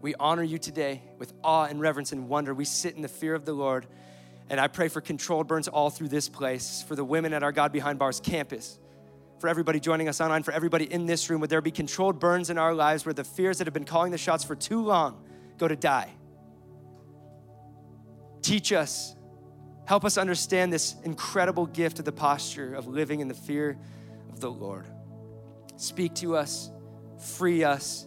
We 0.00 0.16
honor 0.16 0.42
you 0.42 0.58
today 0.58 1.00
with 1.16 1.32
awe 1.44 1.66
and 1.66 1.80
reverence 1.80 2.10
and 2.10 2.28
wonder. 2.28 2.52
We 2.52 2.64
sit 2.64 2.96
in 2.96 3.02
the 3.02 3.08
fear 3.08 3.36
of 3.36 3.44
the 3.44 3.52
Lord. 3.52 3.86
And 4.50 4.58
I 4.58 4.66
pray 4.66 4.88
for 4.88 5.00
controlled 5.00 5.46
burns 5.46 5.68
all 5.68 5.90
through 5.90 6.08
this 6.08 6.28
place, 6.28 6.84
for 6.88 6.96
the 6.96 7.04
women 7.04 7.32
at 7.32 7.44
our 7.44 7.52
God 7.52 7.70
Behind 7.70 8.00
Bars 8.00 8.18
campus, 8.18 8.80
for 9.38 9.46
everybody 9.46 9.78
joining 9.78 10.08
us 10.08 10.20
online, 10.20 10.42
for 10.42 10.50
everybody 10.50 10.92
in 10.92 11.06
this 11.06 11.30
room. 11.30 11.40
Would 11.40 11.50
there 11.50 11.60
be 11.60 11.70
controlled 11.70 12.18
burns 12.18 12.50
in 12.50 12.58
our 12.58 12.74
lives 12.74 13.06
where 13.06 13.14
the 13.14 13.22
fears 13.22 13.58
that 13.58 13.68
have 13.68 13.74
been 13.74 13.84
calling 13.84 14.10
the 14.10 14.18
shots 14.18 14.42
for 14.42 14.56
too 14.56 14.82
long 14.82 15.22
go 15.56 15.68
to 15.68 15.76
die? 15.76 16.10
Teach 18.42 18.72
us. 18.72 19.14
Help 19.84 20.04
us 20.04 20.18
understand 20.18 20.72
this 20.72 20.96
incredible 21.04 21.66
gift 21.66 22.00
of 22.00 22.04
the 22.04 22.10
posture 22.10 22.74
of 22.74 22.88
living 22.88 23.20
in 23.20 23.28
the 23.28 23.34
fear 23.34 23.78
of 24.32 24.40
the 24.40 24.50
Lord. 24.50 24.86
Speak 25.76 26.14
to 26.16 26.36
us, 26.36 26.70
free 27.18 27.64
us, 27.64 28.06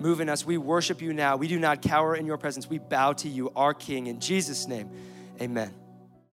move 0.00 0.20
in 0.20 0.28
us. 0.28 0.44
We 0.44 0.58
worship 0.58 1.00
you 1.00 1.12
now. 1.12 1.36
We 1.36 1.48
do 1.48 1.58
not 1.58 1.82
cower 1.82 2.16
in 2.16 2.26
your 2.26 2.36
presence. 2.36 2.68
We 2.68 2.78
bow 2.78 3.12
to 3.14 3.28
you, 3.28 3.50
our 3.56 3.74
King. 3.74 4.08
In 4.08 4.20
Jesus' 4.20 4.66
name, 4.66 4.90
amen. 5.40 5.72